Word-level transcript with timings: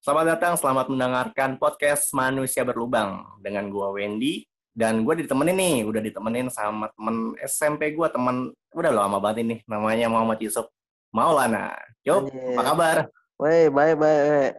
Selamat 0.00 0.32
datang, 0.32 0.56
selamat 0.56 0.88
mendengarkan 0.88 1.60
podcast 1.60 2.08
Manusia 2.16 2.64
Berlubang 2.64 3.20
dengan 3.36 3.68
gua 3.68 3.92
Wendy 3.92 4.48
dan 4.72 5.04
gue 5.04 5.12
ditemenin 5.12 5.52
nih, 5.52 5.76
udah 5.84 6.00
ditemenin 6.00 6.48
sama 6.48 6.88
temen 6.96 7.36
SMP 7.44 7.92
gua, 7.92 8.08
temen 8.08 8.48
udah 8.72 8.96
lama 8.96 9.20
banget 9.20 9.44
ini, 9.44 9.56
namanya 9.68 10.08
Muhammad 10.08 10.40
Yusuf 10.40 10.72
Maulana. 11.12 11.76
Anjir. 12.00 12.32
apa 12.56 12.62
kabar? 12.64 12.96
Woi, 13.36 13.68
baik, 13.68 14.00
baik. 14.00 14.52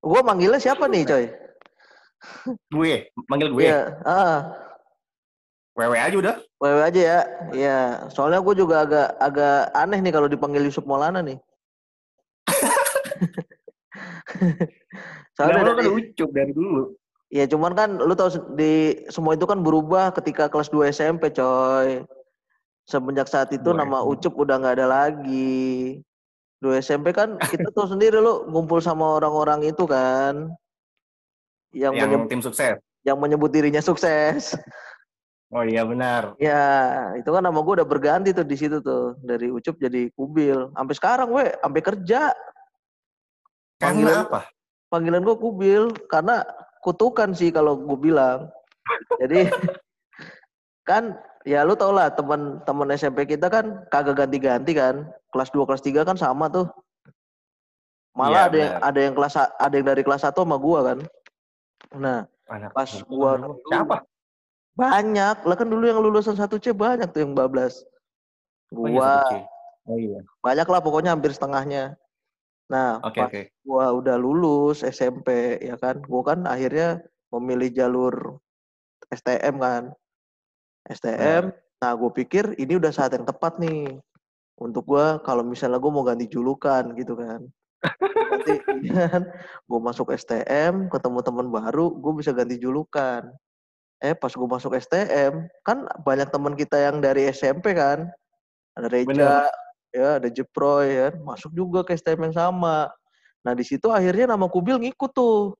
Gue 0.00 0.20
manggilnya 0.24 0.56
siapa 0.56 0.88
nih, 0.88 1.04
coy? 1.04 1.24
Gue, 2.72 3.12
manggil 3.28 3.52
gue. 3.52 3.68
Iya, 3.68 3.92
ah, 4.08 4.40
Wewe 5.76 6.00
aja 6.00 6.16
udah. 6.16 6.36
wewe 6.64 6.80
aja 6.80 7.00
ya. 7.04 7.20
Iya, 7.52 7.78
soalnya 8.08 8.40
gue 8.40 8.54
juga 8.56 8.88
agak 8.88 9.20
agak 9.20 9.68
aneh 9.76 10.00
nih 10.00 10.16
kalau 10.16 10.32
dipanggil 10.32 10.64
Yusuf 10.64 10.88
Maulana 10.88 11.20
nih. 11.20 11.36
soalnya 15.38 15.62
lu 15.62 15.70
kan 15.70 15.76
dari, 15.78 15.90
ucup 15.94 16.30
dari 16.34 16.50
dulu? 16.50 16.82
ya 17.28 17.44
cuman 17.44 17.72
kan 17.72 17.90
lu 17.94 18.10
tahu 18.12 18.30
se- 18.32 18.48
di 18.52 18.72
semua 19.06 19.32
itu 19.32 19.44
kan 19.44 19.60
berubah 19.60 20.10
ketika 20.12 20.48
kelas 20.48 20.66
2 20.66 20.88
SMP, 20.88 21.30
coy. 21.30 22.02
Semenjak 22.82 23.28
saat 23.28 23.52
itu 23.52 23.68
Dua 23.68 23.78
nama. 23.78 24.00
Ucup 24.00 24.32
udah 24.34 24.56
nggak 24.56 24.74
ada 24.74 24.86
lagi. 24.88 26.00
2 26.58 26.80
SMP 26.80 27.12
kan 27.12 27.36
kita 27.52 27.70
tuh 27.70 27.86
sendiri 27.86 28.16
lu 28.16 28.48
ngumpul 28.48 28.80
sama 28.80 29.14
orang-orang 29.14 29.62
itu 29.62 29.84
kan. 29.84 30.50
Yang, 31.70 31.92
Yang 31.94 32.06
menyebut, 32.08 32.28
tim 32.28 32.40
sukses. 32.40 32.74
yang 33.04 33.18
menyebut 33.20 33.50
dirinya 33.52 33.78
sukses. 33.78 34.56
Oh 35.48 35.60
iya 35.62 35.84
benar. 35.84 36.32
Ya, 36.36 36.64
itu 37.14 37.28
kan 37.28 37.40
nama 37.40 37.56
gue 37.56 37.74
udah 37.76 37.88
berganti 37.88 38.32
tuh 38.32 38.44
di 38.44 38.52
situ 38.52 38.80
tuh 38.80 39.20
dari 39.20 39.48
Ucup 39.48 39.76
jadi 39.76 40.08
Kubil. 40.12 40.72
Sampai 40.72 40.94
sekarang 40.96 41.28
we, 41.28 41.44
sampai 41.54 41.80
kerja 41.80 42.32
Karena 43.76 43.78
Panggilan- 43.78 44.24
apa? 44.26 44.40
Panggilan 44.88 45.24
gue 45.24 45.36
Kubil 45.36 45.92
karena 46.08 46.44
kutukan 46.84 47.32
sih 47.32 47.52
kalau 47.52 47.76
gue 47.76 47.98
bilang. 47.98 48.48
Jadi 49.20 49.48
kan 50.88 51.16
ya 51.44 51.64
lu 51.64 51.76
tau 51.76 51.92
lah 51.92 52.08
teman-teman 52.12 52.88
SMP 52.96 53.28
kita 53.28 53.48
kan 53.52 53.84
kagak 53.92 54.16
ganti-ganti 54.24 54.72
kan. 54.76 55.08
Kelas 55.32 55.52
2 55.52 55.68
kelas 55.68 55.84
3 55.84 56.08
kan 56.08 56.16
sama 56.16 56.48
tuh. 56.48 56.66
Malah 58.16 58.50
ada 58.50 58.56
yang 58.58 58.74
ada 58.82 58.98
yang 58.98 59.14
kelas 59.14 59.34
ada 59.38 59.74
yang 59.76 59.86
dari 59.86 60.02
kelas 60.02 60.26
1 60.26 60.34
sama 60.34 60.56
gua 60.58 60.80
kan. 60.92 60.98
Nah, 61.94 62.26
Anak 62.50 62.74
pas 62.74 62.90
gua. 63.06 63.38
Siapa? 63.70 64.02
banyak. 64.78 65.36
Lah 65.42 65.56
kan 65.58 65.66
dulu 65.66 65.84
yang 65.90 65.98
lulusan 65.98 66.38
1C 66.38 66.70
banyak 66.70 67.10
tuh 67.10 67.26
yang 67.26 67.34
bablas. 67.34 67.82
Oh 68.70 68.86
iya, 68.86 68.94
Gua 68.94 69.10
satu 69.10 69.26
C. 69.26 69.34
Oh 69.88 69.96
iya. 69.96 70.20
banyak 70.44 70.68
lah 70.68 70.80
pokoknya 70.84 71.10
hampir 71.16 71.34
setengahnya. 71.34 71.98
Nah, 72.68 73.00
Oke 73.00 73.20
pas 73.20 73.32
oke. 73.32 73.42
gua 73.64 73.96
udah 73.96 74.16
lulus 74.20 74.84
SMP 74.84 75.56
ya 75.64 75.80
kan, 75.80 76.04
gua 76.04 76.22
kan 76.34 76.44
akhirnya 76.44 77.00
memilih 77.32 77.72
jalur 77.72 78.36
STM 79.08 79.56
kan. 79.60 79.84
STM. 80.88 81.52
Nah, 81.78 81.92
gue 81.94 82.10
pikir 82.10 82.58
ini 82.58 82.80
udah 82.80 82.90
saat 82.90 83.14
yang 83.14 83.28
tepat 83.28 83.60
nih 83.60 84.00
untuk 84.58 84.88
gua 84.88 85.20
kalau 85.22 85.44
misalnya 85.46 85.78
gue 85.78 85.92
mau 85.92 86.02
ganti 86.02 86.26
julukan 86.26 86.90
gitu 86.96 87.14
kan. 87.14 87.44
Nanti 88.32 88.58
kan 89.12 89.22
gue 89.68 89.80
masuk 89.80 90.10
STM, 90.10 90.90
ketemu 90.90 91.18
teman 91.22 91.48
baru, 91.52 91.92
gue 91.94 92.12
bisa 92.18 92.34
ganti 92.34 92.58
julukan. 92.58 93.30
Eh 94.02 94.14
pas 94.14 94.30
gue 94.30 94.48
masuk 94.48 94.74
STM, 94.74 95.46
kan 95.62 95.86
banyak 96.02 96.28
teman 96.30 96.54
kita 96.58 96.76
yang 96.78 96.98
dari 96.98 97.30
SMP 97.30 97.76
kan. 97.76 98.10
Ada 98.74 98.88
Reja, 98.90 99.10
Bener. 99.10 99.50
Ya 99.92 100.20
ada 100.20 100.28
Jeproy 100.28 100.86
ya, 100.92 101.08
masuk 101.24 101.50
juga 101.52 101.84
ke 101.84 101.96
STM 101.96 102.30
yang 102.30 102.36
sama. 102.36 102.92
Nah 103.42 103.52
di 103.56 103.64
situ 103.64 103.88
akhirnya 103.88 104.34
nama 104.36 104.46
Kubil 104.50 104.76
ngikut 104.82 105.10
tuh. 105.14 105.56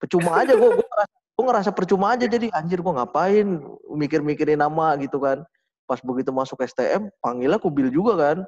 Percuma 0.00 0.42
aja 0.42 0.58
gue, 0.58 0.66
gue 0.66 0.86
ngerasa, 0.86 1.14
gua 1.38 1.44
ngerasa 1.46 1.70
percuma 1.70 2.06
aja 2.10 2.26
jadi 2.26 2.50
anjir 2.50 2.82
gue 2.82 2.90
ngapain 2.90 3.46
mikir-mikirin 3.94 4.58
nama 4.58 4.98
gitu 4.98 5.22
kan. 5.22 5.46
Pas 5.86 6.02
begitu 6.02 6.34
masuk 6.34 6.58
STM, 6.64 7.12
panggilnya 7.22 7.60
Kubil 7.60 7.92
juga 7.92 8.18
kan. 8.18 8.38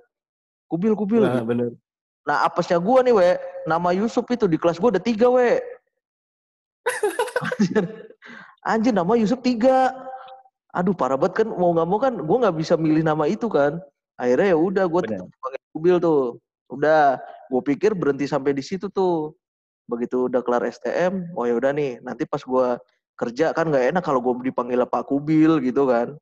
Kubil, 0.66 0.98
Kubil. 0.98 1.22
Nah, 1.22 1.38
gitu. 1.38 1.46
bener. 1.46 1.70
Nah 2.24 2.48
apesnya 2.48 2.80
gue 2.80 2.98
nih 3.04 3.14
we, 3.14 3.30
nama 3.68 3.92
Yusuf 3.92 4.24
itu 4.32 4.48
di 4.48 4.56
kelas 4.56 4.80
gue 4.80 4.90
ada 4.96 5.02
tiga 5.02 5.28
we. 5.28 5.60
Anjir, 7.44 7.84
anjir 8.72 8.92
nama 8.96 9.12
Yusuf 9.20 9.44
tiga. 9.44 9.92
Aduh 10.74 10.96
parah 10.96 11.14
banget 11.14 11.44
kan 11.44 11.48
mau 11.52 11.70
nggak 11.70 11.86
mau 11.86 12.00
kan 12.00 12.14
gue 12.16 12.36
nggak 12.42 12.56
bisa 12.56 12.74
milih 12.80 13.04
nama 13.04 13.28
itu 13.28 13.46
kan. 13.46 13.78
Akhirnya 14.14 14.54
ya 14.54 14.58
udah 14.58 14.84
gue 14.86 15.00
tetap 15.04 15.26
pakai 15.26 15.60
Kubil 15.74 15.96
tuh. 15.98 16.38
Udah, 16.70 17.18
gue 17.50 17.62
pikir 17.74 17.92
berhenti 17.92 18.26
sampai 18.30 18.54
di 18.54 18.62
situ 18.62 18.86
tuh. 18.90 19.34
Begitu 19.84 20.32
udah 20.32 20.40
kelar 20.40 20.64
STM, 20.64 21.36
oh 21.36 21.44
ya 21.44 21.60
udah 21.60 21.76
nih, 21.76 22.00
nanti 22.00 22.24
pas 22.24 22.40
gue 22.40 22.68
kerja 23.20 23.52
kan 23.52 23.68
nggak 23.68 23.92
enak 23.92 24.00
kalau 24.00 24.24
gue 24.24 24.48
dipanggil 24.48 24.80
Pak 24.88 25.12
Kubil 25.12 25.60
gitu 25.60 25.84
kan. 25.84 26.16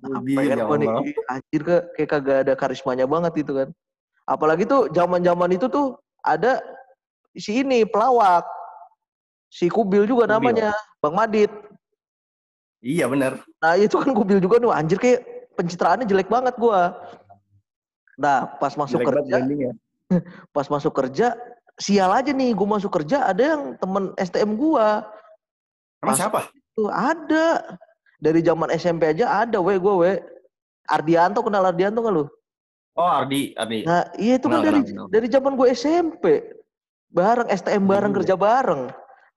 Nah, 0.00 0.22
Kubil, 0.22 0.38
pengen 0.38 0.58
ya 0.62 0.64
gua 0.64 0.76
nih, 0.78 0.88
anjir 1.26 1.60
ke, 1.66 1.76
kayak 1.98 2.10
kagak 2.14 2.38
ada 2.46 2.54
karismanya 2.54 3.04
banget 3.10 3.42
gitu 3.42 3.52
kan. 3.58 3.68
Apalagi 4.22 4.64
tuh 4.64 4.86
zaman-zaman 4.94 5.50
itu 5.50 5.66
tuh 5.66 5.98
ada 6.22 6.62
si 7.34 7.58
ini 7.58 7.82
pelawak. 7.82 8.46
Si 9.50 9.66
Kubil 9.66 10.06
juga 10.06 10.24
Kubil. 10.24 10.32
namanya, 10.38 10.70
Bang 11.02 11.18
Madit. 11.18 11.50
Iya 12.82 13.10
bener. 13.10 13.42
Nah, 13.58 13.74
itu 13.76 13.98
kan 13.98 14.14
Kubil 14.14 14.38
juga 14.38 14.62
nih, 14.62 14.70
anjir 14.72 14.98
kayak 15.02 15.20
pencitraannya 15.58 16.06
jelek 16.06 16.30
banget 16.30 16.54
gua. 16.56 16.96
Nah, 18.20 18.44
pas 18.60 18.74
masuk 18.76 19.00
Jelek 19.00 19.08
kerja, 19.08 19.32
brandingnya. 19.40 19.72
pas 20.56 20.66
masuk 20.68 20.92
kerja, 20.92 21.36
sial 21.80 22.12
aja 22.12 22.30
nih, 22.32 22.52
gua 22.52 22.76
masuk 22.76 22.92
kerja 22.92 23.24
ada 23.28 23.42
yang 23.56 23.62
temen 23.80 24.12
STM 24.20 24.56
gua. 24.56 25.06
Emang 26.02 26.18
siapa? 26.18 26.50
Tuh 26.76 26.90
ada. 26.92 27.78
Dari 28.22 28.38
zaman 28.38 28.70
SMP 28.70 29.10
aja 29.10 29.42
ada 29.42 29.58
we 29.58 29.74
gue 29.82 29.94
we. 29.98 30.12
Ardianto 30.86 31.42
kenal 31.42 31.66
Ardianto 31.66 31.98
nggak 32.06 32.14
lu? 32.14 32.24
Oh 32.94 33.08
Ardi, 33.08 33.50
Ardi. 33.58 33.82
Nah, 33.82 34.06
iya 34.14 34.36
itu 34.38 34.46
kan 34.46 34.60
Kenal, 34.60 34.66
dari 34.68 34.80
kenal, 34.84 35.06
dari 35.10 35.26
zaman 35.26 35.52
gue 35.58 35.68
SMP. 35.74 36.24
Bareng 37.10 37.48
STM 37.50 37.82
bareng 37.88 38.12
Iya. 38.14 38.18
kerja 38.22 38.34
bareng. 38.38 38.82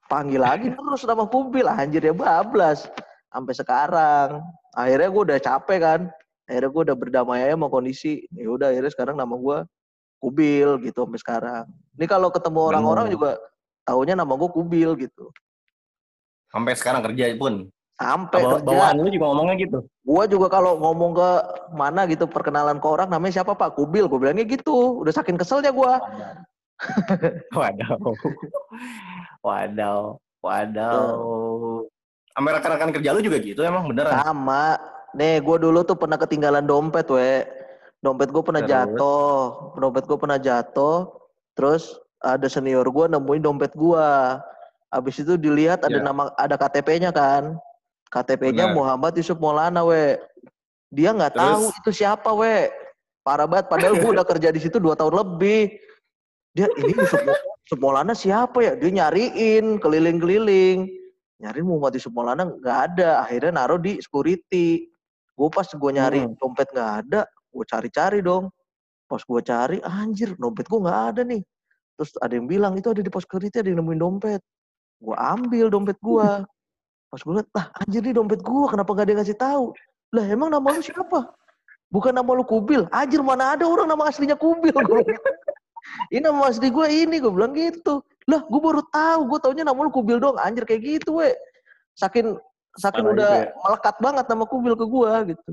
Panggil 0.06 0.38
lagi 0.38 0.68
terus 0.76 1.02
nama 1.08 1.26
Kubil 1.26 1.66
anjir 1.66 2.06
ya 2.06 2.14
bablas. 2.14 2.86
Sampai 3.34 3.54
sekarang. 3.58 4.44
Akhirnya 4.78 5.10
gue 5.10 5.24
udah 5.34 5.40
capek 5.42 5.80
kan. 5.82 6.02
Akhirnya 6.46 6.70
gue 6.70 6.82
udah 6.90 6.98
berdamai 6.98 7.42
aja 7.46 7.58
sama 7.58 7.68
kondisi. 7.70 8.30
Ya 8.34 8.50
udah 8.50 8.70
akhirnya 8.70 8.92
sekarang 8.94 9.16
nama 9.18 9.34
gue 9.34 9.58
Kubil 10.22 10.70
gitu 10.86 11.06
sampai 11.06 11.20
sekarang. 11.22 11.66
Ini 11.98 12.06
kalau 12.10 12.30
ketemu 12.34 12.60
orang-orang 12.72 13.14
juga 13.14 13.38
taunya 13.86 14.18
nama 14.18 14.34
gue 14.34 14.50
Kubil 14.50 14.96
gitu. 14.98 15.30
Sampai 16.50 16.74
sekarang 16.78 17.04
kerja 17.04 17.36
pun. 17.36 17.68
Sampai 17.96 18.44
Bawa, 18.44 18.60
kerja. 18.60 18.68
bawaan 18.68 18.96
lu 19.00 19.08
juga 19.08 19.26
ngomongnya 19.32 19.56
gitu. 19.56 19.80
Gua 20.04 20.28
juga 20.28 20.52
kalau 20.52 20.76
ngomong 20.76 21.16
ke 21.16 21.30
mana 21.80 22.04
gitu 22.12 22.28
perkenalan 22.28 22.76
ke 22.76 22.88
orang 22.92 23.08
namanya 23.08 23.40
siapa 23.40 23.56
Pak 23.56 23.80
Kubil, 23.80 24.12
gue 24.12 24.20
bilangnya 24.20 24.44
gitu. 24.44 25.00
Udah 25.00 25.16
saking 25.16 25.40
keselnya 25.40 25.72
gua. 25.72 26.04
Wadaw. 27.56 27.96
Wadaw. 29.40 30.20
Wadaw. 30.44 31.16
Sampai 32.36 32.52
rekan-rekan 32.60 32.92
kerja 33.00 33.16
lu 33.16 33.24
juga 33.24 33.40
gitu 33.40 33.64
emang 33.64 33.88
beneran. 33.88 34.12
Sama. 34.12 34.76
Nih, 35.16 35.40
gua 35.40 35.56
dulu 35.56 35.82
tuh 35.88 35.96
pernah 35.96 36.20
ketinggalan 36.20 36.68
dompet, 36.68 37.08
we. 37.08 37.48
Dompet 38.04 38.30
gue 38.30 38.44
pernah 38.44 38.62
jatuh. 38.62 39.74
Dompet 39.80 40.06
gue 40.06 40.18
pernah 40.20 40.38
jatuh. 40.38 41.10
Terus 41.56 41.96
ada 42.20 42.46
senior 42.52 42.86
gua 42.92 43.08
nemuin 43.08 43.42
dompet 43.42 43.72
gua. 43.74 44.44
Habis 44.92 45.24
itu 45.24 45.40
dilihat 45.40 45.82
ada 45.88 45.98
Ya. 45.98 46.04
nama 46.04 46.30
ada 46.38 46.60
KTP-nya 46.60 47.10
kan. 47.16 47.56
KTP-nya. 48.12 48.76
Muhammad 48.76 49.16
Yusuf 49.18 49.40
Maulana, 49.40 49.82
we. 49.88 50.20
Dia 50.94 51.16
nggak 51.16 51.34
tahu 51.34 51.72
itu 51.72 51.92
siapa, 51.96 52.30
we. 52.36 52.70
Parah 53.26 53.50
banget. 53.50 53.72
Padahal 53.72 53.98
gua 53.98 54.12
udah 54.22 54.28
kerja 54.28 54.52
di 54.54 54.60
situ 54.62 54.78
dua 54.78 54.94
tahun 54.94 55.16
lebih. 55.26 55.74
Dia 56.56 56.70
ini 56.78 56.94
Yusuf, 56.96 57.20
Yusuf 57.66 57.80
Maulana 57.82 58.14
siapa 58.14 58.62
ya? 58.62 58.74
Dia 58.78 58.92
nyariin 58.92 59.80
keliling-keliling. 59.82 60.88
Nyariin 61.42 61.66
Muhammad 61.68 61.98
Yusuf 61.98 62.14
Maulana 62.14 62.48
nggak 62.48 62.78
ada. 62.94 63.26
Akhirnya 63.26 63.52
naruh 63.64 63.82
di 63.82 63.98
security. 63.98 64.94
Gue 65.36 65.48
pas 65.52 65.68
gue 65.68 65.92
nyari 65.92 66.24
Hmm. 66.24 66.34
dompet 66.40 66.68
nggak 66.72 66.92
ada, 67.06 67.22
gue 67.28 67.64
cari-cari 67.68 68.20
dong. 68.24 68.50
Pas 69.06 69.22
gue 69.22 69.42
cari, 69.44 69.78
anjir 69.84 70.34
dompet 70.40 70.66
gue 70.66 70.80
nggak 70.80 71.00
ada 71.14 71.22
nih. 71.28 71.44
Terus 71.96 72.12
ada 72.20 72.34
yang 72.36 72.48
bilang 72.48 72.74
itu 72.76 72.88
ada 72.92 73.00
di 73.04 73.12
pos 73.12 73.24
security 73.24 73.60
ada 73.60 73.70
yang 73.72 73.84
nemuin 73.84 74.00
dompet. 74.00 74.42
Gue 75.00 75.16
ambil 75.16 75.68
dompet 75.72 76.00
gue. 76.00 76.30
Pas 77.12 77.22
gue 77.22 77.34
liat, 77.36 77.48
ah 77.56 77.68
anjir 77.84 78.02
nih 78.04 78.16
dompet 78.16 78.42
gue, 78.44 78.66
kenapa 78.68 78.90
gak 78.92 79.06
ada 79.08 79.12
yang 79.16 79.20
ngasih 79.24 79.38
tahu? 79.40 79.66
Lah 80.16 80.26
emang 80.28 80.50
nama 80.52 80.68
lu 80.76 80.82
siapa? 80.84 81.32
Bukan 81.92 82.12
nama 82.12 82.28
lu 82.36 82.44
Kubil. 82.44 82.88
Anjir 82.92 83.22
mana 83.24 83.56
ada 83.56 83.64
orang 83.64 83.88
nama 83.88 84.10
aslinya 84.10 84.36
Kubil. 84.36 84.74
Gua 84.74 85.00
ini 86.12 86.20
nama 86.24 86.50
asli 86.50 86.68
gue 86.74 86.88
ini, 86.90 87.22
gue 87.22 87.30
bilang 87.30 87.54
gitu. 87.54 88.02
Lah 88.26 88.42
gue 88.44 88.60
baru 88.60 88.82
tahu, 88.90 89.20
gue 89.32 89.40
taunya 89.40 89.64
nama 89.64 89.80
lu 89.80 89.92
Kubil 89.94 90.18
dong. 90.20 90.36
Anjir 90.42 90.66
kayak 90.66 90.82
gitu, 90.82 91.22
we. 91.22 91.32
Saking 91.96 92.36
saking 92.76 93.06
Parah 93.06 93.16
udah 93.16 93.32
gitu 93.32 93.42
ya. 93.42 93.54
melekat 93.64 93.96
banget 94.00 94.26
nama 94.28 94.46
Kubil 94.46 94.74
ke 94.76 94.86
gue 94.86 95.12
gitu. 95.32 95.50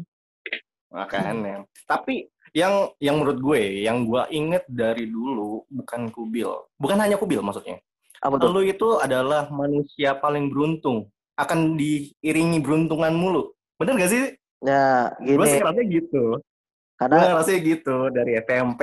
Makanya. 0.92 1.56
Tapi 1.86 2.28
yang 2.52 2.92
yang 3.00 3.16
menurut 3.16 3.38
gue, 3.40 3.62
yang 3.80 4.04
gue 4.04 4.22
inget 4.28 4.64
dari 4.68 5.08
dulu 5.08 5.64
bukan 5.72 6.12
kubil, 6.12 6.52
bukan 6.76 6.98
hanya 7.00 7.16
kubil 7.16 7.40
maksudnya. 7.40 7.80
Apa 8.22 8.38
tuh? 8.38 8.52
lu 8.54 8.62
itu 8.62 9.00
adalah 9.00 9.48
manusia 9.48 10.14
paling 10.14 10.52
beruntung. 10.52 11.08
Akan 11.34 11.74
diiringi 11.74 12.60
beruntungan 12.60 13.10
mulu. 13.10 13.50
Bener 13.80 13.96
gak 13.98 14.12
sih? 14.12 14.36
Ya, 14.62 15.10
Gue 15.18 15.42
gini. 15.42 15.48
sih 15.48 15.58
ngerasanya 15.58 15.84
gitu. 15.90 16.24
Gue 16.38 17.00
Karena 17.00 17.16
ngerasanya 17.34 17.60
gitu. 17.66 17.96
Dari 18.14 18.32
SMP 18.38 18.82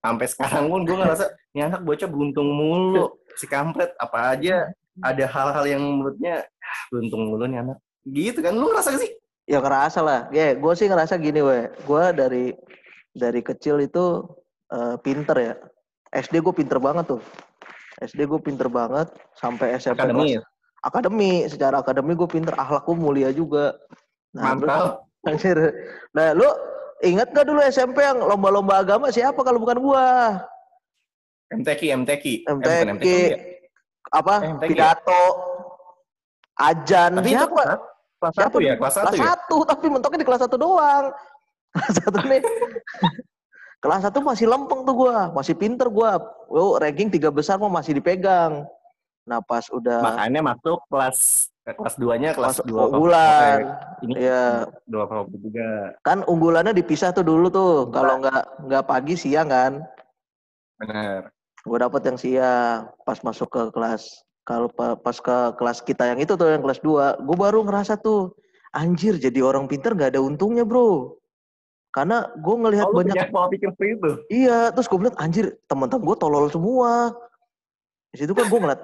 sampai 0.00 0.26
sekarang 0.30 0.64
pun 0.70 0.80
gue 0.86 0.96
ngerasa, 0.96 1.24
ini 1.52 1.60
anak 1.60 1.82
bocah 1.82 2.08
beruntung 2.08 2.48
mulu. 2.48 3.18
Si 3.36 3.44
kampret 3.44 3.92
apa 3.98 4.32
aja 4.32 4.70
ada 5.02 5.24
hal-hal 5.26 5.64
yang 5.66 5.82
menurutnya 5.82 6.46
"Ah, 6.46 6.53
beruntung 6.88 7.22
mulu 7.26 7.44
nih 7.44 7.60
anak. 7.60 7.78
Gitu 8.04 8.38
kan. 8.38 8.52
Lu 8.52 8.68
ngerasa 8.68 8.90
gak 8.90 9.02
sih? 9.02 9.12
ya 9.44 9.60
ngerasa 9.60 10.00
lah. 10.00 10.20
Ya, 10.30 10.52
gue 10.52 10.72
sih 10.72 10.86
ngerasa 10.86 11.14
gini, 11.16 11.38
we. 11.38 11.68
Gue 11.82 12.04
dari 12.10 12.44
dari 13.12 13.40
kecil 13.40 13.78
itu 13.78 14.24
eh, 14.68 14.96
pinter 14.98 15.36
ya. 15.36 15.54
SD 16.10 16.40
gue 16.40 16.54
pinter 16.54 16.78
banget 16.78 17.08
tuh. 17.08 17.22
SD 17.96 18.24
gue 18.24 18.40
pinter 18.40 18.66
banget 18.66 19.06
sampai 19.34 19.76
SMP 19.76 20.00
Akademis. 20.00 20.32
kelas- 20.34 20.52
akademi 20.82 21.32
secara 21.46 21.78
akademi 21.78 22.12
gue 22.12 22.26
pinter 22.26 22.52
akhlak 22.52 22.84
gue 22.84 22.92
mulia 22.94 23.30
juga 23.30 23.72
nah 24.30 24.52
terus- 24.52 24.68
Mantap. 24.68 24.92
Anjir. 25.30 25.56
nah 26.10 26.32
lu 26.32 26.44
ingat 27.00 27.30
gak 27.30 27.46
dulu 27.46 27.62
SMP 27.62 28.00
yang 28.00 28.18
lomba-lomba 28.18 28.80
agama 28.80 29.08
siapa 29.08 29.38
kalau 29.38 29.56
bukan 29.56 29.78
gua 29.78 30.04
MTQ, 31.50 31.80
MTQ. 31.96 32.24
Eh, 32.42 32.52
bukan 32.52 32.68
MTQ 32.90 32.90
MTQ 32.90 33.06
ya? 33.06 33.38
apa 34.12 34.34
Eh, 34.36 34.52
MTQ 34.52 34.70
ya? 34.74 34.92
Ajan. 36.58 37.10
Tapi 37.18 37.28
itu 37.30 37.38
siapa 37.38 37.54
kelas, 37.54 37.78
kelas 38.18 38.32
Siapa 38.34 38.46
satu 38.48 38.58
ya? 38.62 38.74
Kelas 38.78 38.94
satu 38.94 39.04
kelas 39.04 39.18
ya? 39.18 39.24
satu 39.28 39.56
tapi 39.66 39.86
mentoknya 39.90 40.18
di 40.22 40.26
kelas 40.26 40.40
satu 40.46 40.56
doang. 40.56 41.04
Kelas 41.74 41.94
satu 41.98 42.18
nih. 42.22 42.42
Kelas 43.82 44.00
satu 44.06 44.18
masih 44.22 44.46
lempeng 44.46 44.86
tuh 44.86 44.94
gua. 44.94 45.28
Masih 45.34 45.58
pinter 45.58 45.90
gua. 45.90 46.22
Oh 46.48 46.78
ranking 46.78 47.10
tiga 47.10 47.28
besar 47.28 47.58
mah 47.58 47.68
masih 47.68 47.98
dipegang. 47.98 48.64
Nah 49.26 49.40
pas 49.42 49.66
udah 49.68 50.00
Makanya 50.04 50.40
masuk 50.40 50.84
kelas 50.86 51.48
eh, 51.64 51.72
kelas 51.72 51.96
2-nya 51.96 52.36
kelas 52.36 52.60
2 52.62 52.70
unggulan 52.92 53.72
ini 54.04 54.28
Iya. 54.28 54.68
dua 54.84 55.08
Favorit 55.08 55.40
juga. 55.40 55.96
kan 56.04 56.20
unggulannya 56.28 56.76
dipisah 56.76 57.10
tuh 57.10 57.24
dulu 57.24 57.48
tuh. 57.48 57.88
Kalau 57.88 58.20
nggak 58.20 58.68
nggak 58.68 58.84
pagi 58.84 59.14
siang 59.16 59.48
kan. 59.48 59.80
Benar. 60.80 61.32
gue 61.64 61.78
dapet 61.80 62.02
yang 62.04 62.18
siang. 62.20 62.78
Pas 63.04 63.16
masuk 63.20 63.48
ke 63.48 63.62
kelas 63.72 64.23
kalau 64.44 64.68
pa- 64.68 64.94
pas 64.94 65.16
ke 65.16 65.36
kelas 65.56 65.80
kita 65.80 66.04
yang 66.06 66.20
itu 66.20 66.36
tuh 66.36 66.46
yang 66.46 66.60
kelas 66.60 66.80
2 66.80 67.16
gue 67.18 67.36
baru 67.36 67.64
ngerasa 67.64 67.96
tuh 67.96 68.36
anjir 68.70 69.16
jadi 69.16 69.40
orang 69.40 69.64
pinter 69.64 69.92
nggak 69.92 70.12
ada 70.12 70.20
untungnya 70.20 70.62
bro 70.62 71.16
karena 71.90 72.28
gue 72.34 72.54
ngelihat 72.58 72.86
Oh, 72.86 72.92
banyak 72.92 73.14
pola 73.30 73.46
pikir 73.48 73.70
seperti 73.70 73.90
itu? 73.94 74.10
iya 74.28 74.68
terus 74.68 74.84
gue 74.84 74.98
bilang 74.98 75.16
anjir 75.16 75.56
teman-teman 75.64 76.04
gue 76.04 76.16
tolol 76.18 76.46
semua 76.48 77.14
di 78.10 78.20
situ 78.20 78.30
kan 78.30 78.44
gue 78.44 78.58
ngeliat 78.60 78.80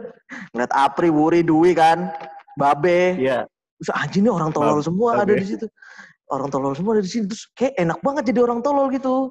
ngeliat 0.52 0.72
Apri 0.72 1.08
Wuri 1.08 1.40
Dwi 1.40 1.72
kan 1.72 2.10
Babe 2.54 3.14
Iya. 3.16 3.46
terus 3.78 3.90
anjir 3.92 4.20
nih 4.20 4.32
orang 4.32 4.50
tolol 4.50 4.80
Babe. 4.80 4.86
semua 4.86 5.08
ada 5.14 5.28
Babe. 5.28 5.38
di 5.38 5.46
situ 5.46 5.66
orang 6.26 6.48
tolol 6.48 6.72
semua 6.72 6.96
ada 6.96 7.02
di 7.04 7.10
sini 7.10 7.24
terus 7.28 7.46
kayak 7.52 7.76
enak 7.76 7.98
banget 8.00 8.32
jadi 8.32 8.40
orang 8.42 8.60
tolol 8.60 8.88
gitu 8.88 9.30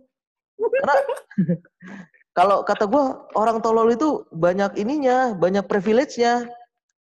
karena 0.55 0.95
kalau 2.33 2.65
kata 2.65 2.89
gue 2.89 3.03
orang 3.37 3.61
tolol 3.61 3.93
itu 3.93 4.25
banyak 4.33 4.73
ininya 4.77 5.37
banyak 5.37 5.65
privilege-nya. 5.69 6.49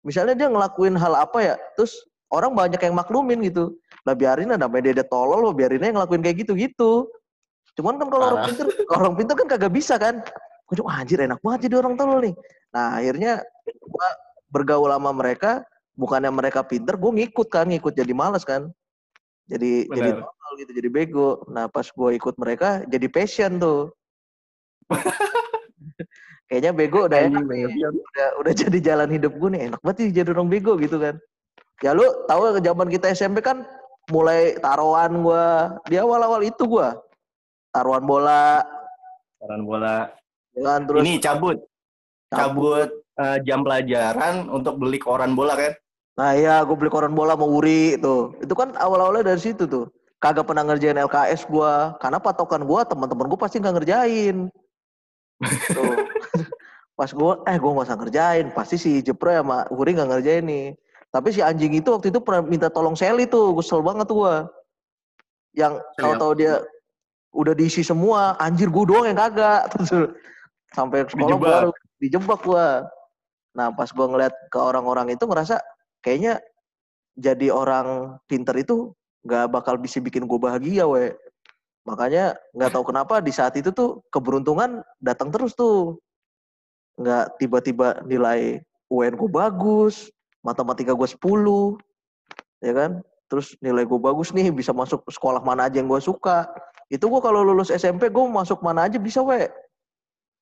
Misalnya 0.06 0.38
dia 0.38 0.48
ngelakuin 0.50 0.94
hal 0.94 1.18
apa 1.18 1.38
ya 1.42 1.54
terus 1.74 1.98
orang 2.30 2.54
banyak 2.54 2.78
yang 2.78 2.94
maklumin 2.94 3.42
gitu. 3.42 3.74
Lah 4.06 4.14
biarin 4.14 4.54
namanya 4.54 5.02
dia, 5.02 5.06
tolol 5.06 5.42
lo 5.42 5.50
biarin 5.50 5.82
aja 5.82 5.92
ngelakuin 5.98 6.22
kayak 6.22 6.46
gitu 6.46 6.54
gitu 6.54 7.10
cuman 7.76 8.00
kan 8.00 8.08
kalau 8.08 8.24
orang 8.32 8.42
pinter 8.48 8.66
orang 8.88 9.14
pinter 9.14 9.34
kan 9.36 9.46
kagak 9.52 9.72
bisa 9.72 9.94
kan. 10.00 10.24
Gue 10.66 10.74
cuma 10.82 10.98
anjir 10.98 11.20
enak 11.22 11.38
banget 11.44 11.70
jadi 11.70 11.84
orang 11.84 11.94
tolol 11.94 12.18
nih. 12.24 12.34
Nah 12.72 12.98
akhirnya 12.98 13.32
gue 13.68 14.08
bergaul 14.50 14.90
sama 14.90 15.12
mereka 15.12 15.62
bukannya 15.94 16.32
mereka 16.32 16.64
pinter 16.64 16.96
gue 16.96 17.12
ngikut 17.22 17.48
kan 17.52 17.68
ngikut 17.68 17.92
jadi 17.92 18.12
malas 18.16 18.42
kan. 18.42 18.72
Jadi 19.46 19.86
jadi 19.92 20.10
Benar. 20.16 20.26
tolol 20.26 20.52
gitu 20.58 20.72
jadi 20.72 20.88
bego. 20.88 21.30
Nah 21.52 21.68
pas 21.68 21.86
gue 21.86 22.10
ikut 22.16 22.34
mereka 22.40 22.82
jadi 22.88 23.06
passion 23.12 23.60
tuh 23.60 23.92
kayaknya 26.48 26.70
bego 26.70 27.10
udah 27.10 27.26
enak 27.26 27.42
nih 27.42 27.66
udah 27.66 28.28
udah 28.38 28.52
jadi 28.54 28.78
jalan 28.78 29.10
hidup 29.10 29.34
gue 29.34 29.50
nih. 29.50 29.62
Enak 29.72 29.80
banget 29.82 30.14
jadi 30.14 30.30
orang 30.30 30.48
bego 30.50 30.78
gitu 30.78 30.96
kan. 31.02 31.18
Ya 31.84 31.92
lu 31.92 32.08
tahu 32.24 32.56
zaman 32.56 32.88
kita 32.88 33.12
SMP 33.12 33.44
kan 33.44 33.66
mulai 34.08 34.56
taruhan 34.62 35.20
gua. 35.20 35.76
Di 35.84 36.00
awal-awal 36.00 36.40
itu 36.46 36.64
gua. 36.64 36.96
Taruhan 37.74 38.04
bola. 38.08 38.64
Saran 39.36 39.62
bola. 39.68 40.08
ya 40.56 40.60
kan 40.64 40.80
terus 40.88 41.02
Ini 41.04 41.20
cabut. 41.20 41.58
Cabut. 42.32 42.88
Eh, 43.16 43.38
jam 43.48 43.64
pelajaran 43.64 44.48
untuk 44.52 44.76
beli 44.76 45.00
koran 45.00 45.32
bola 45.32 45.56
kan? 45.56 45.72
nah 46.16 46.32
iya 46.32 46.64
gue 46.64 46.72
beli 46.72 46.88
koran 46.88 47.12
bola 47.12 47.36
mau 47.36 47.48
Uri 47.48 48.00
tuh. 48.00 48.32
Itu 48.40 48.56
kan 48.56 48.72
awal-awalnya 48.72 49.36
dari 49.36 49.40
situ 49.40 49.68
tuh. 49.68 49.84
Kagak 50.16 50.48
pernah 50.48 50.64
ngerjain 50.64 50.96
LKS 50.96 51.44
gua. 51.44 51.92
Karena 52.00 52.16
patokan 52.16 52.64
gua 52.64 52.88
teman-teman 52.88 53.28
gua 53.28 53.40
pasti 53.40 53.60
nggak 53.60 53.76
ngerjain 53.76 54.48
tuh 55.44 55.94
pas 56.98 57.10
gua 57.12 57.44
eh 57.44 57.56
gua 57.60 57.70
nggak 57.76 57.86
usah 57.92 57.98
ngerjain. 58.00 58.46
Pasti 58.56 58.76
si 58.80 59.04
Jepro 59.04 59.32
sama 59.32 59.68
Uri 59.68 59.92
nggak 59.96 60.08
ngerjain 60.08 60.44
nih. 60.48 60.66
Tapi 61.12 61.28
si 61.32 61.40
anjing 61.44 61.76
itu 61.76 61.88
waktu 61.92 62.08
itu 62.12 62.20
pernah 62.20 62.44
minta 62.44 62.68
tolong 62.72 62.96
Sally 62.96 63.28
tuh. 63.28 63.52
Gue 63.56 63.64
kesel 63.64 63.84
banget 63.84 64.08
tuh 64.08 64.24
gua. 64.24 64.34
Yang 65.52 65.80
Sally 65.80 66.00
kalau 66.00 66.14
tahu 66.16 66.32
dia 66.40 66.54
udah 67.36 67.52
diisi 67.52 67.84
semua 67.84 68.36
anjir 68.40 68.72
gua 68.72 68.84
doang 68.88 69.06
yang 69.08 69.18
kagak. 69.20 69.68
Terus 69.76 69.90
sampai 70.72 71.04
sekolah 71.08 71.36
Dijebak. 71.36 71.52
baru 71.52 71.70
dijebak 72.00 72.40
gua. 72.44 72.66
Nah 73.56 73.72
pas 73.72 73.88
gua 73.92 74.06
ngeliat 74.08 74.34
ke 74.48 74.58
orang-orang 74.60 75.12
itu 75.12 75.24
ngerasa 75.28 75.60
kayaknya 76.00 76.40
jadi 77.16 77.48
orang 77.48 78.20
pinter 78.28 78.52
itu 78.60 78.92
nggak 79.26 79.50
bakal 79.50 79.74
bisa 79.80 79.98
bikin 79.98 80.28
gue 80.28 80.38
bahagia 80.38 80.86
we 80.86 81.10
makanya 81.86 82.34
nggak 82.52 82.74
tahu 82.74 82.84
kenapa 82.90 83.22
di 83.22 83.30
saat 83.30 83.54
itu 83.54 83.70
tuh 83.70 84.02
keberuntungan 84.10 84.82
datang 84.98 85.30
terus 85.30 85.54
tuh. 85.54 85.96
Nggak 86.98 87.38
tiba-tiba 87.38 88.02
nilai 88.04 88.60
UN 88.90 89.14
gue 89.14 89.30
bagus 89.30 90.10
matematika 90.42 90.92
gue 90.92 91.08
10 91.08 91.78
ya 92.66 92.72
kan? 92.74 92.90
Terus 93.30 93.54
nilai 93.62 93.86
gue 93.86 93.98
bagus 93.98 94.34
nih 94.34 94.50
bisa 94.50 94.74
masuk 94.74 95.06
sekolah 95.06 95.42
mana 95.42 95.70
aja 95.70 95.78
yang 95.78 95.86
gue 95.86 96.02
suka. 96.02 96.50
Itu 96.90 97.06
gue 97.10 97.22
kalau 97.22 97.46
lulus 97.46 97.70
SMP 97.70 98.10
gue 98.10 98.24
masuk 98.26 98.62
mana 98.62 98.90
aja 98.90 98.98
bisa 98.98 99.22
we. 99.22 99.46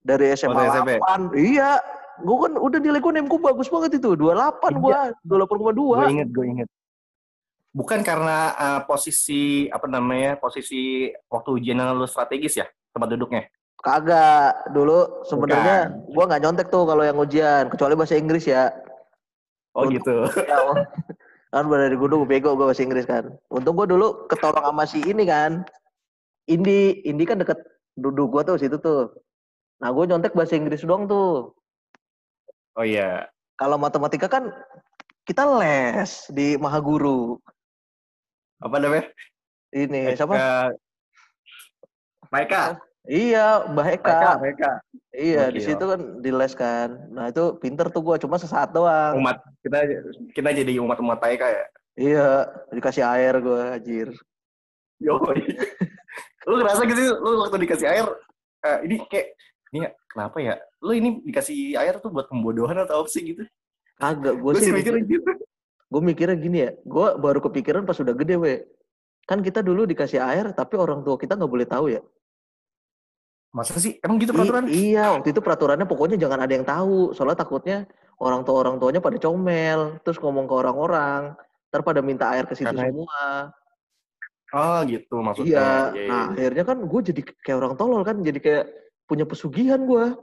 Dari 0.04 0.32
SMA 0.36 0.72
SMP? 0.72 1.00
8 1.00 1.32
iya. 1.36 1.80
Gue 2.22 2.36
kan 2.46 2.54
udah 2.54 2.78
nilai 2.78 3.02
gue 3.02 3.12
NEM 3.12 3.26
gue 3.26 3.40
bagus 3.40 3.68
banget 3.68 3.98
itu. 3.98 4.16
28 4.16 4.80
gue 4.80 4.98
28,2 5.26 5.74
Gue 5.74 6.12
inget, 6.12 6.30
gue 6.32 6.46
inget. 6.46 6.68
Bukan 7.74 8.06
karena 8.06 8.54
eh, 8.54 8.80
posisi 8.86 9.66
apa 9.66 9.90
namanya 9.90 10.38
posisi 10.38 11.10
waktu 11.26 11.58
ujian 11.58 11.82
yang 11.82 11.98
lu 11.98 12.06
strategis 12.06 12.62
ya 12.62 12.66
tempat 12.94 13.10
duduknya. 13.18 13.50
Kagak. 13.84 14.72
Dulu 14.72 15.26
sebenarnya 15.28 15.92
gua 16.08 16.24
nggak 16.30 16.42
nyontek 16.46 16.68
tuh 16.70 16.86
kalau 16.88 17.02
yang 17.04 17.18
ujian, 17.20 17.68
kecuali 17.68 17.92
bahasa 17.98 18.16
Inggris 18.16 18.46
ya. 18.48 18.70
Oh 19.74 19.84
Untuk- 19.84 20.00
gitu. 20.00 20.16
Ya, 20.48 20.58
oh. 20.64 20.78
kan 21.54 21.70
dari 21.70 21.94
gunung 21.94 22.26
bego 22.26 22.54
gua 22.56 22.72
bahasa 22.72 22.86
Inggris 22.86 23.04
kan. 23.04 23.34
Untung 23.52 23.76
gua 23.76 23.84
dulu 23.84 24.30
ketolong 24.30 24.64
sama 24.64 24.84
si 24.88 25.02
ini 25.04 25.28
kan. 25.28 25.66
Indi, 26.48 27.04
Indi 27.04 27.24
kan 27.28 27.42
deket 27.42 27.58
duduk 27.98 28.32
gua 28.32 28.46
tuh 28.46 28.56
situ 28.56 28.78
tuh. 28.80 29.12
Nah, 29.82 29.90
gua 29.90 30.08
nyontek 30.08 30.32
bahasa 30.32 30.56
Inggris 30.56 30.86
doang 30.86 31.04
tuh. 31.04 31.52
Oh 32.74 32.86
iya. 32.86 33.28
Kalau 33.54 33.78
matematika 33.78 34.26
kan 34.26 34.50
kita 35.28 35.44
les 35.60 36.26
di 36.32 36.56
Mahaguru. 36.56 37.38
Apa 38.62 38.76
namanya? 38.78 39.06
Ini 39.74 40.14
siapa? 40.14 40.34
Eh, 40.34 40.68
Maika. 42.30 42.78
Iya, 43.04 43.68
Maika, 43.68 44.10
Eka. 44.10 44.32
Maika. 44.40 44.72
Iya, 45.14 45.52
di 45.52 45.60
situ 45.60 45.84
kan 45.84 46.00
di 46.24 46.30
les 46.32 46.54
kan. 46.56 46.88
Nah, 47.12 47.28
itu 47.28 47.54
pinter 47.60 47.86
tuh 47.92 48.00
gua 48.00 48.16
cuma 48.16 48.40
sesaat 48.40 48.72
doang. 48.72 49.20
Umat 49.20 49.44
kita 49.60 49.78
kita 50.32 50.48
jadi 50.54 50.80
umat-umat 50.80 51.20
Maika 51.20 51.46
ya. 51.46 51.64
Iya, 51.94 52.28
dikasih 52.74 53.06
air 53.06 53.38
gue, 53.38 53.62
anjir. 53.78 54.08
Yo. 54.98 55.18
lu 56.48 56.60
ngerasa 56.60 56.84
gitu 56.84 57.00
lu 57.24 57.40
waktu 57.40 57.56
dikasih 57.64 57.88
air 57.88 58.04
eh, 58.68 58.78
ini 58.84 59.00
kayak 59.08 59.32
ini 59.72 59.88
kenapa 60.12 60.36
ya? 60.44 60.54
Lu 60.84 60.92
ini 60.92 61.24
dikasih 61.24 61.74
air 61.80 61.98
tuh 62.04 62.12
buat 62.12 62.28
pembodohan 62.28 62.76
atau 62.84 63.00
apa 63.00 63.08
sih 63.08 63.32
gitu? 63.32 63.42
Kagak, 63.96 64.36
gue 64.38 64.52
sih 64.60 64.74
mikirnya 64.74 65.02
gitu. 65.06 65.30
Gue 65.88 66.00
mikirnya 66.00 66.36
gini 66.36 66.58
ya, 66.64 66.70
gue 66.76 67.06
baru 67.16 67.38
kepikiran 67.40 67.84
pas 67.84 67.96
udah 67.96 68.14
gede, 68.14 68.34
we. 68.36 68.54
Kan 69.24 69.40
kita 69.40 69.60
dulu 69.60 69.84
dikasih 69.84 70.20
air, 70.20 70.52
tapi 70.52 70.76
orang 70.76 71.00
tua 71.00 71.16
kita 71.16 71.34
nggak 71.34 71.48
boleh 71.48 71.64
tahu 71.64 71.86
ya. 71.88 72.00
Masa 73.54 73.78
sih? 73.78 73.96
Emang 74.02 74.18
gitu 74.18 74.34
I- 74.34 74.36
peraturan? 74.36 74.64
iya, 74.66 75.14
waktu 75.14 75.30
itu 75.30 75.40
peraturannya 75.40 75.86
pokoknya 75.86 76.16
jangan 76.18 76.42
ada 76.42 76.52
yang 76.52 76.66
tahu, 76.66 77.14
soalnya 77.14 77.38
takutnya 77.38 77.78
orang 78.18 78.42
tua 78.42 78.56
orang 78.60 78.76
tuanya 78.78 78.98
pada 78.98 79.16
comel, 79.16 80.02
terus 80.02 80.18
ngomong 80.18 80.44
ke 80.44 80.54
orang-orang, 80.54 81.38
ntar 81.70 81.80
pada 81.82 82.02
minta 82.02 82.34
air 82.34 82.44
ke 82.44 82.54
situ 82.54 82.66
Karena- 82.66 82.90
semua. 82.90 83.22
Oh 84.54 84.78
gitu 84.86 85.18
maksudnya. 85.18 85.50
Iya, 85.50 85.66
Iya, 85.66 85.98
iya. 85.98 86.08
nah 86.10 86.24
akhirnya 86.30 86.64
kan 86.64 86.78
gue 86.82 87.00
jadi 87.02 87.20
kayak 87.42 87.58
orang 87.58 87.74
tolol 87.74 88.02
kan, 88.02 88.16
jadi 88.22 88.38
kayak 88.38 88.64
punya 89.06 89.24
pesugihan 89.24 89.82
gue. 89.82 90.14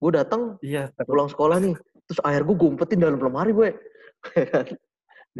gue 0.00 0.12
datang 0.16 0.56
Iya, 0.64 0.88
pulang 1.04 1.28
sekolah 1.28 1.60
nih 1.60 1.76
terus 2.08 2.24
air 2.24 2.40
gue 2.40 2.56
umpetin 2.56 3.04
dalam 3.04 3.20
lemari 3.20 3.52
gue 3.52 3.68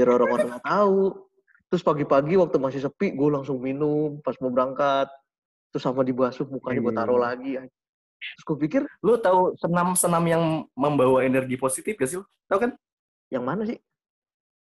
biar 0.00 0.16
orang-orang 0.16 0.48
nggak 0.56 0.64
tahu 0.64 1.28
terus 1.68 1.82
pagi-pagi 1.84 2.34
waktu 2.40 2.56
masih 2.56 2.80
sepi 2.80 3.12
gue 3.12 3.28
langsung 3.28 3.60
minum 3.60 4.16
pas 4.24 4.32
mau 4.40 4.48
berangkat 4.48 5.12
terus 5.68 5.84
sama 5.84 6.00
dibasuh 6.02 6.48
mukanya 6.48 6.80
gue 6.80 6.94
taruh 6.96 7.18
Iya. 7.20 7.24
lagi 7.28 7.50
terus 8.20 8.44
gue 8.48 8.56
pikir 8.58 8.82
Lu 9.04 9.20
tahu 9.20 9.54
senam-senam 9.60 10.24
yang 10.24 10.42
membawa 10.76 11.24
energi 11.24 11.56
positif 11.56 11.96
gak 11.96 12.08
sih? 12.08 12.18
lu? 12.20 12.24
Tahu 12.48 12.58
kan? 12.64 12.70
yang 13.30 13.44
mana 13.44 13.62
sih 13.64 13.78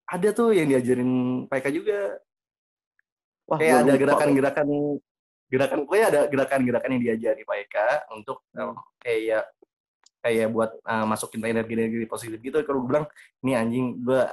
Ada 0.06 0.32
tuh 0.32 0.54
yang 0.54 0.68
diajarin 0.68 1.10
PK 1.50 1.66
juga. 1.74 2.18
wah 3.44 3.58
Kayak 3.60 3.84
ada 3.84 3.92
gerakan-gerakan 3.98 4.68
gerakan 5.52 5.78
pokoknya 5.84 6.06
ada 6.08 6.20
gerakan-gerakan 6.26 6.90
yang 6.96 7.02
diajari 7.04 7.42
Pak 7.44 7.56
Eka 7.68 7.88
untuk 8.16 8.40
Hmm. 8.56 8.72
um, 8.72 8.76
kayak 9.04 9.44
kayak 10.24 10.48
buat 10.48 10.72
uh, 10.88 11.04
masukin 11.04 11.44
energi-energi 11.44 12.08
positif 12.08 12.40
gitu. 12.40 12.56
Kalau 12.64 12.80
gue 12.80 12.88
bilang, 12.96 13.06
ini 13.44 13.52
anjing 13.52 14.00
gue 14.00 14.24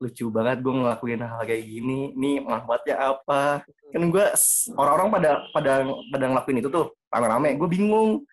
lucu 0.00 0.32
banget 0.32 0.64
gue 0.64 0.72
ngelakuin 0.72 1.20
hal 1.20 1.44
kayak 1.44 1.64
gini. 1.68 2.16
Ini 2.16 2.40
manfaatnya 2.40 2.96
apa? 3.14 3.60
Kan 3.92 4.02
gue 4.08 4.26
orang-orang 4.74 5.08
pada 5.12 5.30
pada 5.52 5.72
pada 6.08 6.24
ngelakuin 6.32 6.58
itu 6.64 6.68
tuh 6.72 6.86
rame-rame. 7.12 7.54
Gue 7.60 7.68
bingung. 7.68 8.24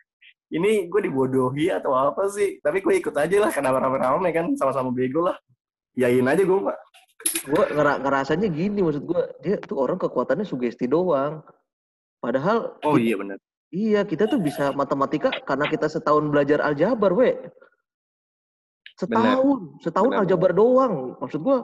Ini 0.47 0.87
gue 0.87 1.01
dibodohi 1.11 1.67
atau 1.75 1.91
apa 1.91 2.31
sih? 2.31 2.63
Tapi 2.63 2.79
gue 2.79 3.03
ikut 3.03 3.11
aja 3.11 3.35
lah 3.43 3.51
karena 3.51 3.75
rame-rame 3.75 4.31
kan 4.31 4.45
sama-sama 4.55 4.95
bego 4.95 5.27
lah. 5.27 5.35
Yain 5.99 6.23
aja 6.25 6.41
gue 6.41 6.59
pak. 6.63 6.77
gue 7.27 7.63
ngera 7.75 7.97
ngerasanya 7.99 8.47
gini 8.47 8.79
maksud 8.79 9.03
gue 9.03 9.21
dia 9.43 9.57
tuh 9.59 9.81
orang 9.83 9.99
kekuatannya 9.99 10.45
sugesti 10.47 10.85
doang 10.87 11.41
padahal 12.23 12.77
Oh 12.87 12.95
iya 12.95 13.17
benar. 13.19 13.35
iya 13.73 14.05
kita 14.07 14.29
tuh 14.29 14.39
bisa 14.39 14.71
matematika 14.71 15.33
karena 15.43 15.65
kita 15.67 15.89
setahun 15.91 16.23
belajar 16.29 16.61
aljabar 16.63 17.11
we 17.11 17.35
setahun 18.97 19.59
setahun 19.85 20.11
Benar, 20.11 20.21
aljabar 20.25 20.51
doang 20.57 21.15
maksud 21.21 21.39
gue 21.45 21.57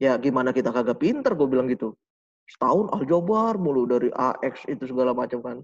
ya 0.00 0.16
gimana 0.16 0.50
kita 0.50 0.72
kagak 0.72 0.98
pinter 0.98 1.36
gue 1.36 1.48
bilang 1.48 1.68
gitu 1.68 1.92
setahun 2.48 2.88
aljabar 2.96 3.60
mulu 3.60 3.84
dari 3.84 4.08
AX 4.10 4.64
itu 4.66 4.88
segala 4.88 5.12
macam 5.12 5.44
kan 5.44 5.56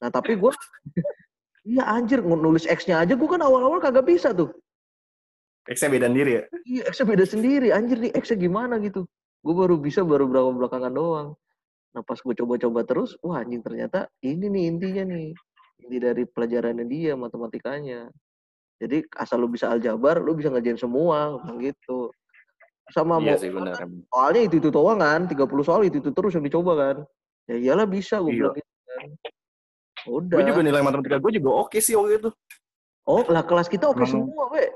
nah 0.00 0.08
tapi 0.08 0.34
gue 0.34 0.50
iya 1.76 1.84
anjir 1.86 2.24
nulis 2.24 2.64
X-nya 2.64 3.04
aja 3.04 3.14
gue 3.14 3.28
kan 3.28 3.44
awal-awal 3.44 3.78
kagak 3.78 4.08
bisa 4.08 4.32
tuh 4.32 4.50
X-nya 5.62 5.94
beda 5.94 6.10
diri 6.10 6.32
ya. 6.34 6.44
Iya, 6.66 6.82
X-nya 6.90 7.06
beda 7.06 7.22
sendiri. 7.22 7.68
Anjir 7.70 8.02
nih, 8.02 8.10
X-nya 8.18 8.34
gimana 8.34 8.82
gitu. 8.82 9.06
Gue 9.46 9.54
baru 9.54 9.78
bisa 9.78 10.02
baru 10.02 10.26
berapa 10.26 10.50
belakangan 10.50 10.90
doang. 10.90 11.28
Nah 11.92 12.02
pas 12.02 12.18
gue 12.18 12.34
coba-coba 12.34 12.82
terus, 12.82 13.14
wah 13.20 13.44
anjing 13.44 13.60
ternyata 13.62 14.08
ini 14.24 14.48
nih 14.48 14.64
intinya 14.74 15.04
nih. 15.12 15.36
Inti 15.82 15.96
dari 16.00 16.24
pelajarannya 16.26 16.86
dia, 16.88 17.12
matematikanya. 17.14 18.10
Jadi 18.78 19.04
asal 19.14 19.38
lu 19.38 19.48
bisa 19.48 19.68
aljabar, 19.68 20.18
lu 20.18 20.32
bisa 20.32 20.48
ngerjain 20.48 20.76
semua, 20.76 21.36
bilang 21.38 21.58
gitu. 21.60 22.10
Sama 22.90 23.16
Iya 23.18 23.38
sih 23.38 23.48
benar. 23.48 23.78
emang. 23.78 24.04
soalnya 24.06 24.42
itu-itu 24.44 24.68
doang 24.68 24.98
kan, 24.98 25.24
30 25.24 25.62
soal 25.62 25.80
itu-itu 25.82 26.10
terus 26.10 26.32
yang 26.32 26.42
dicoba 26.42 26.72
kan. 26.74 26.96
Ya 27.46 27.56
iyalah 27.56 27.86
bisa, 27.86 28.18
gue 28.18 28.32
Iya. 28.32 28.38
bilang 28.50 28.54
gitu 28.58 28.72
kan. 28.84 29.08
Udah. 30.02 30.36
Gue 30.36 30.44
juga 30.50 30.60
nilai 30.60 30.82
matematika 30.82 31.16
gue 31.18 31.32
juga 31.38 31.50
oke 31.62 31.78
sih 31.78 31.94
waktu 31.94 32.18
itu. 32.18 32.30
Oh, 33.02 33.22
lah 33.26 33.42
kelas 33.42 33.66
kita 33.66 33.86
oke 33.86 34.02
Emang- 34.02 34.12
semua, 34.12 34.44
we. 34.50 34.66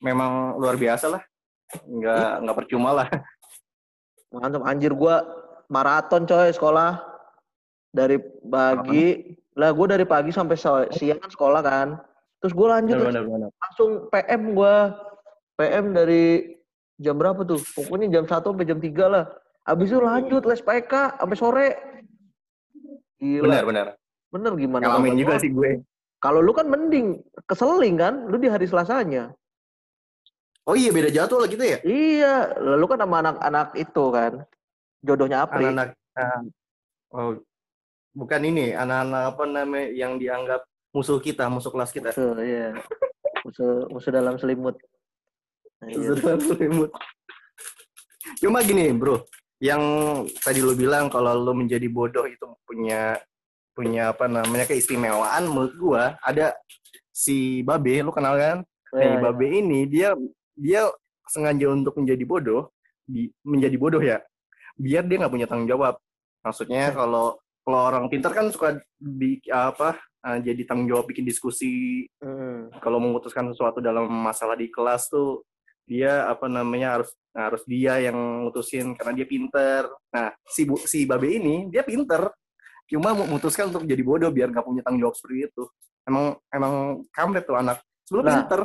Memang 0.00 0.56
luar 0.56 0.76
biasa 0.76 1.08
lah. 1.08 1.22
Nggak 1.84 2.32
nggak 2.42 2.56
percuma 2.56 2.90
lah. 2.94 3.08
Mantap 4.32 4.64
anjir 4.64 4.92
gua 4.92 5.24
maraton 5.68 6.24
coy 6.24 6.48
sekolah 6.48 7.00
dari 7.88 8.16
pagi 8.44 9.36
lah 9.52 9.72
gue 9.72 9.86
dari 9.88 10.04
pagi 10.04 10.30
sampai 10.30 10.56
so- 10.56 10.88
siang 10.92 11.16
kan 11.18 11.28
sekolah 11.28 11.60
kan 11.60 11.88
terus 12.38 12.52
gue 12.52 12.66
lanjut 12.66 12.96
Benar 12.96 13.08
benar 13.10 13.24
benar. 13.26 13.50
langsung 13.52 13.90
PM 14.08 14.42
gua 14.52 14.74
PM 15.54 15.90
dari 15.90 16.54
jam 16.96 17.14
berapa 17.14 17.42
tuh 17.42 17.58
pokoknya 17.72 18.06
jam 18.12 18.24
1 18.24 18.30
sampai 18.38 18.64
jam 18.64 18.78
3 18.78 18.88
lah 19.06 19.24
abis 19.64 19.88
itu 19.88 19.98
lanjut 19.98 20.42
les 20.42 20.60
PK 20.60 20.92
sampai 21.16 21.36
sore 21.36 21.68
gila 23.16 23.44
Benar 23.44 23.64
bener, 23.64 23.86
benar. 24.30 24.52
gimana 24.54 24.82
Ngalamin 24.84 25.14
juga 25.16 25.34
gua? 25.34 25.42
sih 25.42 25.50
gue. 25.50 25.70
kalau 26.18 26.38
lu 26.38 26.50
kan 26.50 26.66
mending 26.66 27.18
keseling 27.44 27.94
kan 27.94 28.26
lu 28.26 28.36
di 28.36 28.46
hari 28.46 28.64
Selasanya 28.64 29.34
Oh 30.62 30.76
iya 30.76 30.92
beda 30.92 31.08
jadwal 31.08 31.48
gitu 31.48 31.64
ya. 31.64 31.80
iya 31.82 32.52
lalu 32.54 32.84
kan 32.86 33.00
sama 33.00 33.16
anak-anak 33.18 33.68
itu 33.74 34.04
kan 34.12 34.32
jodohnya 35.00 35.42
Apri 35.42 35.64
Anak-anak. 35.64 35.96
ah, 36.14 36.42
oh 37.10 37.40
bukan 38.12 38.40
ini 38.44 38.70
anak-anak 38.72 39.22
apa 39.32 39.42
namanya 39.44 39.88
yang 39.90 40.20
dianggap 40.20 40.60
musuh 40.94 41.18
kita, 41.20 41.46
musuh 41.50 41.70
kelas 41.72 41.90
kita. 41.92 42.10
Musuh, 42.12 42.34
iya. 42.42 42.76
Musuh, 43.44 43.72
musuh 43.92 44.10
dalam 44.12 44.34
selimut. 44.40 44.76
Nah, 45.80 45.88
iya. 45.88 45.96
Musuh 45.96 46.16
dalam 46.20 46.40
selimut. 46.42 46.90
Cuma 48.38 48.60
gini 48.60 48.92
bro, 48.92 49.24
yang 49.58 49.82
tadi 50.44 50.60
lu 50.60 50.76
bilang 50.76 51.08
kalau 51.08 51.34
lu 51.34 51.56
menjadi 51.56 51.88
bodoh 51.88 52.28
itu 52.28 52.44
punya 52.68 53.18
punya 53.72 54.10
apa 54.10 54.26
namanya 54.26 54.66
keistimewaan 54.66 55.46
menurut 55.46 55.74
gua 55.78 56.04
ada 56.18 56.50
si 57.14 57.62
Babe 57.62 58.02
lu 58.02 58.10
kenal 58.10 58.34
kan 58.34 58.58
Oh, 58.88 58.96
Nih, 58.96 59.04
iya, 59.04 59.18
Babe 59.20 59.46
ini 59.52 59.80
dia 59.84 60.08
dia 60.56 60.82
sengaja 61.28 61.68
untuk 61.68 62.00
menjadi 62.00 62.24
bodoh, 62.24 62.72
di, 63.04 63.28
menjadi 63.44 63.76
bodoh 63.76 64.00
ya, 64.00 64.24
biar 64.80 65.04
dia 65.04 65.16
nggak 65.20 65.32
punya 65.32 65.46
tanggung 65.46 65.68
jawab. 65.68 66.00
Maksudnya 66.40 66.96
kalau 66.96 67.36
kalau 67.68 67.80
orang 67.84 68.08
pintar 68.08 68.32
kan 68.32 68.48
suka 68.48 68.80
di 68.96 69.44
apa 69.52 70.00
eh, 70.26 70.38
jadi 70.42 70.62
tanggung 70.66 70.88
jawab 70.90 71.06
bikin 71.06 71.26
diskusi. 71.26 72.06
Hmm. 72.18 72.72
Kalau 72.82 72.98
memutuskan 72.98 73.50
sesuatu 73.52 73.78
dalam 73.78 74.08
masalah 74.08 74.58
di 74.58 74.72
kelas 74.72 75.10
tuh 75.12 75.46
dia 75.88 76.28
apa 76.28 76.52
namanya 76.52 77.00
harus 77.00 77.10
harus 77.32 77.62
dia 77.64 77.96
yang 77.96 78.16
mutusin 78.44 78.92
karena 78.98 79.12
dia 79.22 79.26
pinter. 79.26 79.88
Nah 80.12 80.34
si 80.44 80.68
bu, 80.68 80.76
si 80.82 81.08
Babe 81.08 81.40
ini 81.40 81.72
dia 81.72 81.80
pinter, 81.80 82.28
cuma 82.90 83.16
memutuskan 83.16 83.72
untuk 83.72 83.88
jadi 83.88 84.04
bodoh 84.04 84.28
biar 84.28 84.52
nggak 84.52 84.66
punya 84.66 84.82
tanggung 84.84 85.08
jawab 85.08 85.16
seperti 85.16 85.48
itu. 85.48 85.64
Emang 86.04 86.36
emang 86.52 87.04
kampret 87.12 87.44
tuh 87.48 87.56
anak. 87.56 87.80
Sebelum 88.04 88.24
Nah, 88.24 88.36
pinter, 88.40 88.60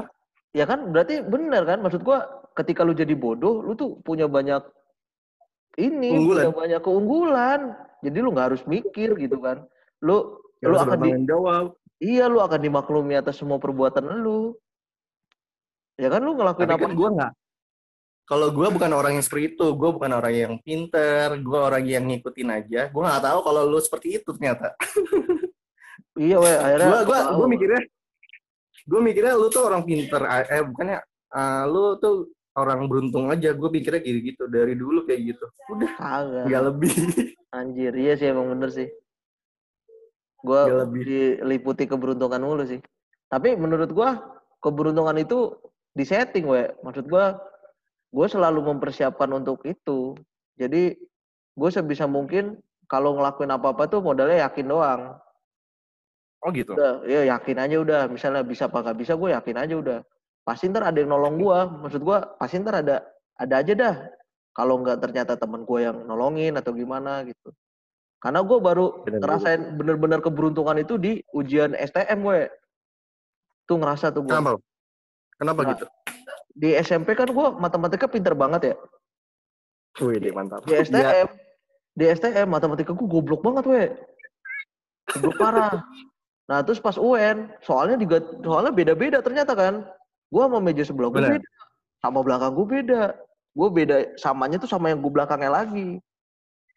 Ya 0.54 0.70
kan 0.70 0.94
berarti 0.94 1.26
benar 1.26 1.66
kan 1.66 1.82
maksud 1.82 2.06
gua 2.06 2.30
ketika 2.54 2.86
lu 2.86 2.94
jadi 2.94 3.18
bodoh 3.18 3.66
lu 3.66 3.74
tuh 3.74 3.98
punya 4.06 4.30
banyak 4.30 4.62
ini 5.82 6.14
punya 6.14 6.54
banyak 6.54 6.82
keunggulan. 6.86 7.74
Jadi 8.06 8.18
lu 8.22 8.30
nggak 8.30 8.48
harus 8.54 8.64
mikir 8.70 9.18
gitu 9.18 9.42
kan. 9.42 9.66
Lu 10.06 10.38
ya 10.64 10.68
lu 10.72 10.78
akan 10.80 11.00
di, 11.04 11.10
jawab. 11.28 11.66
iya 12.00 12.26
lu 12.32 12.40
akan 12.40 12.60
dimaklumi 12.64 13.20
atas 13.20 13.36
semua 13.36 13.60
perbuatan 13.60 14.08
lu. 14.24 14.56
Ya 16.00 16.08
kan 16.08 16.24
lu 16.24 16.34
ngelakuin 16.34 16.72
Tapi 16.72 16.80
apa? 16.80 16.86
kan 16.88 16.94
gue 16.96 17.10
nggak. 17.20 17.34
Kalau 18.24 18.48
gue 18.56 18.68
bukan 18.72 18.92
orang 18.96 19.20
yang 19.20 19.26
seperti 19.28 19.60
itu, 19.60 19.68
gue 19.76 19.90
bukan 19.92 20.12
orang 20.16 20.32
yang 20.32 20.54
pinter, 20.64 21.36
gue 21.44 21.60
orang 21.60 21.84
yang 21.84 22.08
ngikutin 22.08 22.50
aja. 22.56 22.82
Gue 22.88 23.04
nggak 23.04 23.20
tahu 23.20 23.40
kalau 23.44 23.62
lu 23.68 23.80
seperti 23.84 24.20
itu 24.22 24.30
ternyata. 24.32 24.74
Iya 26.14 26.38
weh 26.38 26.58
akhirnya 26.62 26.90
Gue 26.94 27.02
gue 27.10 27.20
gue 27.26 27.48
mikirnya, 27.58 27.82
gue 28.86 29.00
mikirnya 29.02 29.34
lu 29.34 29.50
tuh 29.50 29.66
orang 29.66 29.82
pinter, 29.82 30.22
eh 30.46 30.62
bukannya 30.62 31.02
eh, 31.34 31.64
lu 31.66 31.98
tuh 31.98 32.30
orang 32.54 32.86
beruntung 32.86 33.34
aja. 33.34 33.50
Gue 33.58 33.70
mikirnya 33.74 33.98
kayak 33.98 34.22
gitu 34.22 34.44
dari 34.46 34.78
dulu 34.78 35.10
kayak 35.10 35.34
gitu. 35.34 35.46
Udah 35.74 35.90
nggak 36.46 36.64
lebih. 36.70 36.94
Anjir, 37.50 37.94
iya 37.98 38.14
sih 38.14 38.30
emang 38.30 38.54
bener 38.54 38.70
sih. 38.70 38.94
Lebih. 40.44 41.04
diliputi 41.08 41.88
keberuntungan 41.88 42.44
mulu 42.44 42.68
sih. 42.68 42.84
Tapi 43.32 43.56
menurut 43.56 43.90
gua 43.96 44.20
keberuntungan 44.60 45.16
itu 45.18 45.56
disetting, 45.96 46.46
we. 46.46 46.68
Maksud 46.84 47.08
gua 47.08 47.40
gua 48.12 48.28
selalu 48.28 48.62
mempersiapkan 48.76 49.32
untuk 49.32 49.64
itu. 49.64 50.14
Jadi 50.60 50.94
gue 51.54 51.70
sebisa 51.70 52.06
mungkin 52.06 52.62
kalau 52.86 53.18
ngelakuin 53.18 53.50
apa-apa 53.50 53.90
tuh 53.90 54.06
modalnya 54.06 54.46
yakin 54.46 54.70
doang. 54.70 55.18
Oh 56.44 56.50
gitu. 56.54 56.76
Udah, 56.76 57.02
ya 57.08 57.26
yakin 57.26 57.58
aja 57.58 57.76
udah. 57.82 58.02
Misalnya 58.12 58.44
bisa 58.46 58.68
apa 58.70 58.84
nggak 58.84 58.98
bisa, 59.00 59.14
gue 59.18 59.34
yakin 59.34 59.58
aja 59.58 59.76
udah. 59.80 60.00
Pasti 60.44 60.68
ntar 60.70 60.86
ada 60.92 60.98
yang 61.00 61.10
nolong 61.10 61.40
gua. 61.40 61.66
Maksud 61.66 62.04
gua 62.04 62.36
pasti 62.38 62.60
ntar 62.62 62.86
ada 62.86 63.02
ada 63.40 63.56
aja 63.64 63.74
dah. 63.74 63.96
Kalau 64.54 64.78
nggak 64.86 65.02
ternyata 65.02 65.34
temen 65.34 65.66
gue 65.66 65.80
yang 65.82 66.06
nolongin 66.06 66.54
atau 66.54 66.78
gimana 66.78 67.26
gitu. 67.26 67.50
Karena 68.24 68.40
gue 68.40 68.56
baru 68.56 69.04
Bener 69.04 69.20
ngerasain 69.20 69.76
bener-bener 69.76 70.24
keberuntungan 70.24 70.80
itu 70.80 70.96
di 70.96 71.20
ujian 71.36 71.76
STM 71.76 72.24
gue. 72.24 72.48
Tuh 73.68 73.76
ngerasa 73.76 74.16
tuh 74.16 74.24
gue. 74.24 74.32
Kenapa? 74.32 74.56
Kenapa 75.36 75.60
Nah. 75.60 75.70
gitu? 75.76 75.86
Di 76.56 76.70
SMP 76.80 77.20
kan 77.20 77.28
gue 77.28 77.48
matematika 77.60 78.08
pinter 78.08 78.32
banget 78.32 78.72
ya. 78.72 78.76
Wih, 80.00 80.24
deh, 80.24 80.32
mantap. 80.32 80.64
Di. 80.64 80.72
STM, 80.88 81.28
di 82.00 82.06
STM 82.08 82.48
matematika 82.48 82.96
gue 82.96 83.08
goblok 83.12 83.44
banget 83.44 83.64
we. 83.68 83.84
Goblok 85.20 85.36
parah. 85.36 85.84
Nah 86.48 86.64
terus 86.64 86.80
pas 86.80 86.96
UN, 86.96 87.52
soalnya 87.60 88.00
juga 88.00 88.24
soalnya 88.40 88.72
beda-beda 88.72 89.20
ternyata 89.20 89.52
kan. 89.52 89.84
Gue 90.32 90.48
sama 90.48 90.64
meja 90.64 90.88
sebelah 90.88 91.12
gue 91.12 91.22
beda, 91.22 91.50
sama 92.00 92.20
belakang 92.24 92.56
gue 92.56 92.68
beda. 92.72 93.04
Gue 93.52 93.68
beda 93.70 94.16
samanya 94.16 94.58
tuh 94.64 94.72
sama 94.72 94.96
yang 94.96 95.04
gue 95.04 95.12
belakangnya 95.12 95.52
lagi. 95.52 96.00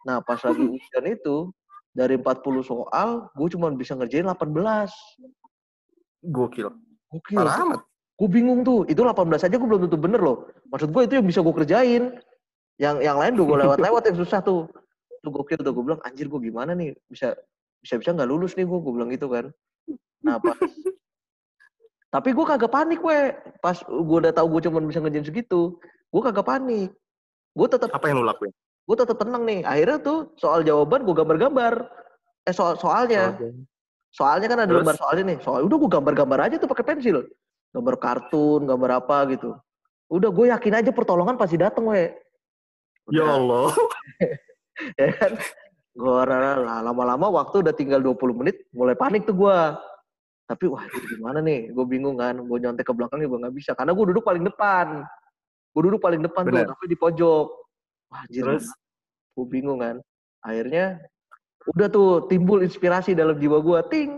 Nah 0.07 0.23
pas 0.23 0.39
lagi 0.39 0.63
ujian 0.63 1.05
itu 1.11 1.51
dari 1.91 2.15
40 2.15 2.63
soal, 2.63 3.27
gue 3.35 3.49
cuma 3.51 3.73
bisa 3.75 3.99
ngerjain 3.99 4.23
18. 4.23 4.47
Gokil. 6.31 6.71
Gokil. 7.11 7.37
Parah 7.37 7.57
amat. 7.67 7.81
Gue 8.17 8.29
bingung 8.31 8.63
tuh. 8.63 8.87
Itu 8.87 9.03
18 9.03 9.51
aja 9.51 9.57
gue 9.59 9.69
belum 9.69 9.91
tentu 9.91 9.99
bener 9.99 10.23
loh. 10.23 10.47
Maksud 10.71 10.95
gue 10.95 11.03
itu 11.11 11.15
yang 11.19 11.27
bisa 11.27 11.43
gue 11.43 11.55
kerjain. 11.57 12.03
Yang 12.79 12.97
yang 13.03 13.17
lain 13.19 13.33
gue 13.35 13.45
lewat-lewat 13.49 14.03
yang 14.07 14.17
susah 14.23 14.41
tuh. 14.45 14.71
Tuh 15.25 15.31
gokil 15.35 15.59
tuh. 15.59 15.73
Gue 15.75 15.85
bilang, 15.85 16.01
anjir 16.07 16.31
gue 16.31 16.41
gimana 16.41 16.77
nih? 16.77 16.95
Bisa 17.11 17.35
bisa-bisa 17.83 18.15
nggak 18.15 18.29
lulus 18.29 18.55
nih 18.55 18.69
gue. 18.69 18.79
Gue 18.79 18.93
bilang 18.93 19.11
gitu 19.11 19.27
kan. 19.27 19.51
Nah 20.23 20.39
pas 20.39 20.57
tapi 22.17 22.33
gue 22.33 22.45
kagak 22.49 22.73
panik 22.73 23.01
we 23.05 23.35
pas 23.61 23.77
gue 23.85 24.17
udah 24.25 24.33
tahu 24.33 24.47
gue 24.57 24.71
cuma 24.71 24.81
bisa 24.81 25.05
ngerjain 25.05 25.27
segitu 25.27 25.77
gue 25.85 26.23
kagak 26.25 26.49
panik 26.49 26.89
gue 27.53 27.67
tetap 27.69 27.93
Apa 27.93 28.09
yang 28.09 28.25
lu 28.25 28.27
lakuin? 28.29 28.53
Gue 28.87 28.97
tetap 28.97 29.19
tenang 29.19 29.43
nih. 29.43 29.67
Akhirnya 29.67 29.99
tuh 29.99 30.19
soal 30.39 30.63
jawaban 30.63 31.03
gue 31.03 31.15
gambar-gambar. 31.15 31.75
Eh 32.47 32.55
soal 32.55 32.79
soalnya. 32.79 33.35
Soalnya 34.15 34.47
kan 34.49 34.59
ada 34.63 34.71
Terus? 34.71 34.81
lembar 34.81 34.97
soalnya 34.97 35.25
nih. 35.35 35.39
Soal 35.43 35.67
udah 35.67 35.77
gue 35.77 35.91
gambar-gambar 35.91 36.39
aja 36.47 36.57
tuh 36.63 36.71
pakai 36.71 36.87
pensil. 36.87 37.27
Gambar 37.75 37.95
kartun 37.99 38.65
gambar 38.65 39.03
apa 39.03 39.27
gitu. 39.35 39.59
Udah 40.07 40.31
gue 40.31 40.47
yakin 40.55 40.75
aja 40.81 40.91
pertolongan 40.95 41.35
pasti 41.35 41.59
dateng 41.59 41.91
we. 41.91 42.15
Ya 43.11 43.27
Allah. 43.27 43.75
ya 45.03 45.09
kan? 45.19 45.35
Gue 45.97 46.23
lama-lama 46.87 47.27
waktu 47.43 47.67
udah 47.67 47.75
tinggal 47.75 47.99
20 47.99 48.39
menit 48.39 48.69
mulai 48.71 48.95
panik 48.95 49.27
tuh 49.27 49.35
gue 49.35 49.59
tapi 50.47 50.71
wah 50.71 50.87
ini 50.87 51.19
gimana 51.19 51.43
nih? 51.43 51.75
Gue 51.75 51.85
bingung 51.91 52.15
kan. 52.23 52.39
Gue 52.39 52.63
nyontek 52.63 52.87
ke 52.87 52.95
belakang 52.95 53.19
juga 53.19 53.47
nggak 53.47 53.55
bisa. 53.59 53.75
Karena 53.75 53.91
gue 53.91 54.05
duduk 54.15 54.23
paling 54.23 54.47
depan. 54.47 55.03
Gue 55.75 55.83
duduk 55.91 55.99
paling 55.99 56.23
depan 56.23 56.47
Bener. 56.47 56.71
tuh 56.71 56.79
tapi 56.79 56.85
di 56.87 56.97
pojok 56.97 57.66
wah 58.17 58.25
Terus? 58.33 58.65
gue 59.37 59.47
bingung 59.47 59.85
kan. 59.85 60.01
Akhirnya 60.41 60.97
udah 61.77 61.89
tuh 61.93 62.11
timbul 62.31 62.65
inspirasi 62.65 63.13
dalam 63.13 63.37
jiwa 63.37 63.61
gue 63.61 63.81
ting. 63.93 64.11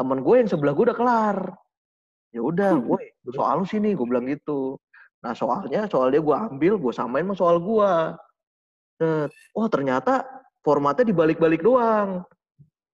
Temen 0.00 0.24
gue 0.24 0.34
yang 0.40 0.48
sebelah 0.48 0.72
gue 0.72 0.84
udah 0.88 0.96
kelar. 0.96 1.38
Ya 2.32 2.40
udah 2.40 2.78
Hmm, 2.78 2.86
gue 2.88 2.98
soal 3.36 3.60
lu 3.60 3.66
sini 3.68 3.92
gue 3.92 4.06
bilang 4.06 4.24
gitu. 4.30 4.80
Nah 5.20 5.36
soalnya 5.36 5.84
soalnya 5.90 6.24
gue 6.24 6.36
ambil 6.36 6.80
gue 6.80 6.92
samain 6.94 7.26
sama 7.26 7.34
soal 7.36 7.56
gue 7.60 7.92
Set. 9.00 9.32
oh 9.56 9.66
ternyata 9.68 10.24
formatnya 10.64 11.04
dibalik-balik 11.08 11.60
doang. 11.60 12.24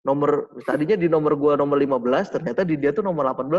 Nomor 0.07 0.55
tadinya 0.63 0.95
di 0.95 1.11
nomor 1.11 1.35
gua 1.35 1.59
nomor 1.59 1.83
15 1.83 2.31
ternyata 2.31 2.63
di 2.63 2.79
dia 2.79 2.95
tuh 2.95 3.03
nomor 3.03 3.27
18 3.35 3.51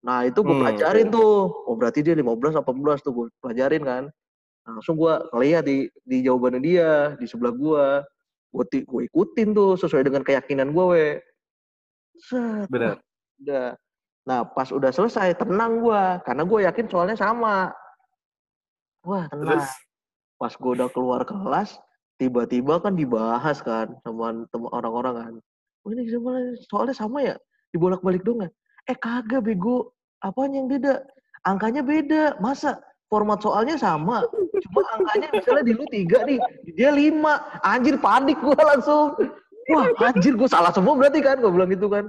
nah 0.00 0.24
itu 0.24 0.40
gue 0.40 0.56
Hmm, 0.56 0.64
pelajarin 0.64 1.12
tuh. 1.12 1.52
Oh 1.68 1.76
berarti 1.76 2.00
dia 2.00 2.16
15 2.16 2.56
18 2.56 3.04
tuh 3.04 3.12
gue 3.12 3.26
pelajarin 3.44 3.84
kan. 3.84 4.02
Nah, 4.08 4.29
langsung 4.66 4.96
gua 4.96 5.24
ngeliat 5.32 5.64
di 5.64 5.88
di 6.04 6.22
jawabannya 6.24 6.60
dia 6.60 6.90
di 7.16 7.26
sebelah 7.28 7.54
gua. 7.54 7.86
Gue 8.50 8.66
gue 8.82 9.02
ikutin 9.06 9.54
tuh 9.54 9.78
sesuai 9.78 10.10
dengan 10.10 10.26
keyakinan 10.26 10.74
gue 10.74 10.84
we. 10.90 11.06
Set, 12.18 12.66
Benar. 12.66 12.98
udah. 13.38 13.78
Nah 14.26 14.42
pas 14.42 14.66
udah 14.74 14.90
selesai 14.90 15.38
tenang 15.38 15.78
gua. 15.78 16.18
Karena 16.26 16.42
gue 16.42 16.58
yakin 16.66 16.90
soalnya 16.90 17.14
sama. 17.14 17.70
Wah 19.06 19.30
tenang. 19.30 19.62
Terus? 19.62 19.70
pas 20.40 20.56
gue 20.56 20.72
udah 20.72 20.88
keluar 20.88 21.20
kelas 21.28 21.76
tiba-tiba 22.16 22.80
kan 22.80 22.96
dibahas 22.96 23.60
kan 23.60 23.92
sama 24.00 24.32
orang-orang 24.72 25.14
kan. 25.14 25.34
Oh 25.84 25.92
ini 25.92 26.08
sama- 26.08 26.56
soalnya 26.64 26.96
sama 26.96 27.20
ya? 27.20 27.36
Dibolak-balik 27.76 28.24
dong 28.24 28.42
ya? 28.42 28.50
Eh 28.88 28.96
kagak 28.96 29.44
bego. 29.44 29.92
Apanya 30.24 30.64
yang 30.64 30.68
beda? 30.68 31.04
Angkanya 31.44 31.84
beda. 31.84 32.40
Masa? 32.40 32.80
Format 33.12 33.44
soalnya 33.44 33.76
sama 33.78 34.26
cuma 34.66 34.80
angkanya 34.96 35.28
misalnya 35.32 35.64
di 35.64 35.72
lu 35.74 35.84
tiga 35.88 36.24
nih 36.24 36.38
dia 36.76 36.90
lima. 36.92 37.40
Anjir 37.64 37.96
panik 38.00 38.38
gue 38.40 38.56
langsung. 38.56 39.16
Wah 39.70 39.86
anjir 40.10 40.34
gue 40.34 40.48
salah 40.50 40.74
semua 40.74 40.96
berarti 40.96 41.20
kan? 41.22 41.38
Gue 41.38 41.52
bilang 41.52 41.70
gitu 41.70 41.86
kan. 41.86 42.08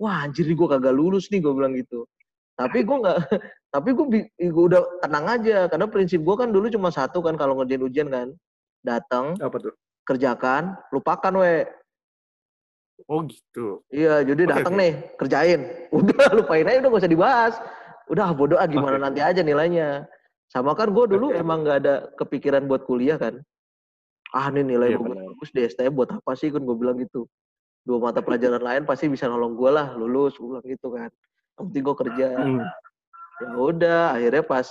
Wah 0.00 0.26
anjir 0.26 0.46
gue 0.46 0.68
kagak 0.68 0.94
lulus 0.94 1.28
nih 1.28 1.42
gue 1.42 1.52
bilang 1.52 1.74
gitu. 1.76 2.08
Tapi 2.56 2.84
gue 2.84 2.96
nggak 2.96 3.18
tapi 3.74 3.88
gue 3.92 4.64
udah 4.68 4.80
tenang 5.04 5.26
aja. 5.28 5.66
Karena 5.70 5.86
prinsip 5.88 6.20
gue 6.22 6.36
kan 6.36 6.48
dulu 6.50 6.66
cuma 6.72 6.88
satu 6.92 7.20
kan 7.20 7.34
kalau 7.34 7.58
ngerjain 7.58 7.82
ujian 7.84 8.08
kan. 8.10 8.28
Datang 8.82 9.38
Apa 9.38 9.62
tuh? 9.62 9.74
kerjakan 10.02 10.74
lupakan 10.90 11.34
we. 11.38 11.62
Oh 13.10 13.22
gitu. 13.26 13.82
iya 13.90 14.22
jadi 14.22 14.46
datang 14.46 14.74
oke. 14.74 14.80
nih 14.82 14.92
kerjain. 15.18 15.60
Udah 15.98 16.26
lupain 16.38 16.66
aja 16.66 16.78
udah 16.82 16.90
gak 16.90 17.02
usah 17.02 17.12
dibahas. 17.12 17.54
Udah 18.10 18.30
ah, 18.30 18.32
bodoh 18.34 18.58
ah 18.58 18.66
gimana 18.66 18.98
Oke. 18.98 19.04
nanti 19.08 19.20
aja 19.22 19.40
nilainya 19.40 20.06
sama 20.52 20.76
kan 20.76 20.92
gue 20.92 21.16
dulu 21.16 21.32
emang 21.32 21.64
nggak 21.64 21.78
ada 21.80 21.94
kepikiran 22.20 22.68
buat 22.68 22.84
kuliah 22.84 23.16
kan. 23.16 23.40
Ah 24.36 24.52
nih 24.52 24.60
nilai 24.60 24.92
Iya, 24.92 25.00
gue 25.00 25.16
bagus 25.32 25.48
di 25.48 25.60
STM 25.64 25.96
buat 25.96 26.12
apa 26.12 26.36
sih 26.36 26.52
kan 26.52 26.60
gue 26.60 26.76
bilang 26.76 27.00
gitu. 27.00 27.24
Dua 27.88 27.96
mata 27.96 28.20
pelajaran 28.20 28.60
lain 28.60 28.82
pasti 28.84 29.08
bisa 29.08 29.32
nolong 29.32 29.56
gue 29.56 29.70
lah 29.72 29.96
lulus 29.96 30.36
gue 30.36 30.44
bilang 30.52 30.66
gitu 30.68 30.92
kan. 30.92 31.08
Yang 31.56 31.64
penting 31.72 31.82
gue 31.88 31.96
kerja. 32.04 32.26
Hmm. 32.36 32.60
ya 33.42 33.48
udah 33.58 34.02
akhirnya 34.14 34.44
pas 34.44 34.66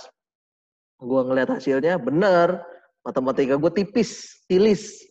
gue 0.96 1.20
ngeliat 1.28 1.50
hasilnya 1.50 1.98
bener 1.98 2.62
matematika 3.02 3.58
gue 3.58 3.72
tipis 3.74 4.38
tilis. 4.46 5.02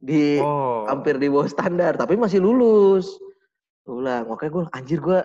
Di 0.00 0.40
Oh. 0.40 0.88
hampir 0.88 1.20
di 1.20 1.28
bawah 1.28 1.48
standar 1.48 1.92
tapi 2.00 2.16
masih 2.16 2.40
lulus. 2.40 3.12
Gue 3.84 4.00
bilang 4.00 4.32
makanya 4.32 4.50
gue 4.56 4.64
anjir 4.72 4.98
gue 5.04 5.20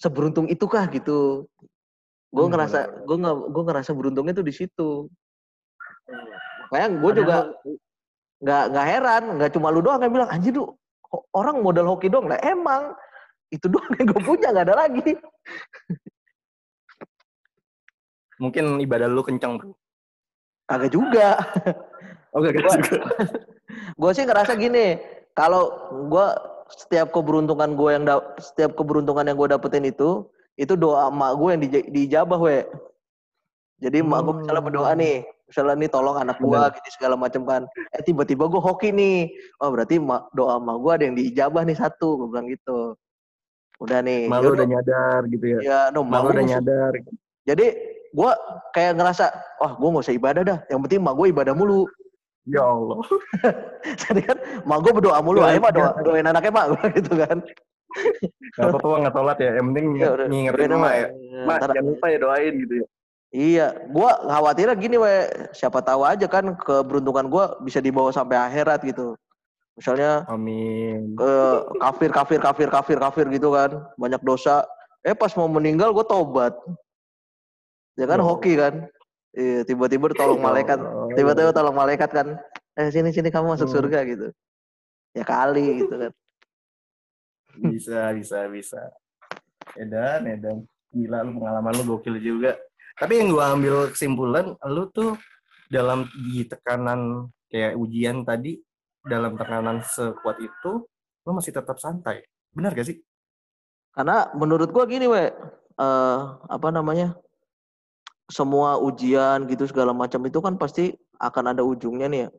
seberuntung 0.00 0.48
itukah 0.48 0.88
gitu 0.88 1.44
gue 2.28 2.38
Hmm, 2.38 2.52
ngerasa 2.52 2.78
benar-benar. 2.78 3.04
gue 3.04 3.16
nggak 3.18 3.36
gue 3.48 3.62
ngerasa 3.64 3.90
beruntungnya 3.92 4.34
tuh 4.34 4.44
di 4.44 4.52
situ 4.52 4.90
makanya 6.68 6.88
gue 6.94 7.12
juga 7.16 7.36
nggak 8.38 8.62
nggak 8.70 8.86
heran 8.86 9.22
nggak 9.34 9.50
cuma 9.50 9.68
lu 9.68 9.80
doang 9.80 9.98
yang 9.98 10.12
bilang 10.12 10.28
anjir 10.28 10.52
lu 10.52 10.68
orang 11.32 11.58
modal 11.58 11.88
hoki 11.88 12.06
doang 12.06 12.26
lah 12.26 12.36
emang 12.40 12.92
itu 13.48 13.64
doang 13.72 13.88
yang 13.94 14.06
gue 14.06 14.22
punya 14.22 14.48
nggak 14.50 14.66
ada 14.66 14.76
lagi 14.78 15.16
Mungkin 18.38 18.78
ibadah 18.78 19.10
lu 19.10 19.18
kencang, 19.20 19.58
bro. 19.58 19.74
kagak 20.64 20.92
juga 20.92 21.42
Oh, 22.30 22.38
gak 22.38 22.54
Gua- 22.54 22.76
juga. 22.76 23.00
gue 23.98 24.10
sih 24.12 24.22
ngerasa 24.22 24.52
gini 24.54 25.00
kalau 25.32 25.74
gue 26.06 26.26
setiap 26.70 27.10
keberuntungan 27.10 27.72
gue 27.72 27.90
yang 27.90 28.04
setiap 28.36 28.76
keberuntungan 28.76 29.24
yang 29.24 29.34
gue 29.34 29.48
dapetin 29.48 29.82
itu 29.82 30.28
itu 30.58 30.74
doa 30.74 31.06
emak 31.06 31.32
gue 31.38 31.48
yang 31.54 31.62
di, 31.62 31.68
dijabah 31.86 32.38
we. 32.42 32.58
Jadi 33.78 34.02
emak 34.02 34.20
gue 34.26 34.34
misalnya 34.42 34.62
berdoa 34.66 34.90
nih 34.98 35.22
misalnya 35.48 35.74
nih 35.80 35.88
tolong 35.88 36.16
anak 36.18 36.36
gue 36.42 36.60
gitu 36.82 36.88
segala 36.98 37.14
macam 37.14 37.46
kan. 37.46 37.62
Eh 37.94 38.02
tiba-tiba 38.02 38.50
gue 38.50 38.58
hoki 38.58 38.90
nih. 38.90 39.30
Oh 39.62 39.70
berarti 39.70 40.02
doa 40.34 40.58
emak 40.58 40.76
gue 40.82 40.92
ada 40.92 41.04
yang 41.06 41.16
diijabah 41.16 41.62
nih 41.62 41.78
satu 41.78 42.18
gue 42.18 42.26
bilang 42.26 42.50
gitu. 42.50 42.98
Udah 43.78 44.02
nih 44.02 44.26
Malu 44.26 44.58
udah 44.58 44.66
nyadar 44.66 45.20
gitu 45.30 45.46
ya. 45.46 45.58
ya 45.62 45.80
no 45.94 46.02
emak 46.02 46.26
Malu 46.26 46.28
udah 46.34 46.46
nyadar. 46.58 46.92
jadi 47.46 47.66
gue 48.08 48.30
kayak 48.74 48.92
ngerasa 48.98 49.24
wah 49.62 49.72
gue 49.78 49.88
gak 49.94 50.04
usah 50.10 50.16
ibadah 50.18 50.42
dah. 50.42 50.58
Yang 50.66 50.80
penting 50.84 51.00
emak 51.06 51.14
gue 51.14 51.26
ibadah 51.30 51.54
mulu. 51.54 51.86
Ya 52.50 52.66
Allah. 52.66 52.98
jadi 54.02 54.20
kan 54.26 54.36
emak 54.66 54.78
gue 54.82 54.92
berdoa 54.98 55.22
mulu 55.22 55.38
Iya, 55.46 55.54
ayo 55.54 55.58
mah 55.62 55.72
doa, 55.72 55.90
iya. 55.94 56.02
doain 56.02 56.26
anaknya 56.26 56.50
mak 56.50 56.66
Gua 56.74 56.86
gitu 56.98 57.12
kan 57.14 57.38
Gak 58.56 58.66
apa-apa 58.70 58.96
nggak 59.06 59.14
sholat 59.14 59.38
ya. 59.38 59.50
Yang 59.58 59.66
penting 59.70 59.86
Ya 59.96 60.08
ngingetin 60.26 60.70
emak. 60.74 60.92
ya. 60.92 61.06
Mak, 61.46 61.56
Ntar- 61.62 61.74
jangan 61.76 61.88
lupa 61.92 62.06
ya 62.08 62.18
doain 62.18 62.54
gitu 62.64 62.74
ya. 62.82 62.86
Iya, 63.28 63.66
gua 63.92 64.10
khawatirnya 64.24 64.72
gini 64.72 64.96
we, 64.96 65.14
siapa 65.52 65.84
tahu 65.84 66.00
aja 66.00 66.24
kan 66.24 66.56
keberuntungan 66.56 67.28
gua 67.28 67.60
bisa 67.60 67.76
dibawa 67.76 68.08
sampai 68.08 68.40
akhirat 68.40 68.80
gitu. 68.82 69.20
Misalnya 69.76 70.24
Amin. 70.26 71.12
ke 71.12 71.32
kafir 71.76 72.10
kafir 72.10 72.40
kafir 72.40 72.68
kafir 72.72 72.96
kafir 72.98 73.26
gitu 73.28 73.52
kan, 73.52 73.84
banyak 73.94 74.18
dosa. 74.24 74.64
Eh 75.04 75.12
pas 75.12 75.28
mau 75.36 75.44
meninggal 75.46 75.92
gua 75.92 76.08
tobat. 76.08 76.56
Ya 78.00 78.08
kan 78.08 78.16
Ya 78.16 78.24
hoki 78.24 78.56
kan. 78.56 78.74
Iya, 79.36 79.62
tiba-tiba 79.62 80.08
tolong 80.16 80.40
malaikat, 80.40 80.80
Oh, 80.80 81.12
tiba-tiba 81.12 81.52
tolong 81.52 81.76
malaikat 81.76 82.08
kan. 82.10 82.40
Eh 82.74 82.88
sini 82.88 83.12
sini 83.12 83.28
kamu 83.28 83.54
masuk 83.54 83.68
Hmm. 83.68 83.76
surga 83.76 84.08
gitu. 84.08 84.32
Ya 85.12 85.22
kali 85.22 85.84
gitu 85.84 85.94
kan. 85.94 86.12
Bisa, 87.74 88.14
bisa, 88.14 88.46
bisa. 88.46 88.82
Edan, 89.74 90.26
Edan. 90.26 90.58
Gila 90.88 91.20
lu 91.20 91.36
pengalaman 91.36 91.72
lu 91.76 91.84
gokil 91.96 92.16
juga. 92.18 92.56
Tapi 92.98 93.20
yang 93.20 93.30
gua 93.30 93.52
ambil 93.54 93.92
kesimpulan, 93.92 94.56
lu 94.66 94.88
tuh 94.90 95.14
dalam 95.68 96.08
di 96.08 96.42
tekanan 96.48 97.28
kayak 97.46 97.76
ujian 97.76 98.24
tadi, 98.24 98.58
dalam 99.04 99.36
tekanan 99.36 99.84
sekuat 99.84 100.40
itu, 100.40 100.88
lu 101.26 101.30
masih 101.30 101.52
tetap 101.52 101.76
santai. 101.78 102.24
Benar 102.50 102.72
gak 102.74 102.88
sih? 102.88 102.98
Karena 103.92 104.32
menurut 104.34 104.72
gua 104.72 104.88
gini, 104.88 105.06
we, 105.06 105.28
eh 105.78 106.18
apa 106.48 106.68
namanya? 106.72 107.14
Semua 108.28 108.76
ujian 108.76 109.48
gitu 109.48 109.64
segala 109.64 109.96
macam 109.96 110.20
itu 110.28 110.36
kan 110.44 110.60
pasti 110.60 110.92
akan 111.16 111.56
ada 111.56 111.62
ujungnya 111.64 112.08
nih 112.12 112.20
ya. 112.26 112.30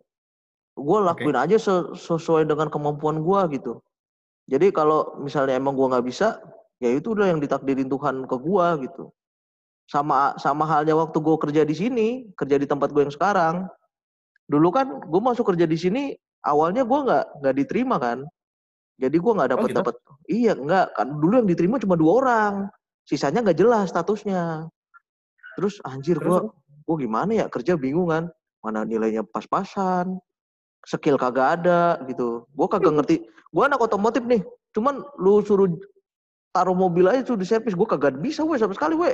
Gue 0.77 0.99
lakuin 1.01 1.35
aja 1.35 1.57
se- 1.57 1.91
sesuai 1.97 2.45
dengan 2.45 2.69
kemampuan 2.69 3.19
gua 3.25 3.49
gitu. 3.49 3.81
Jadi 4.49 4.73
kalau 4.73 5.13
misalnya 5.21 5.53
emang 5.61 5.77
gua 5.77 5.93
nggak 5.93 6.05
bisa, 6.09 6.41
ya 6.81 6.89
itu 6.89 7.13
udah 7.13 7.29
yang 7.29 7.37
ditakdirin 7.37 7.85
Tuhan 7.85 8.25
ke 8.25 8.35
gua 8.41 8.81
gitu. 8.81 9.13
Sama 9.85 10.33
sama 10.41 10.65
halnya 10.65 10.97
waktu 10.97 11.17
gue 11.17 11.37
kerja 11.49 11.61
di 11.65 11.73
sini, 11.77 12.07
kerja 12.37 12.57
di 12.61 12.65
tempat 12.69 12.93
gue 12.93 13.05
yang 13.05 13.13
sekarang. 13.13 13.65
Dulu 14.49 14.69
kan 14.73 14.85
gue 15.05 15.21
masuk 15.21 15.53
kerja 15.53 15.65
di 15.69 15.77
sini, 15.77 16.03
awalnya 16.45 16.81
gua 16.85 16.99
nggak 17.05 17.25
nggak 17.41 17.55
diterima 17.61 17.97
kan. 18.01 18.25
Jadi 18.97 19.17
gue 19.17 19.31
nggak 19.33 19.49
dapat 19.53 19.65
Oh, 19.65 19.69
gitu? 19.69 19.79
dapat. 19.81 19.95
Iya 20.29 20.53
nggak 20.57 20.85
kan 20.97 21.07
dulu 21.09 21.33
yang 21.41 21.49
diterima 21.49 21.75
cuma 21.81 21.95
dua 21.97 22.11
orang, 22.21 22.53
sisanya 23.05 23.41
nggak 23.45 23.57
jelas 23.57 23.89
statusnya. 23.89 24.69
Terus 25.57 25.81
anjir 25.85 26.17
gue 26.21 26.39
gue 26.85 26.95
gimana 27.05 27.31
ya 27.33 27.45
kerja 27.49 27.77
bingung 27.77 28.09
kan, 28.09 28.29
mana 28.65 28.85
nilainya 28.85 29.25
pas-pasan, 29.25 30.17
skill 30.89 31.21
kagak 31.21 31.61
ada 31.61 32.01
gitu. 32.09 32.49
Gue 32.57 32.65
kagak 32.65 32.97
ngerti. 32.97 33.15
Gue 33.53 33.63
anak 33.65 33.81
otomotif 33.81 34.25
nih, 34.25 34.41
cuman 34.73 35.05
lu 35.21 35.45
suruh 35.45 35.69
taruh 36.49 36.73
mobil 36.73 37.05
aja 37.05 37.21
tuh 37.21 37.37
di 37.37 37.45
servis, 37.45 37.77
gue 37.77 37.87
kagak 37.87 38.17
bisa 38.17 38.41
gue 38.41 38.57
sama 38.57 38.73
sekali 38.73 38.97
gue, 38.97 39.13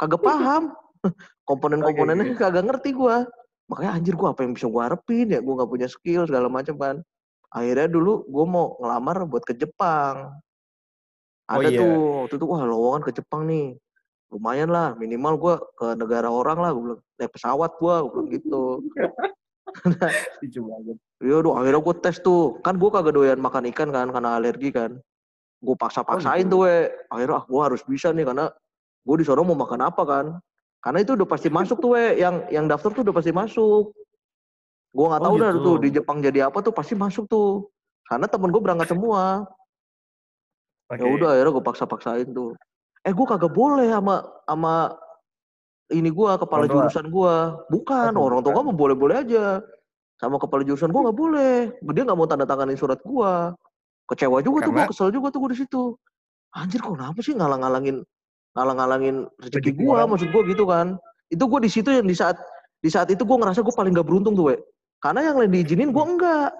kagak 0.00 0.20
paham. 0.24 0.72
Komponen-komponennya 1.48 2.32
Oke, 2.32 2.40
kagak 2.40 2.64
ngerti 2.64 2.96
gue. 2.96 3.16
Makanya 3.68 3.90
anjir 4.00 4.14
gue 4.16 4.28
apa 4.28 4.40
yang 4.42 4.52
bisa 4.56 4.66
gue 4.66 4.82
harapin 4.82 5.26
ya, 5.28 5.40
gue 5.44 5.52
nggak 5.52 5.70
punya 5.70 5.88
skill 5.88 6.24
segala 6.24 6.48
macam 6.48 6.74
kan. 6.80 6.96
Akhirnya 7.52 7.88
dulu 7.92 8.24
gue 8.26 8.44
mau 8.48 8.74
ngelamar 8.80 9.28
buat 9.28 9.44
ke 9.44 9.54
Jepang. 9.54 10.36
Oh, 11.46 11.62
Ada 11.62 11.68
iya. 11.70 11.78
tuh, 11.78 11.94
waktu 12.26 12.34
itu 12.42 12.46
wah 12.50 12.62
lowongan 12.66 13.02
ke 13.06 13.12
Jepang 13.14 13.46
nih. 13.46 13.78
Lumayan 14.34 14.74
lah, 14.74 14.98
minimal 14.98 15.34
gue 15.38 15.54
ke 15.78 15.86
negara 15.94 16.26
orang 16.26 16.58
lah, 16.58 16.70
gue 16.74 16.82
bilang. 16.82 17.02
Naik 17.16 17.30
pesawat 17.32 17.70
gue, 17.78 17.94
gue 17.94 18.10
bilang 18.10 18.28
gitu. 18.34 18.62
Lucu 20.42 20.60
banget. 20.64 20.96
Iya 21.22 21.36
doh, 21.40 21.54
akhirnya 21.56 21.80
gue 21.80 21.94
tes 22.00 22.16
tuh. 22.20 22.60
Kan 22.60 22.76
gue 22.76 22.90
kagak 22.92 23.14
doyan 23.16 23.40
makan 23.40 23.68
ikan 23.72 23.88
kan, 23.92 24.08
karena 24.10 24.36
alergi 24.36 24.70
kan. 24.72 24.96
Gue 25.60 25.74
paksa-paksain 25.74 26.44
Oh, 26.46 26.48
gitu. 26.48 26.52
tuh 26.52 26.60
we. 26.68 26.76
Akhirnya 27.08 27.36
ah, 27.40 27.44
gue 27.44 27.60
harus 27.64 27.80
bisa 27.84 28.12
nih, 28.12 28.24
karena 28.28 28.52
gue 29.06 29.16
di 29.16 29.24
sono 29.24 29.42
mau 29.42 29.56
makan 29.56 29.80
apa 29.84 30.02
kan. 30.04 30.26
Karena 30.80 30.98
itu 31.02 31.16
udah 31.16 31.26
pasti 31.26 31.48
masuk 31.48 31.80
tuh 31.80 31.96
we. 31.96 32.20
Yang 32.20 32.34
yang 32.52 32.66
daftar 32.68 32.90
tuh 32.92 33.02
udah 33.02 33.14
pasti 33.16 33.32
masuk. 33.32 33.92
Gue 34.92 35.06
nggak 35.08 35.22
Oh, 35.22 35.26
tahu 35.28 35.36
dah 35.40 35.52
gitu. 35.52 35.64
tuh 35.64 35.76
di 35.80 35.88
Jepang 35.92 36.18
jadi 36.20 36.48
apa 36.48 36.58
tuh 36.60 36.72
pasti 36.72 36.94
masuk 36.96 37.24
tuh. 37.26 37.68
Karena 38.06 38.28
temen 38.28 38.52
gue 38.52 38.62
berangkat 38.62 38.92
semua. 38.92 39.44
Oke. 40.86 41.02
Ya 41.02 41.06
udah 41.10 41.28
akhirnya 41.34 41.52
gue 41.52 41.64
paksa-paksain 41.64 42.28
tuh. 42.30 42.54
Eh 43.02 43.10
gue 43.10 43.26
kagak 43.26 43.50
boleh 43.50 43.90
sama 43.90 44.22
sama 44.46 44.74
ini 45.94 46.10
gue 46.10 46.30
kepala 46.38 46.66
Orang 46.66 46.90
jurusan 46.90 47.06
gue. 47.10 47.34
Bukan 47.70 48.10
Oh, 48.18 48.26
orang 48.26 48.42
tua 48.42 48.58
mau 48.58 48.74
boleh-boleh 48.74 49.22
aja. 49.22 49.62
Sama 50.18 50.40
kepala 50.40 50.66
jurusan 50.66 50.90
gue 50.90 51.00
nggak 51.06 51.18
boleh. 51.18 51.56
Dia 51.94 52.02
nggak 52.02 52.18
mau 52.18 52.26
tanda 52.26 52.48
tanganin 52.48 52.74
surat 52.74 52.98
gue. 53.04 53.32
Kecewa 54.06 54.38
juga 54.42 54.66
tuh 54.66 54.72
gue, 54.74 54.82
Karena? 54.82 54.90
kesel 54.90 55.08
juga 55.14 55.28
tuh 55.30 55.40
gue 55.46 55.50
di 55.54 55.58
situ. 55.62 55.82
Anjir 56.54 56.80
kok 56.80 56.94
kenapa 56.94 57.18
sih 57.22 57.34
ngalang-ngalangin 57.34 58.06
ngalang-ngalangin 58.56 59.28
rezeki 59.42 59.70
orang. 59.84 60.08
maksud 60.16 60.28
gue 60.32 60.42
gitu 60.56 60.64
kan. 60.64 60.96
Itu 61.28 61.44
gue 61.50 61.60
di 61.60 61.70
situ 61.70 61.90
yang 61.92 62.06
di 62.08 62.16
saat 62.16 62.38
di 62.80 62.88
saat 62.88 63.10
itu 63.12 63.22
gue 63.22 63.36
ngerasa 63.36 63.60
gue 63.60 63.74
paling 63.74 63.92
gak 63.92 64.06
beruntung 64.06 64.34
tuh, 64.38 64.54
we. 64.54 64.56
Karena 65.02 65.26
yang 65.26 65.36
lain 65.36 65.52
diizinin 65.52 65.90
enggak. 65.92 66.50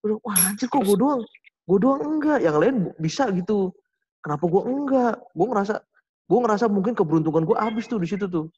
Gua 0.00 0.06
bilang, 0.06 0.20
Wah 0.24 0.38
anjir 0.48 0.66
kok 0.70 0.82
gue 0.86 0.96
doang, 0.96 1.20
gue 1.66 1.78
doang 1.78 2.02
enggak. 2.16 2.38
Yang 2.40 2.56
lain 2.62 2.76
bisa 2.96 3.28
gitu. 3.34 3.74
Kenapa 4.24 4.44
gue 4.46 4.62
enggak? 4.64 5.14
Gue 5.34 5.46
ngerasa, 5.50 5.74
gue 6.28 6.38
ngerasa 6.44 6.68
mungkin 6.68 6.92
keberuntungan 6.92 7.42
gue 7.48 7.56
habis 7.56 7.88
tuh 7.88 7.96
di 7.96 8.04
situ 8.04 8.28
tuh. 8.28 8.52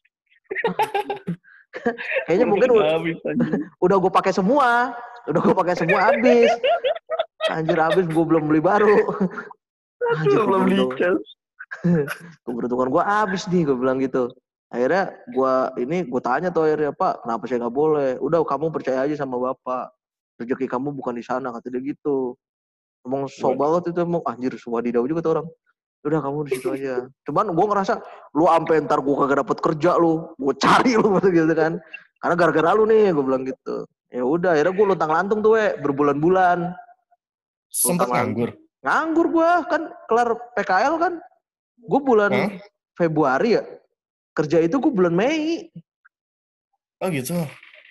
Kayaknya 2.26 2.46
mungkin 2.50 2.68
u- 2.74 2.82
Habis, 2.82 3.16
udah 3.78 3.96
gue 4.02 4.10
pakai 4.10 4.34
semua, 4.34 4.90
udah 5.30 5.40
gue 5.40 5.54
pakai 5.54 5.74
semua 5.78 6.10
habis. 6.10 6.50
Anjir 7.46 7.78
habis, 7.78 8.10
gue 8.10 8.24
belum 8.26 8.50
beli 8.50 8.58
baru. 8.58 8.98
Anjir, 10.18 10.42
belum 10.42 10.66
dicas. 10.66 11.22
keberuntungan 12.42 12.90
gue 12.90 13.02
habis 13.14 13.46
nih, 13.46 13.62
gue 13.62 13.76
bilang 13.78 14.02
gitu. 14.02 14.34
Akhirnya 14.70 15.14
gue 15.30 15.52
ini 15.86 16.02
gue 16.06 16.22
tanya 16.22 16.50
tuh 16.50 16.66
akhirnya 16.66 16.90
Pak, 16.90 17.22
kenapa 17.22 17.42
saya 17.46 17.58
nggak 17.62 17.74
boleh? 17.74 18.10
Udah 18.18 18.42
kamu 18.42 18.74
percaya 18.74 19.06
aja 19.06 19.14
sama 19.14 19.38
bapak. 19.38 19.94
Rezeki 20.42 20.66
kamu 20.66 20.90
bukan 20.98 21.14
di 21.14 21.22
sana 21.22 21.54
kata 21.54 21.70
dia 21.70 21.94
gitu. 21.94 22.34
Emang 23.06 23.30
sok 23.30 23.54
banget 23.56 23.94
itu 23.94 23.98
emang 24.02 24.22
anjir 24.26 24.52
wadidaw 24.66 25.06
juga 25.06 25.22
tuh 25.22 25.32
orang. 25.38 25.46
Udah 26.00 26.18
kamu 26.24 26.48
di 26.48 26.50
situ 26.56 26.68
aja. 26.72 27.04
Cuman 27.28 27.52
gue 27.52 27.66
ngerasa 27.68 28.00
lu 28.32 28.48
ampe 28.48 28.72
ntar 28.80 29.04
gue 29.04 29.14
kagak 29.20 29.44
dapet 29.44 29.58
kerja 29.60 30.00
lu, 30.00 30.32
gue 30.40 30.54
cari 30.56 30.96
lu 30.96 31.20
gitu 31.36 31.52
kan. 31.52 31.76
Karena 32.20 32.34
gara-gara 32.36 32.70
lu 32.76 32.88
nih, 32.88 33.12
gue 33.12 33.24
bilang 33.24 33.44
gitu. 33.44 33.84
Ya 34.10 34.24
udah, 34.24 34.56
akhirnya 34.56 34.74
gue 34.74 34.86
luntang 34.92 35.12
lantung 35.12 35.40
tuh, 35.44 35.56
we, 35.56 35.76
berbulan-bulan. 35.80 36.72
Sempat 37.70 38.08
nganggur. 38.10 38.50
Nganggur 38.80 39.26
gue 39.28 39.50
kan 39.68 39.82
kelar 40.08 40.28
PKL 40.56 40.94
kan. 41.00 41.12
Gue 41.80 42.00
bulan 42.00 42.30
Hah? 42.32 42.50
Februari 42.96 43.60
ya. 43.60 43.62
Kerja 44.36 44.60
itu 44.60 44.76
gue 44.80 44.92
bulan 44.92 45.12
Mei. 45.12 45.68
Oh 47.00 47.08
gitu. 47.08 47.36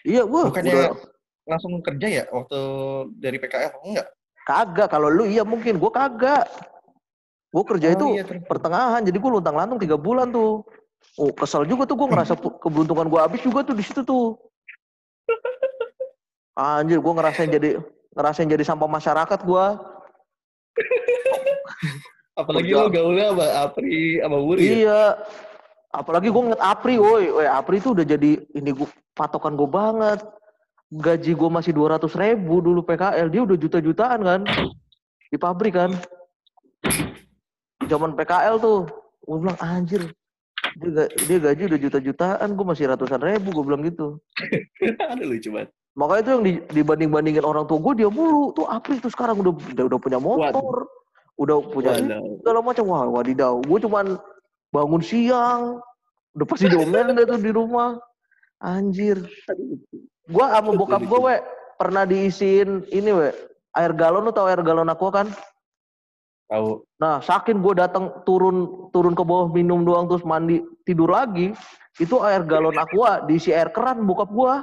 Iya, 0.06 0.26
gue 0.26 0.41
Bukannya 0.50 0.74
udah 0.74 0.93
langsung 1.50 1.74
kerja 1.82 2.08
ya 2.22 2.24
waktu 2.30 2.60
dari 3.17 3.38
PKL? 3.41 3.74
Enggak. 3.86 4.08
kagak. 4.45 4.89
Kalau 4.89 5.10
lu 5.13 5.30
iya 5.30 5.45
mungkin, 5.45 5.78
gue 5.78 5.91
kagak. 5.93 6.45
Gue 7.50 7.64
kerja 7.66 7.88
Oh, 7.90 7.96
itu 7.98 8.08
iya, 8.22 8.24
pertengahan, 8.46 9.02
jadi 9.02 9.18
gue 9.18 9.32
luntang 9.34 9.58
lantung 9.58 9.82
tiga 9.82 9.98
bulan 9.98 10.30
tuh. 10.30 10.62
Oh 11.18 11.34
kesel 11.34 11.66
juga 11.66 11.90
tuh 11.90 11.98
gue 11.98 12.08
ngerasa 12.14 12.38
keberuntungan 12.38 13.10
gue 13.10 13.20
habis 13.20 13.42
juga 13.42 13.66
tuh 13.66 13.74
di 13.74 13.84
situ 13.84 14.06
tuh. 14.06 14.38
Anjir, 16.54 17.00
gue 17.00 17.14
ngerasain 17.16 17.50
jadi 17.50 17.80
ngerasain 18.14 18.50
jadi 18.52 18.64
sampah 18.68 18.90
masyarakat 18.90 19.40
gue. 19.42 19.66
Apalagi 22.40 22.72
lo 22.72 22.88
gaulnya 22.88 23.36
sama 23.36 23.48
Apri 23.68 24.24
sama 24.24 24.38
Wuri 24.40 24.60
ya? 24.64 24.72
Iya. 24.72 25.04
Apalagi 25.90 26.30
gue 26.30 26.42
ngeliat 26.46 26.62
Apri, 26.62 26.96
woi, 27.02 27.34
woi 27.34 27.48
Apri 27.50 27.82
itu 27.82 27.92
udah 27.92 28.06
jadi 28.06 28.40
ini 28.54 28.70
gue 28.72 28.88
patokan 29.18 29.58
gue 29.58 29.66
banget. 29.66 30.22
Gaji 30.90 31.32
gue 31.38 31.50
masih 31.50 31.74
200 31.74 32.06
ribu 32.18 32.62
dulu 32.62 32.82
PKL, 32.86 33.28
dia 33.30 33.42
udah 33.46 33.58
juta-jutaan 33.58 34.20
kan 34.22 34.42
di 35.30 35.38
pabrik 35.38 35.78
kan. 35.78 35.94
Zaman 37.89 38.13
PKL 38.13 38.56
tuh, 38.62 38.86
gue 39.25 39.38
bilang 39.41 39.58
anjir, 39.58 40.13
dia, 40.78 41.10
dia 41.10 41.38
gaji 41.41 41.62
udah 41.65 41.80
juta-jutaan, 41.82 42.47
gue 42.54 42.65
masih 42.65 42.86
ratusan 42.86 43.17
ribu, 43.17 43.49
gue 43.49 43.63
bilang 43.65 43.82
gitu. 43.82 44.21
Ada 45.12 45.25
lucu 45.25 45.49
banget. 45.49 45.73
Makanya 45.97 46.21
itu 46.21 46.30
yang 46.30 46.43
di- 46.45 46.63
dibanding-bandingin 46.80 47.43
orang 47.43 47.65
tua 47.65 47.82
gue 47.82 48.06
dia 48.06 48.10
mulu. 48.13 48.54
Tuh 48.54 48.69
Apri 48.69 49.02
tuh 49.02 49.12
sekarang 49.12 49.41
udah 49.41 49.52
udah, 49.52 49.84
udah 49.89 49.99
punya 49.99 50.19
motor, 50.21 50.88
udah 51.36 51.58
punya 51.73 51.97
segala 52.39 52.62
macam. 52.62 52.86
Wah 52.88 53.04
wadidaw, 53.10 53.60
gue 53.65 53.80
cuman 53.84 54.15
bangun 54.69 55.02
siang, 55.02 55.82
udah 56.38 56.45
pasti 56.45 56.69
diomelin 56.69 57.17
deh 57.17 57.25
tuh 57.25 57.41
di 57.41 57.52
rumah. 57.52 57.97
Anjir. 58.62 59.25
Gue 60.30 60.45
sama 60.45 60.71
bokap 60.78 61.02
gue, 61.04 61.19
we, 61.19 61.36
pernah 61.75 62.06
diisiin 62.06 62.86
ini, 62.93 63.10
we, 63.10 63.28
air 63.73 63.91
galon, 63.97 64.30
lu 64.30 64.32
tau 64.32 64.45
air 64.45 64.62
galon 64.62 64.88
aku 64.88 65.10
kan? 65.10 65.25
Tahu. 66.50 66.82
Nah, 66.98 67.22
saking 67.22 67.62
gue 67.62 67.78
datang 67.78 68.10
turun 68.26 68.90
turun 68.90 69.14
ke 69.14 69.22
bawah 69.22 69.54
minum 69.54 69.86
doang 69.86 70.10
terus 70.10 70.26
mandi 70.26 70.66
tidur 70.82 71.14
lagi, 71.14 71.54
itu 72.02 72.18
air 72.26 72.42
galon 72.42 72.74
aqua 72.74 73.22
diisi 73.30 73.54
air 73.54 73.70
keran 73.70 74.02
bokap 74.10 74.34
gue. 74.34 74.54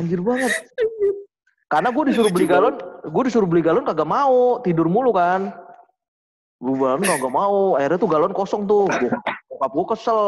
Anjir 0.00 0.24
banget. 0.24 0.52
Karena 1.68 1.92
gue 1.92 2.04
disuruh 2.08 2.32
beli 2.32 2.48
galon, 2.48 2.80
gue 3.04 3.22
disuruh 3.28 3.44
beli 3.44 3.60
galon 3.60 3.84
kagak 3.84 4.08
mau, 4.08 4.64
tidur 4.64 4.88
mulu 4.88 5.12
kan. 5.12 5.52
Gue 6.56 6.76
galon 6.80 7.04
kagak 7.04 7.32
mau, 7.32 7.76
akhirnya 7.76 8.00
tuh 8.00 8.08
galon 8.08 8.32
kosong 8.32 8.64
tuh. 8.64 8.88
Bokap, 9.52 9.72
gue 9.76 9.86
kesel, 9.92 10.22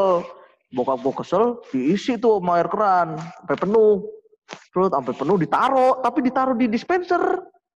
bokap 0.76 1.00
gue 1.00 1.14
kesel, 1.24 1.44
diisi 1.72 2.20
tuh 2.20 2.36
sama 2.36 2.60
air 2.60 2.68
keran 2.68 3.16
sampai 3.16 3.56
penuh. 3.56 4.04
Terus 4.44 4.92
sampai 4.92 5.14
penuh 5.16 5.36
ditaro, 5.40 5.88
tapi 6.04 6.20
ditaruh 6.20 6.52
di 6.52 6.68
dispenser 6.68 7.20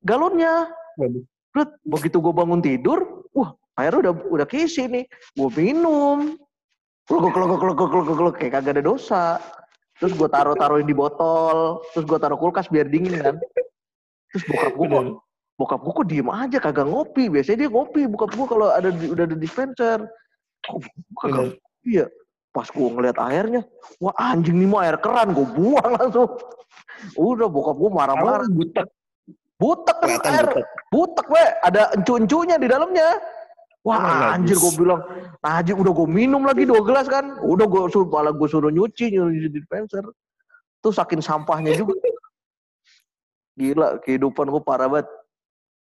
galonnya. 0.04 0.68
Terus 0.98 1.68
begitu 1.86 2.18
gue 2.18 2.34
bangun 2.34 2.60
tidur, 2.60 3.24
wah 3.32 3.54
airnya 3.78 4.10
udah 4.10 4.14
udah 4.34 4.46
keisi 4.50 4.90
nih, 4.90 5.06
gue 5.38 5.50
minum. 5.54 6.34
Kluk 7.08 7.32
kluk 7.32 7.56
kluk 7.56 7.78
kluk 7.78 8.04
kluk 8.04 8.34
kayak 8.36 8.60
kagak 8.60 8.76
ada 8.76 8.84
dosa. 8.84 9.38
Terus 9.98 10.14
gue 10.14 10.28
taruh 10.30 10.54
taruhin 10.54 10.86
di 10.86 10.94
botol, 10.94 11.82
terus 11.90 12.04
gue 12.06 12.18
taruh 12.20 12.38
kulkas 12.38 12.70
biar 12.70 12.86
dingin 12.86 13.18
kan. 13.18 13.34
Terus 14.30 14.44
bokap 14.44 14.72
gue 14.76 14.86
kok, 14.86 15.04
bokap 15.56 15.80
gue 15.82 15.92
kok 15.96 16.06
diem 16.06 16.28
aja 16.30 16.58
kagak 16.60 16.86
ngopi. 16.86 17.26
Biasanya 17.32 17.66
dia 17.66 17.70
ngopi, 17.72 18.06
bokap 18.06 18.30
gue 18.36 18.46
kalau 18.46 18.68
ada 18.70 18.92
udah 18.92 19.24
ada 19.24 19.36
dispenser. 19.38 19.98
Kok 20.66 20.84
kagak 21.18 21.56
ngopi 21.56 21.90
ya? 22.04 22.06
Pas 22.52 22.68
gue 22.68 22.88
ngeliat 22.90 23.18
airnya, 23.18 23.62
wah 24.02 24.14
anjing 24.18 24.56
nih 24.58 24.68
mah 24.68 24.80
air 24.86 24.96
keran, 24.98 25.34
gue 25.34 25.46
buang 25.54 25.90
langsung. 25.94 26.30
Udah 27.14 27.48
bokap 27.48 27.76
gue 27.78 27.90
marah-marah. 27.90 28.46
Butek. 28.50 28.86
Butek 29.58 29.96
kan 29.98 30.06
Kelihatan 30.06 30.32
air, 30.38 30.46
butek. 30.46 30.66
butek 30.94 31.26
we, 31.34 31.44
ada 31.66 31.82
encu-encunya 31.98 32.56
di 32.62 32.70
dalamnya. 32.70 33.18
Wah 33.82 33.98
Oh, 33.98 34.34
anjir 34.34 34.54
gue 34.54 34.72
bilang, 34.78 35.00
nah, 35.42 35.58
anjir 35.58 35.74
udah 35.74 35.90
gue 35.90 36.06
minum 36.06 36.42
lagi 36.46 36.62
dua 36.62 36.82
gelas 36.86 37.10
kan, 37.10 37.42
udah 37.42 37.66
gue 37.66 37.80
suruh 37.90 38.06
malah 38.06 38.30
gue 38.30 38.46
suruh 38.46 38.70
nyuci 38.70 39.14
nyuci 39.14 39.48
di 39.48 39.50
dispenser. 39.50 40.06
Tuh 40.78 40.94
saking 40.94 41.18
sampahnya 41.18 41.74
juga. 41.74 41.98
Gila 43.58 43.98
kehidupan 44.06 44.46
gue 44.46 44.62
parah 44.62 44.86
banget. 44.86 45.10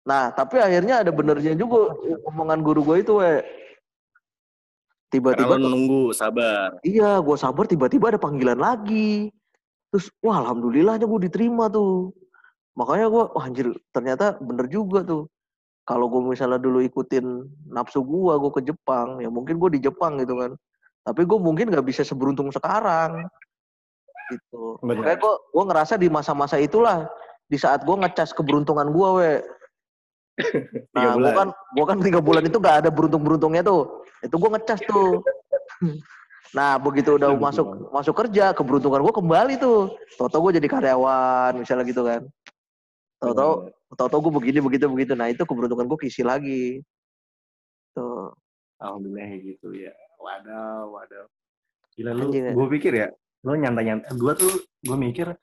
Nah 0.10 0.34
tapi 0.34 0.58
akhirnya 0.58 1.06
ada 1.06 1.12
benernya 1.14 1.54
juga 1.54 1.94
omongan 2.26 2.66
guru 2.66 2.82
gue 2.82 3.06
itu 3.06 3.14
we. 3.22 3.46
Tiba-tiba 5.08 5.56
nunggu, 5.56 6.12
sabar. 6.12 6.82
Iya, 6.84 7.24
gue 7.24 7.38
sabar 7.40 7.64
tiba-tiba 7.64 8.12
ada 8.12 8.20
panggilan 8.20 8.60
lagi. 8.60 9.32
Terus, 9.88 10.12
wah 10.20 10.44
alhamdulillahnya 10.44 11.08
gue 11.08 11.20
diterima 11.32 11.72
tuh. 11.72 12.12
Makanya 12.78 13.10
gue 13.10 13.24
wah 13.34 13.44
anjir 13.50 13.68
ternyata 13.90 14.38
bener 14.38 14.70
juga 14.70 15.02
tuh. 15.02 15.26
Kalau 15.88 16.12
gue 16.12 16.20
misalnya 16.20 16.62
dulu 16.62 16.84
ikutin 16.84 17.26
nafsu 17.74 18.06
gue 18.06 18.34
gue 18.38 18.52
ke 18.54 18.62
Jepang 18.70 19.18
ya 19.18 19.34
mungkin 19.34 19.58
gue 19.58 19.70
di 19.76 19.82
Jepang 19.82 20.22
gitu 20.22 20.38
kan. 20.38 20.54
Tapi 21.02 21.26
gue 21.26 21.40
mungkin 21.42 21.74
nggak 21.74 21.88
bisa 21.88 22.06
seberuntung 22.06 22.54
sekarang. 22.54 23.26
Gitu. 24.28 24.78
Bener. 24.84 25.02
makanya 25.02 25.18
gue 25.18 25.34
gue 25.56 25.64
ngerasa 25.64 25.94
di 25.98 26.08
masa-masa 26.12 26.60
itulah 26.62 27.08
di 27.48 27.58
saat 27.58 27.82
gue 27.82 27.96
ngecas 27.98 28.38
keberuntungan 28.38 28.94
gue 28.94 29.10
we. 29.18 29.32
Nah 30.94 31.18
gue 31.18 31.34
kan 31.34 31.50
gue 31.50 31.86
kan 31.88 31.98
tiga 31.98 32.22
bulan 32.22 32.46
itu 32.46 32.62
nggak 32.62 32.86
ada 32.86 32.90
beruntung 32.94 33.26
beruntungnya 33.26 33.66
tuh. 33.66 34.06
Itu 34.22 34.38
gue 34.38 34.50
ngecas 34.54 34.86
tuh. 34.86 35.26
Nah 36.56 36.80
begitu 36.80 37.20
udah 37.20 37.36
masuk 37.36 37.92
masuk 37.92 38.16
kerja 38.24 38.56
keberuntungan 38.56 39.04
gue 39.04 39.14
kembali 39.16 39.54
tuh. 39.60 39.92
Toto 40.16 40.40
gue 40.48 40.56
jadi 40.56 40.68
karyawan 40.68 41.60
misalnya 41.60 41.84
gitu 41.84 42.08
kan 42.08 42.24
Tahu-tahu 43.18 43.74
tahu-tahu 43.98 44.20
gue 44.30 44.34
begini 44.42 44.60
begitu 44.62 44.86
begitu. 44.92 45.14
Nah 45.18 45.32
itu 45.32 45.42
keberuntungan 45.42 45.90
gue 45.90 46.00
kisi 46.06 46.22
lagi. 46.22 46.82
Tuh. 47.98 48.34
Alhamdulillah 48.78 49.42
gitu 49.42 49.74
ya. 49.74 49.94
Waduh, 50.22 50.94
waduh. 50.94 51.26
Gila 51.98 52.14
lu, 52.14 52.30
gue 52.30 52.68
pikir 52.78 52.94
ya, 52.94 53.08
lu 53.42 53.58
nyantai-nyantai. 53.58 54.14
Gue 54.14 54.34
tuh, 54.38 54.54
gue 54.86 54.98
mikir, 54.98 55.34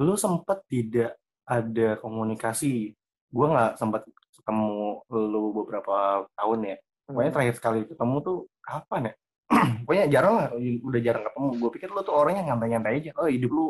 lu 0.00 0.16
sempet 0.16 0.64
tidak 0.72 1.20
ada 1.44 2.00
komunikasi. 2.00 2.96
Gue 3.28 3.46
nggak 3.52 3.76
sempet 3.76 4.08
ketemu 4.32 5.04
lu 5.12 5.42
beberapa 5.52 6.24
tahun 6.32 6.58
ya. 6.64 6.76
Pokoknya 7.04 7.32
terakhir 7.32 7.54
sekali 7.60 7.80
ketemu 7.84 8.16
tuh 8.24 8.36
kapan 8.64 9.12
ya? 9.12 9.14
Pokoknya 9.84 10.06
jarang 10.08 10.34
lah, 10.40 10.48
udah 10.56 11.00
jarang 11.04 11.24
ketemu. 11.28 11.48
Gue 11.60 11.70
pikir 11.76 11.88
lu 11.92 12.00
tuh 12.00 12.16
orangnya 12.16 12.42
nyantai-nyantai 12.52 12.94
aja. 13.04 13.10
Oh 13.20 13.28
hidup 13.28 13.52
lu 13.52 13.66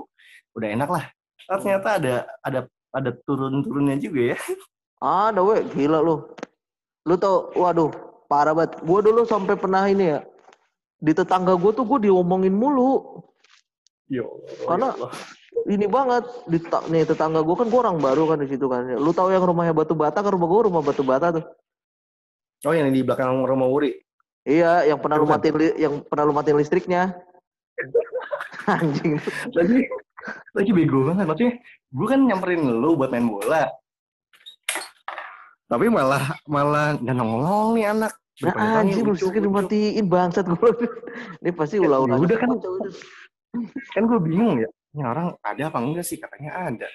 udah 0.54 0.68
enak 0.78 0.90
lah. 0.90 1.04
Ah, 1.50 1.58
ternyata 1.58 1.88
ada 1.98 2.14
ada 2.44 2.60
ada 2.94 3.10
turun-turunnya 3.28 3.96
juga 4.00 4.34
ya. 4.34 4.36
Ada 4.98 5.40
we, 5.44 5.62
gila 5.76 6.02
lu. 6.02 6.26
Lu 7.06 7.14
tau, 7.14 7.52
waduh, 7.54 7.92
parah 8.26 8.52
banget. 8.56 8.80
Gue 8.82 9.00
dulu 9.04 9.22
sampai 9.24 9.54
pernah 9.54 9.86
ini 9.86 10.18
ya. 10.18 10.20
Di 10.98 11.14
tetangga 11.14 11.54
gue 11.54 11.70
tuh 11.70 11.86
gue 11.86 12.10
diomongin 12.10 12.52
mulu. 12.52 13.22
Yo, 14.10 14.42
Karena- 14.66 14.96
ya 14.96 15.06
Allah. 15.06 15.12
Ini 15.68 15.84
banget. 15.84 16.24
Di 16.48 16.58
nih 16.88 17.04
tetangga 17.04 17.44
gue 17.44 17.54
kan 17.54 17.68
gue 17.68 17.80
orang 17.80 18.00
baru 18.00 18.32
kan 18.32 18.40
di 18.40 18.48
situ 18.48 18.66
kan. 18.66 18.88
Lu 18.96 19.12
tahu 19.12 19.30
yang 19.30 19.44
rumahnya 19.44 19.76
batu 19.76 19.92
bata 19.92 20.24
kan 20.24 20.32
rumah 20.32 20.48
gue 20.48 20.60
rumah 20.72 20.82
batu 20.82 21.04
bata 21.04 21.28
tuh. 21.38 21.44
Oh 22.66 22.74
yang 22.74 22.90
di 22.90 23.04
belakang 23.04 23.44
rumah 23.44 23.68
Wuri. 23.70 23.94
Iya, 24.48 24.88
yang 24.88 24.98
pernah 24.98 25.20
lu 25.20 25.28
matiin 25.28 25.54
li- 25.60 25.76
yang 25.76 25.94
pernah 26.08 26.24
lu 26.24 26.32
matiin 26.32 26.56
listriknya. 26.56 27.12
Anjing. 28.68 29.20
lagi 29.54 29.78
lagi 30.52 30.70
bego 30.76 31.08
banget 31.08 31.24
maksudnya 31.24 31.54
gue 31.88 32.06
kan 32.06 32.20
nyamperin 32.20 32.62
lu 32.64 32.94
buat 32.96 33.10
main 33.12 33.28
bola 33.28 33.68
tapi 35.68 35.86
malah 35.92 36.36
malah 36.48 36.96
nggak 36.96 37.16
nongol 37.16 37.76
nih 37.76 37.88
anak 37.92 38.12
Nah, 38.38 38.86
lucu, 38.86 39.02
listriknya 39.02 39.42
lucu. 39.42 39.50
dimatiin 39.50 40.06
bangsat 40.06 40.46
gue. 40.46 40.70
Ini 41.42 41.50
pasti 41.58 41.82
ulah-ulah. 41.82 42.22
Ya 42.22 42.22
udah 42.22 42.38
kan. 42.38 42.50
kan 43.98 44.02
gue 44.06 44.20
bingung 44.22 44.62
ya 44.62 44.70
ini 44.94 45.02
orang 45.04 45.34
ada 45.44 45.62
apa 45.68 45.78
enggak 45.80 46.04
sih 46.04 46.18
katanya 46.18 46.70
ada 46.70 46.88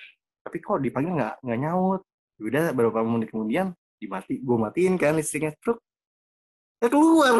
tapi 0.44 0.58
kok 0.60 0.82
dipanggil 0.84 1.16
nggak 1.18 1.34
nggak 1.44 1.60
nyaut 1.60 2.02
Ya 2.42 2.44
udah 2.50 2.64
beberapa 2.74 3.06
menit 3.06 3.30
kemudian 3.30 3.72
dimati 4.02 4.42
gue 4.42 4.58
matiin 4.58 4.98
kan 4.98 5.16
listriknya 5.16 5.54
truk 5.62 5.80
ya 6.82 6.90
keluar 6.90 7.40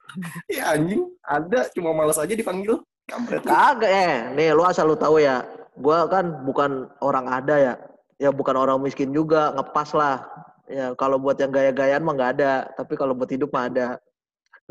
ya 0.56 0.74
anjing 0.74 1.04
ada 1.22 1.68
cuma 1.76 1.94
malas 1.94 2.18
aja 2.18 2.32
dipanggil 2.32 2.80
kampret 3.06 3.44
Kagak 3.44 3.90
eh, 3.92 4.16
nih 4.34 4.50
lu 4.56 4.64
asal 4.66 4.88
lu 4.90 4.96
tahu 4.98 5.20
ya. 5.22 5.44
Gua 5.80 6.04
kan 6.12 6.44
bukan 6.44 6.92
orang 7.00 7.26
ada 7.26 7.56
ya. 7.56 7.74
Ya 8.20 8.28
bukan 8.28 8.52
orang 8.52 8.84
miskin 8.84 9.16
juga, 9.16 9.56
ngepas 9.56 9.96
lah. 9.96 10.28
Ya 10.68 10.92
kalau 10.94 11.16
buat 11.16 11.40
yang 11.40 11.50
gaya-gayaan 11.50 12.04
mah 12.04 12.14
nggak 12.14 12.32
ada, 12.36 12.68
tapi 12.76 12.94
kalau 12.94 13.16
buat 13.16 13.32
hidup 13.32 13.48
mah 13.50 13.72
ada. 13.72 13.96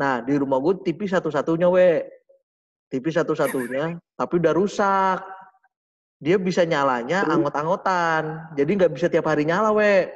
Nah, 0.00 0.24
di 0.24 0.32
rumah 0.40 0.56
gue 0.64 0.80
TV 0.80 1.04
satu-satunya 1.04 1.68
we. 1.68 2.00
TV 2.88 3.04
satu-satunya, 3.12 4.00
tapi 4.16 4.40
udah 4.40 4.54
rusak. 4.56 5.20
Dia 6.20 6.40
bisa 6.40 6.64
nyalanya 6.64 7.28
anggot-anggotan. 7.28 8.54
Jadi 8.56 8.70
nggak 8.80 8.92
bisa 8.96 9.12
tiap 9.12 9.28
hari 9.28 9.44
nyala 9.44 9.76
we. 9.76 10.08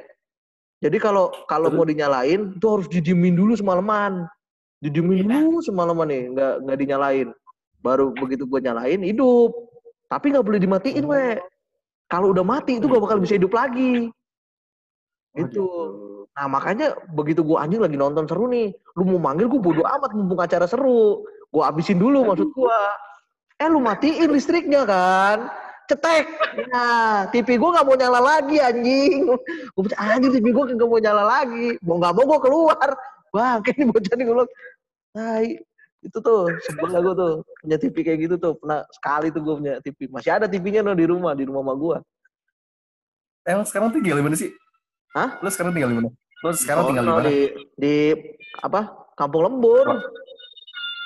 Jadi 0.81 0.97
kalau 0.97 1.29
kalau 1.45 1.69
mau 1.69 1.85
dinyalain 1.85 2.57
itu 2.57 2.65
harus 2.65 2.87
didiemin 2.89 3.37
dulu 3.37 3.53
semalaman. 3.53 4.25
Didiemin 4.81 5.27
dulu 5.27 5.61
semalaman 5.61 6.07
nih, 6.09 6.23
nggak 6.33 6.53
nggak 6.65 6.77
dinyalain. 6.81 7.27
Baru 7.83 8.09
begitu 8.15 8.49
gue 8.49 8.59
nyalain 8.63 9.05
hidup. 9.05 9.53
Tapi 10.09 10.25
nggak 10.33 10.45
boleh 10.45 10.59
dimatiin 10.61 11.05
we. 11.05 11.39
Kalau 12.05 12.29
udah 12.31 12.45
mati 12.45 12.77
itu 12.77 12.85
gak 12.85 13.01
bakal 13.01 13.17
bisa 13.17 13.33
hidup 13.33 13.49
lagi. 13.57 14.13
Oh, 15.33 15.41
Gitu. 15.41 15.67
Nah 16.35 16.47
makanya 16.51 16.95
begitu 17.15 17.43
gue 17.43 17.57
anjing 17.59 17.79
lagi 17.79 17.95
nonton 17.95 18.27
seru 18.27 18.47
nih, 18.51 18.75
lu 18.99 19.03
mau 19.15 19.31
manggil 19.31 19.47
gue 19.47 19.59
bodo 19.59 19.83
amat 19.83 20.11
mumpung 20.15 20.39
acara 20.39 20.67
seru. 20.67 21.23
Gue 21.51 21.63
abisin 21.63 21.99
dulu 21.99 22.27
maksud 22.27 22.51
gue. 22.51 22.79
Eh 23.55 23.67
lu 23.71 23.79
matiin 23.79 24.31
listriknya 24.31 24.83
kan? 24.83 25.47
Cetek. 25.85 26.25
Nah, 26.73 27.29
TV 27.29 27.55
gue 27.61 27.69
gak 27.69 27.85
mau 27.85 27.95
nyala 27.95 28.19
lagi 28.19 28.57
anjing. 28.59 29.31
Gue 29.75 29.81
bilang 29.85 29.99
anjing 30.01 30.31
TV 30.33 30.45
gue 30.51 30.63
gak 30.75 30.89
mau 30.89 30.99
nyala 30.99 31.23
lagi. 31.23 31.77
Mau 31.83 31.97
gak 32.01 32.13
mau 32.15 32.25
gue 32.25 32.39
keluar. 32.41 32.89
Bang, 33.31 33.59
ini 33.67 33.83
bocah 33.87 34.13
nih 34.15 34.23
gue 34.27 34.35
bilang. 34.35 34.51
Nah, 35.15 35.39
itu 36.05 36.17
tuh 36.21 36.45
sebelah 36.61 37.01
gue 37.01 37.13
tuh 37.15 37.31
punya 37.59 37.77
TV 37.77 37.95
kayak 37.99 38.19
gitu 38.21 38.35
tuh 38.37 38.53
pernah 38.55 38.85
sekali 38.89 39.27
tuh 39.29 39.41
gue 39.41 39.55
punya 39.57 39.73
TV 39.81 39.99
masih 40.07 40.31
ada 40.31 40.45
TV-nya 40.45 40.79
no, 40.79 40.93
di 40.93 41.01
rumah 41.03 41.33
di 41.33 41.43
rumah 41.43 41.65
sama 41.65 41.73
gue 41.73 41.97
emang 43.43 43.65
sekarang 43.65 43.89
tinggal 43.89 44.15
di 44.15 44.23
mana 44.23 44.35
sih 44.35 44.49
Hah? 45.11 45.41
lu 45.41 45.49
sekarang 45.49 45.71
tinggal 45.73 45.89
di 45.89 45.97
mana 45.97 46.09
lu 46.13 46.49
sekarang 46.53 46.83
Oh, 46.85 46.87
tinggal 46.87 47.03
di 47.03 47.09
no, 47.09 47.15
mana 47.15 47.25
di 47.25 47.37
di 47.73 47.93
apa 48.59 48.81
kampung 49.13 49.41
lembur 49.43 49.85
Oh. 49.87 49.99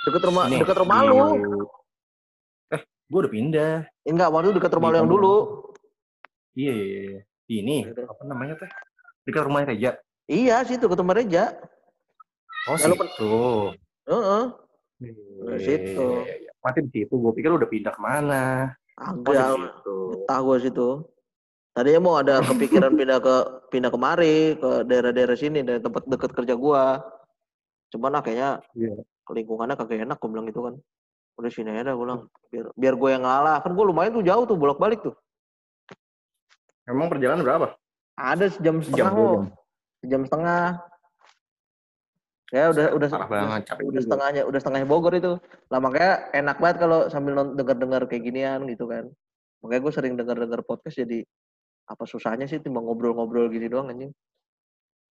deket 0.04 0.24
rumah 0.26 0.44
Ini, 0.48 0.58
deket 0.60 0.78
rumah 0.78 0.98
di- 0.98 1.08
lu 1.08 1.16
Eh, 2.70 2.82
gue 3.08 3.20
udah 3.20 3.32
pindah. 3.32 3.74
enggak 4.04 4.30
waktu 4.30 4.46
itu 4.46 4.56
deket 4.58 4.74
rumah 4.74 4.90
Di 4.90 4.94
lu 4.94 5.00
yang 5.00 5.10
dulu 5.10 5.36
Iya, 6.54 6.74
iya, 6.76 7.00
iya. 7.08 7.20
Ini, 7.50 7.78
Gitu. 7.88 8.04
apa 8.04 8.22
namanya 8.26 8.54
teh? 8.58 8.70
Dekat 9.24 9.48
rumahnya 9.48 9.72
Reja. 9.72 9.92
iya 10.26 10.60
sih 10.62 10.76
itu 10.76 10.86
ke 10.86 10.94
rumah 10.94 11.16
Reja 11.16 11.56
Oh, 12.68 12.76
Ya, 12.76 12.86
situ. 12.86 13.32
Heeh. 14.06 14.44
Iya, 15.00 15.56
situ. 15.58 16.08
iya, 16.22 16.36
iya. 16.38 16.52
Masih 16.60 16.82
di 16.86 16.92
situ. 16.94 17.14
Gue 17.16 17.32
pikir 17.32 17.50
udah 17.50 17.66
pindah 17.66 17.92
ke 17.92 18.02
mana. 18.02 18.44
Di 18.94 19.32
agak 19.32 19.48
situ. 19.56 19.96
betah 20.12 20.40
gue 20.44 20.58
situ 20.60 20.90
tadinya 21.72 22.02
mau 22.04 22.20
ada 22.20 22.44
kepikiran 22.52 22.92
pindah 22.92 23.24
ke 23.24 23.36
pindah 23.72 23.88
kemari 23.88 24.60
ke 24.60 24.84
daerah-daerah 24.84 25.40
sini 25.40 25.64
dari 25.64 25.80
tempat 25.80 26.04
deket 26.04 26.36
kerja 26.36 26.52
gua 26.52 27.00
cuman 27.96 28.20
kayaknya 28.20 28.60
Iya. 28.76 29.00
lingkungannya 29.32 29.80
kagak 29.80 30.04
enak 30.04 30.20
gue 30.20 30.28
bilang 30.28 30.52
gitu 30.52 30.68
kan 30.68 30.76
udah 31.40 31.48
sini 31.48 31.72
aja 31.72 31.88
dah 31.88 31.94
gue 31.96 32.04
bilang 32.04 32.22
biar 32.52 32.66
biar 32.76 32.94
gue 33.00 33.10
yang 33.10 33.24
ngalah 33.24 33.64
kan 33.64 33.72
gue 33.72 33.86
lumayan 33.88 34.12
tuh 34.12 34.26
jauh 34.28 34.44
tuh 34.44 34.58
bolak 34.60 34.76
balik 34.76 35.00
tuh 35.00 35.16
Emang 36.84 37.08
perjalanan 37.08 37.46
berapa? 37.46 37.68
ada 38.20 38.46
sejam 38.52 38.84
setengah 38.84 39.16
Sejam, 39.16 39.42
sejam 40.04 40.22
setengah 40.28 40.62
ya 42.50 42.74
udah 42.74 42.86
udah 42.98 43.08
Parah 43.14 43.30
banget, 43.30 43.62
capek 43.70 43.84
udah 43.94 44.02
setengahnya 44.02 44.42
udah 44.50 44.60
setengahnya 44.60 44.88
Bogor 44.90 45.14
itu. 45.14 45.34
Lah 45.70 45.80
makanya 45.82 46.34
enak 46.34 46.58
banget 46.58 46.78
kalau 46.82 47.00
sambil 47.14 47.34
denger-denger 47.54 48.10
kayak 48.10 48.24
ginian 48.26 48.66
gitu 48.66 48.90
kan. 48.90 49.06
Makanya 49.62 49.82
gue 49.86 49.94
sering 49.94 50.14
denger-denger 50.18 50.62
podcast 50.66 50.98
jadi 51.06 51.22
apa 51.90 52.04
susahnya 52.06 52.46
sih 52.50 52.62
timbang 52.62 52.86
ngobrol-ngobrol 52.86 53.50
gini 53.54 53.70
doang 53.70 53.94
anjing? 53.94 54.14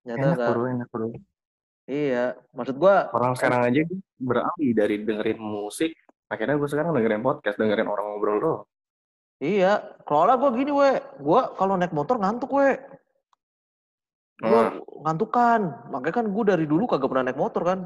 Nyata 0.07 0.19
Enak, 0.19 0.35
enggak 0.35 0.51
bro, 0.55 0.63
enak, 0.67 0.89
bro. 0.91 1.07
iya 1.89 2.25
maksud 2.55 2.77
gue 2.79 2.95
Orang 3.17 3.35
sekarang 3.35 3.61
aja 3.67 3.83
beralih 4.21 4.71
dari 4.77 4.95
dengerin 5.03 5.41
musik, 5.41 5.91
akhirnya 6.31 6.55
gue 6.59 6.69
sekarang 6.71 6.95
dengerin 6.95 7.23
podcast, 7.23 7.57
dengerin 7.59 7.89
orang 7.91 8.07
ngobrol 8.15 8.39
doang. 8.39 8.63
iya 9.39 9.79
kalau 10.03 10.35
gue 10.39 10.51
gini 10.59 10.73
we. 10.75 10.99
Gue 11.23 11.41
kalau 11.55 11.79
naik 11.79 11.95
motor 11.95 12.19
ngantuk 12.19 12.51
we 12.51 12.75
gue 14.39 14.47
Hmm. 14.71 14.79
ngantukan. 15.03 15.61
Makanya 15.91 16.15
kan 16.15 16.27
gue 16.31 16.45
dari 16.47 16.65
dulu 16.65 16.87
kagak 16.87 17.11
pernah 17.11 17.27
naik 17.27 17.39
motor 17.39 17.63
kan. 17.67 17.81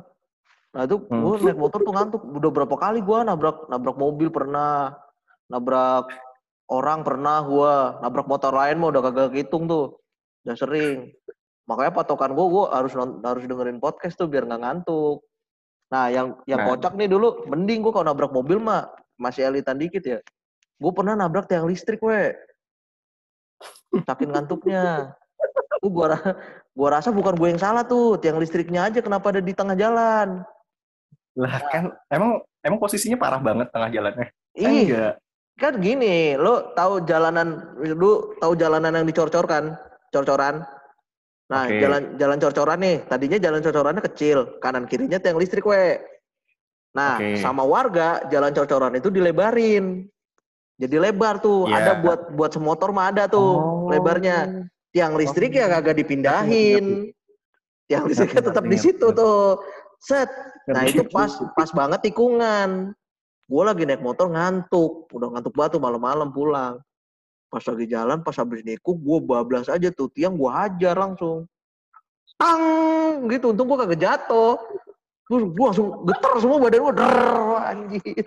Nah 0.73 0.83
itu 0.85 0.97
Hmm. 1.09 1.21
gue 1.25 1.49
naik 1.49 1.61
motor 1.61 1.81
tuh 1.81 1.93
ngantuk. 1.93 2.23
Udah 2.25 2.51
berapa 2.53 2.77
kali 2.77 3.01
gue 3.01 3.19
nabrak 3.25 3.69
nabrak 3.69 3.97
mobil 3.97 4.29
pernah 4.29 4.93
nabrak 5.49 6.12
orang 6.69 7.05
pernah 7.05 7.41
gue 7.45 7.73
nabrak 8.05 8.27
motor 8.29 8.53
lain 8.53 8.77
mah 8.81 8.88
udah 8.93 9.03
kagak 9.09 9.33
hitung 9.33 9.65
tuh. 9.65 9.97
Udah 10.45 10.57
sering. 10.57 11.12
Makanya 11.65 11.93
patokan 11.95 12.37
gue 12.37 12.47
gue 12.49 12.65
harus 12.69 12.93
harus 12.99 13.45
dengerin 13.49 13.81
podcast 13.81 14.17
tuh 14.21 14.29
biar 14.29 14.45
nggak 14.45 14.61
ngantuk. 14.61 15.25
Nah 15.88 16.09
yang 16.09 16.37
yang 16.45 16.65
Nah. 16.65 16.69
kocak 16.77 16.97
nih 16.97 17.09
dulu 17.09 17.49
mending 17.49 17.81
gue 17.81 17.93
kalau 17.93 18.12
nabrak 18.12 18.33
mobil 18.33 18.61
mah 18.61 18.93
masih 19.17 19.49
elitan 19.49 19.81
dikit 19.81 20.05
ya. 20.05 20.19
Gue 20.77 20.93
pernah 20.93 21.17
nabrak 21.17 21.49
tiang 21.49 21.65
listrik 21.65 22.01
we. 22.03 22.33
Saking 23.93 24.33
ngantuknya 24.33 25.15
tuh 25.83 25.91
gua 25.91 26.15
gua 26.73 26.89
rasa 26.95 27.11
bukan 27.11 27.35
gue 27.35 27.49
yang 27.53 27.61
salah 27.61 27.83
tuh 27.83 28.17
tiang 28.17 28.39
listriknya 28.39 28.87
aja 28.87 29.03
kenapa 29.03 29.35
ada 29.35 29.43
di 29.43 29.53
tengah 29.53 29.75
jalan 29.75 30.43
Lah 31.33 31.65
kan, 31.73 31.89
emang 32.13 32.45
emang 32.61 32.77
posisinya 32.77 33.17
parah 33.17 33.41
banget 33.41 33.73
tengah 33.73 33.89
jalannya. 33.89 34.29
Eh, 34.53 34.85
enggak. 34.85 35.17
kan 35.57 35.73
gini, 35.81 36.37
lo 36.37 36.77
tahu 36.77 37.09
jalanan 37.09 37.73
lu 37.81 38.37
tahu 38.37 38.53
jalanan 38.53 39.01
yang 39.01 39.09
dicor-cor 39.09 39.49
kan? 39.49 39.73
Cor-coran. 40.13 40.61
Nah, 41.49 41.65
Oke. 41.69 41.81
jalan 41.81 42.21
jalan 42.21 42.37
cor-coran 42.37 42.79
nih, 42.85 42.97
tadinya 43.09 43.41
jalan 43.41 43.65
cor-corannya 43.65 44.05
kecil, 44.13 44.61
kanan 44.61 44.85
kirinya 44.85 45.17
tiang 45.17 45.41
listrik 45.41 45.65
we. 45.65 45.97
Nah, 46.93 47.17
Oke. 47.17 47.41
sama 47.41 47.65
warga 47.65 48.29
jalan 48.29 48.53
cor-coran 48.53 48.93
itu 48.93 49.09
dilebarin. 49.09 50.05
Jadi 50.77 50.97
lebar 51.01 51.41
tuh, 51.41 51.65
Iya. 51.65 51.77
ada 51.81 51.93
buat 52.01 52.21
buat 52.37 52.53
semotor 52.53 52.93
mah 52.93 53.09
ada 53.09 53.25
tuh 53.25 53.41
Oh. 53.57 53.89
lebarnya. 53.89 54.69
Tiang 54.93 55.17
listrik 55.17 55.57
ya 55.57 55.67
Oh. 55.67 55.81
kagak 55.81 55.97
dipindahin. 55.97 57.11
Tiang 57.89 58.05
listriknya 58.07 58.53
tetap 58.53 58.65
di 58.69 58.77
situ 58.79 59.09
ngerti. 59.09 59.21
tuh. 59.21 59.61
Set. 60.03 60.29
Nah, 60.69 60.85
itu 60.85 61.03
pas 61.09 61.31
pas 61.57 61.71
banget 61.73 62.13
tikungan. 62.13 62.93
Gue 63.49 63.63
lagi 63.63 63.85
naik 63.85 64.01
motor 64.01 64.33
ngantuk, 64.33 65.13
udah 65.13 65.29
ngantuk 65.37 65.53
banget 65.53 65.77
tuh 65.77 65.83
malam-malam 65.83 66.29
pulang. 66.33 66.81
Pas 67.53 67.61
lagi 67.61 67.85
jalan, 67.85 68.25
pas 68.25 68.33
habis 68.41 68.65
nikung, 68.65 68.97
gue 68.97 69.19
bablas 69.21 69.69
aja 69.69 69.93
tuh 69.93 70.09
tiang 70.09 70.35
gue 70.41 70.49
hajar 70.49 70.97
langsung. 70.97 71.45
Tang 72.41 73.29
gitu, 73.29 73.53
untung 73.53 73.69
gue 73.69 73.79
kagak 73.85 74.01
jatuh. 74.01 74.57
Terus 75.29 75.43
gue 75.53 75.65
langsung 75.69 75.89
getar 76.09 76.33
semua 76.41 76.59
badan 76.59 76.81
gue, 76.81 77.59
anjir. 77.61 78.27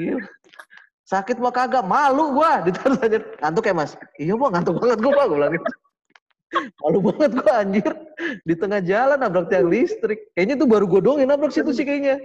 Gila. 0.00 0.24
Sakit 1.10 1.42
mah 1.42 1.50
kagak, 1.50 1.82
malu 1.82 2.38
gue. 2.38 2.50
Ditaruh 2.70 2.98
aja, 3.02 3.18
ngantuk 3.42 3.66
ya 3.66 3.74
mas? 3.74 3.98
Iya 4.14 4.38
bang, 4.38 4.50
ngantuk 4.54 4.78
banget 4.78 4.98
gue 5.02 5.10
bang, 5.10 5.26
gue 5.26 5.38
bilang 5.42 5.52
gitu. 5.58 5.66
Malu 6.82 6.98
banget 7.10 7.30
gue 7.34 7.50
anjir. 7.50 7.92
Di 8.46 8.54
tengah 8.54 8.80
jalan 8.82 9.18
nabrak 9.18 9.50
tiang 9.50 9.66
listrik. 9.66 10.30
Kayaknya 10.38 10.54
tuh 10.54 10.68
baru 10.70 10.86
gue 10.86 11.00
doang 11.02 11.18
yang 11.18 11.34
nabrak 11.34 11.50
situ 11.50 11.74
sih 11.74 11.82
kayaknya. 11.82 12.22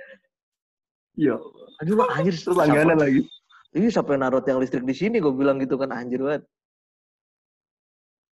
Iya. 1.17 1.41
Aduh 1.81 1.93
bang, 1.97 2.09
anjir. 2.13 2.33
Terus 2.37 2.53
langganan 2.53 3.01
lagi. 3.01 3.25
Iya 3.75 3.89
sampai 3.91 4.15
naruh 4.21 4.39
tiang 4.45 4.61
listrik 4.61 4.85
di 4.85 4.95
sini 4.95 5.17
gue 5.17 5.33
bilang 5.33 5.57
gitu 5.57 5.81
kan 5.81 5.89
anjir 5.89 6.21
banget. 6.21 6.45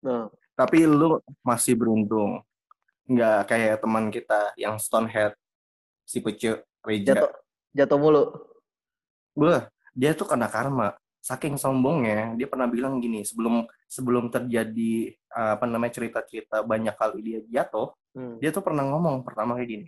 Nah, 0.05 0.29
Tapi 0.53 0.85
lu 0.85 1.17
masih 1.41 1.73
beruntung. 1.73 2.45
Nggak 3.09 3.49
kayak 3.49 3.81
teman 3.81 4.13
kita 4.13 4.53
yang 4.53 4.77
stonehead. 4.77 5.33
Si 6.05 6.21
Pece 6.21 6.61
Reja. 6.85 7.17
jatuh 7.17 7.31
jatuh 7.73 7.97
mulu. 7.97 8.23
Gue, 9.33 9.65
dia 9.93 10.11
tuh 10.17 10.27
kena 10.27 10.49
karma. 10.49 10.97
Saking 11.23 11.55
sombongnya, 11.55 12.35
dia 12.35 12.51
pernah 12.51 12.67
bilang 12.67 12.99
gini, 12.99 13.23
sebelum 13.23 13.63
sebelum 13.87 14.27
terjadi 14.27 15.15
uh, 15.31 15.55
apa 15.55 15.63
namanya 15.71 15.95
cerita-cerita 15.95 16.67
banyak 16.67 16.91
kali 16.99 17.19
dia 17.23 17.39
jatuh, 17.47 17.95
Hmm. 18.13 18.37
dia 18.37 18.53
tuh 18.53 18.61
pernah 18.61 18.85
ngomong 18.85 19.25
pertama 19.25 19.57
kayak 19.57 19.69
gini. 19.69 19.87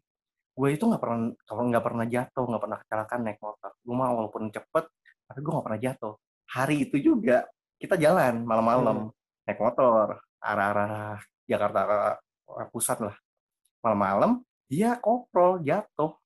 Gue 0.57 0.73
itu 0.73 0.81
nggak 0.89 0.97
pernah 0.97 1.29
kalau 1.45 1.61
nggak 1.69 1.85
pernah 1.85 2.05
jatuh, 2.09 2.43
nggak 2.49 2.63
pernah 2.65 2.77
kecelakaan 2.81 3.21
naik 3.21 3.39
motor. 3.43 3.71
Gue 3.85 3.95
mah 3.95 4.09
walaupun 4.17 4.49
cepet, 4.49 4.85
tapi 5.29 5.39
gue 5.45 5.51
nggak 5.53 5.65
pernah 5.69 5.81
jatuh. 5.81 6.13
Hari 6.49 6.75
itu 6.89 6.97
juga 6.97 7.45
kita 7.77 7.95
jalan 8.01 8.41
malam-malam 8.41 9.13
naik 9.45 9.59
motor 9.61 10.25
arah-arah 10.41 11.21
Jakarta 11.45 11.79
ke 11.85 11.97
pusat 12.73 12.97
lah. 13.05 13.15
Malam-malam 13.85 14.41
dia 14.65 14.97
koprol 14.97 15.61
jatuh. 15.61 16.17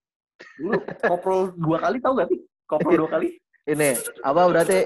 Lu 0.64 0.80
koprol 1.04 1.52
dua 1.52 1.84
kali 1.84 2.00
tau 2.00 2.16
gak 2.16 2.32
sih? 2.32 2.40
Koprol 2.64 2.96
dua 2.96 3.10
kali? 3.12 3.36
Ini 3.66 3.90
apa 4.22 4.42
berarti? 4.46 4.80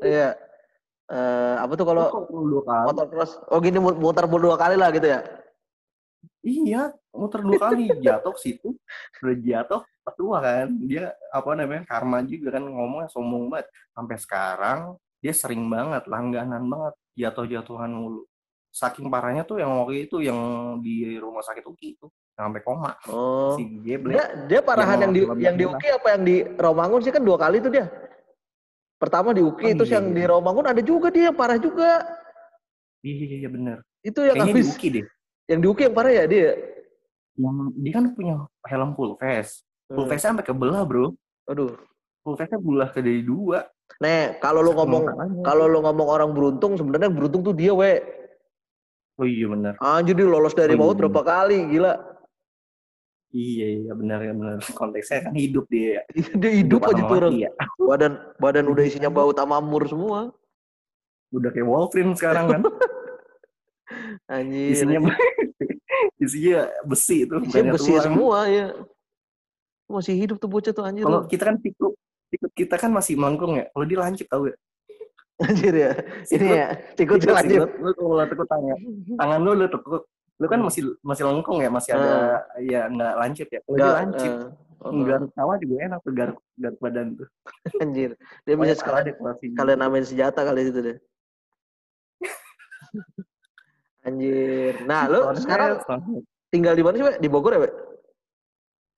Iya. 0.00 0.36
Eh, 1.10 1.54
apa 1.58 1.72
tuh 1.74 1.82
kalau 1.82 2.06
motor 2.86 3.06
cross? 3.10 3.34
Oh 3.50 3.58
gini 3.58 3.82
mu- 3.82 3.98
muter 3.98 4.30
dua 4.30 4.54
kali 4.54 4.78
lah 4.78 4.94
gitu 4.94 5.10
ya? 5.10 5.26
Iya, 6.40 6.94
muter 7.12 7.42
dua 7.42 7.58
kali 7.58 7.90
jatuh 7.98 8.32
situ, 8.32 8.72
udah 9.20 9.36
jatuh 9.36 9.82
ketua 10.06 10.38
kan. 10.40 10.72
Dia 10.80 11.12
apa 11.28 11.52
namanya 11.52 11.84
karma 11.84 12.22
juga 12.22 12.56
kan 12.56 12.64
ngomongnya 12.64 13.10
sombong 13.10 13.50
banget. 13.50 13.66
Sampai 13.92 14.16
sekarang 14.16 14.78
dia 15.18 15.34
sering 15.34 15.66
banget, 15.66 16.06
langganan 16.06 16.64
banget 16.64 16.94
jatuh-jatuhan 17.18 17.90
mulu. 17.90 18.24
Saking 18.70 19.10
parahnya 19.10 19.42
tuh 19.42 19.58
yang 19.58 19.74
waktu 19.82 20.06
itu 20.06 20.22
yang 20.22 20.38
di 20.78 21.18
rumah 21.18 21.42
sakit 21.42 21.66
UKI 21.66 21.88
itu 21.98 22.06
sampai 22.32 22.62
koma 22.62 22.94
Oh. 23.10 23.52
si 23.58 23.66
Geble. 23.82 24.14
Dia, 24.14 24.46
dia 24.46 24.60
parahan 24.62 24.96
Yang 24.96 25.02
yang, 25.02 25.12
di 25.12 25.20
yang 25.44 25.56
di. 25.58 25.64
UKI 25.66 25.90
apa 25.92 26.08
yang 26.14 26.22
di 26.22 26.36
Romangun 26.56 27.02
sih 27.02 27.10
kan 27.10 27.20
dua 27.20 27.34
kali 27.36 27.58
tuh 27.58 27.68
dia. 27.68 27.90
Pertama 29.00 29.32
di 29.32 29.40
UKI, 29.40 29.72
Oh, 29.72 29.76
terus 29.80 29.88
iya, 29.88 29.96
yang 29.96 30.06
iya. 30.12 30.16
di 30.20 30.22
Romangun 30.28 30.66
ada 30.68 30.82
juga 30.84 31.08
dia 31.08 31.32
yang 31.32 31.36
parah 31.36 31.56
juga. 31.56 32.04
Iya, 33.00 33.40
iya 33.40 33.48
bener. 33.48 33.80
Itu 34.04 34.20
yang 34.20 34.36
Kayaknya 34.36 34.52
di 34.52 34.60
habis 34.60 34.68
UKI 34.70 34.88
deh. 34.92 35.04
yang 35.48 35.58
di 35.58 35.66
UKI 35.66 35.84
yang 35.88 35.96
parah 35.96 36.12
ya 36.12 36.24
dia. 36.28 36.50
Yang 37.34 37.54
dia 37.74 37.92
kan 37.96 38.04
punya 38.12 38.34
helm 38.68 38.90
full 38.92 39.16
face. 39.16 39.64
Full 39.88 40.04
Hmm. 40.04 40.12
face 40.12 40.22
sampai 40.22 40.44
kebelah, 40.44 40.84
Bro. 40.84 41.16
Aduh. 41.48 41.80
Full 42.20 42.36
face-nya 42.36 42.60
belah 42.60 42.92
ke 42.92 43.00
dari 43.00 43.24
dua. 43.24 43.64
Nih, 43.96 44.36
kalau 44.38 44.60
lu 44.60 44.76
ngomong 44.76 45.02
kalau 45.40 45.64
lu 45.64 45.80
ngomong 45.80 46.06
orang 46.06 46.30
beruntung, 46.30 46.76
sebenarnya 46.76 47.08
beruntung 47.08 47.40
tuh 47.40 47.56
dia, 47.56 47.72
we. 47.72 48.04
Oh 49.16 49.24
iya 49.24 49.48
bener. 49.48 49.74
Anjir 49.80 50.12
dia 50.12 50.28
lolos 50.28 50.52
dari 50.52 50.76
Oh, 50.76 50.76
iya, 50.76 50.80
maut 50.84 50.96
berapa 51.00 51.20
kali, 51.24 51.72
gila. 51.72 51.96
Iya, 53.30 53.66
iya 53.86 53.92
benar 53.94 54.18
ya 54.26 54.32
benar. 54.34 54.58
Konteksnya 54.78 55.30
kan 55.30 55.34
hidup 55.38 55.64
dia. 55.70 56.02
dia 56.14 56.52
hidup 56.52 56.82
aja 56.82 56.98
sama 56.98 57.08
tuh 57.08 57.16
orang. 57.22 57.34
ya. 57.38 57.50
Badan 57.78 58.12
badan 58.42 58.66
udah 58.66 58.84
isinya 58.86 59.10
bau 59.10 59.30
tamamur 59.30 59.86
semua. 59.86 60.34
Udah 61.30 61.50
kayak 61.54 61.66
Wolverine 61.66 62.14
sekarang 62.18 62.46
kan. 62.50 62.62
Anjir. 64.34 64.74
isinya 64.74 64.98
isinya 66.22 66.60
besi 66.86 67.26
itu 67.26 67.34
isinya 67.42 67.74
besi 67.74 67.90
tulang. 67.90 68.04
semua 68.06 68.38
ya. 68.50 68.66
Masih 69.90 70.14
hidup 70.14 70.38
tuh 70.38 70.50
bocah 70.50 70.70
tuh 70.70 70.86
anjir. 70.86 71.02
Kalau 71.02 71.26
kita 71.26 71.50
kan 71.50 71.58
tikuk, 71.58 71.98
tikuk 72.30 72.52
kita 72.54 72.78
kan 72.78 72.90
masih 72.94 73.18
melengkung 73.18 73.58
ya. 73.58 73.66
Kalau 73.74 73.86
dia 73.86 73.98
lancip 73.98 74.26
tau 74.30 74.46
gak? 74.46 74.58
Anjir 75.42 75.74
ya. 75.74 75.90
Ini 76.30 76.46
ya, 76.46 76.66
tikut 76.94 77.18
tikuk. 77.18 77.70
Lu 77.82 77.90
kalau 77.90 78.26
tekuk 78.30 78.46
tangan, 78.46 78.78
tangan 79.18 79.38
lu 79.42 79.66
lu 80.40 80.46
kan 80.48 80.60
masih 80.64 80.96
masih 81.04 81.28
lengkung 81.28 81.60
ya, 81.60 81.68
masih 81.68 81.92
ada 81.92 82.40
ya 82.58 82.88
nggak 82.88 83.12
lancip 83.20 83.46
ya. 83.52 83.60
Kalau 83.60 83.76
dia 83.76 83.84
Enggak, 83.84 83.96
lancip, 84.00 84.32
oh, 84.80 84.90
garuk 85.04 85.30
tawa 85.36 85.52
juga 85.60 85.74
enak 85.84 85.98
tuh 86.00 86.12
garuk 86.16 86.38
garuk 86.56 86.78
badan 86.80 87.06
tuh. 87.20 87.28
anjir. 87.84 88.10
Dia 88.48 88.54
bisa 88.56 88.74
sekalian 88.80 89.14
kalian 89.52 89.78
namain 89.78 90.04
senjata 90.08 90.40
kali 90.40 90.72
itu 90.72 90.80
deh. 90.80 90.96
Anjir. 94.08 94.80
Nah, 94.88 95.04
lu 95.12 95.20
Soalnya- 95.20 95.42
sekarang 95.44 95.70
soalnya- 95.84 96.24
tinggal 96.48 96.72
di 96.72 96.80
mana 96.80 96.94
sih? 96.96 97.20
Di 97.20 97.28
Bogor 97.28 97.52
ya, 97.52 97.60
We? 97.60 97.70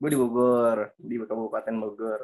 gue 0.02 0.11
di 0.11 0.18
Bogor 0.18 0.78
di 0.98 1.14
Kabupaten 1.14 1.74
Bogor 1.78 2.20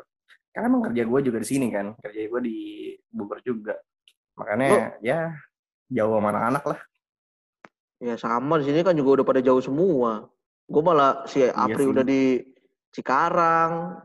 karena 0.51 0.67
emang 0.67 0.83
kerja 0.91 1.03
gue 1.07 1.21
juga 1.31 1.39
di 1.39 1.47
sini 1.47 1.71
kan 1.71 1.95
kerja 2.03 2.27
gue 2.27 2.41
di 2.43 2.59
Bogor 3.07 3.39
juga 3.47 3.79
makanya 4.35 4.99
ya 4.99 5.31
jauh 5.87 6.19
sama 6.19 6.35
anak-anak 6.35 6.65
lah 6.75 6.81
Ya 7.99 8.15
sama 8.15 8.63
di 8.63 8.71
sini 8.71 8.87
kan 8.87 8.95
juga 8.95 9.21
udah 9.21 9.27
pada 9.27 9.41
jauh 9.43 9.59
semua. 9.59 10.31
Gue 10.71 10.83
malah 10.85 11.27
si 11.27 11.43
Apri 11.43 11.83
sih. 11.83 11.91
udah 11.91 12.05
di 12.05 12.23
Cikarang. 12.95 13.99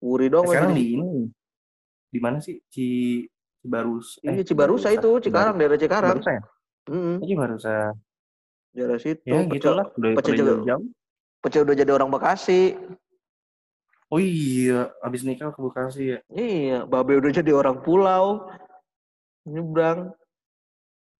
Wuri 0.00 0.28
dong 0.28 0.44
sekarang 0.46 0.76
di 0.76 0.92
ini 0.92 1.32
di 2.06 2.18
mana 2.20 2.36
sih 2.38 2.60
Ci 2.68 2.88
Cibarus 3.60 4.20
Iya 4.20 4.44
Cibarusa 4.44 4.92
itu, 4.92 5.10
Cikarang, 5.18 5.56
daerah 5.56 5.80
Cikarang. 5.80 6.20
Cibarusa 6.20 6.30
ya 6.36 6.42
Mm 6.86 7.16
Cibarusa 7.24 7.74
Daerah 8.76 8.98
situ. 9.00 9.24
ya 9.24 9.40
gitu 9.48 9.68
lah 9.72 9.88
udah 9.96 10.10
pada 10.14 10.30
juga. 10.36 10.52
jauh 10.68 10.84
Pecel 11.40 11.64
udah 11.64 11.76
jadi 11.76 11.90
orang 11.96 12.10
Bekasi. 12.12 12.76
oh 14.06 14.20
iya 14.20 14.92
abis 15.00 15.24
nikah 15.24 15.50
ke 15.50 15.60
Bekasi 15.64 16.02
ya 16.14 16.18
Iya, 16.30 16.84
Babe 16.86 17.16
udah 17.18 17.32
jadi 17.32 17.50
orang 17.50 17.80
pulau. 17.82 18.46
Nyebrang. 19.48 20.12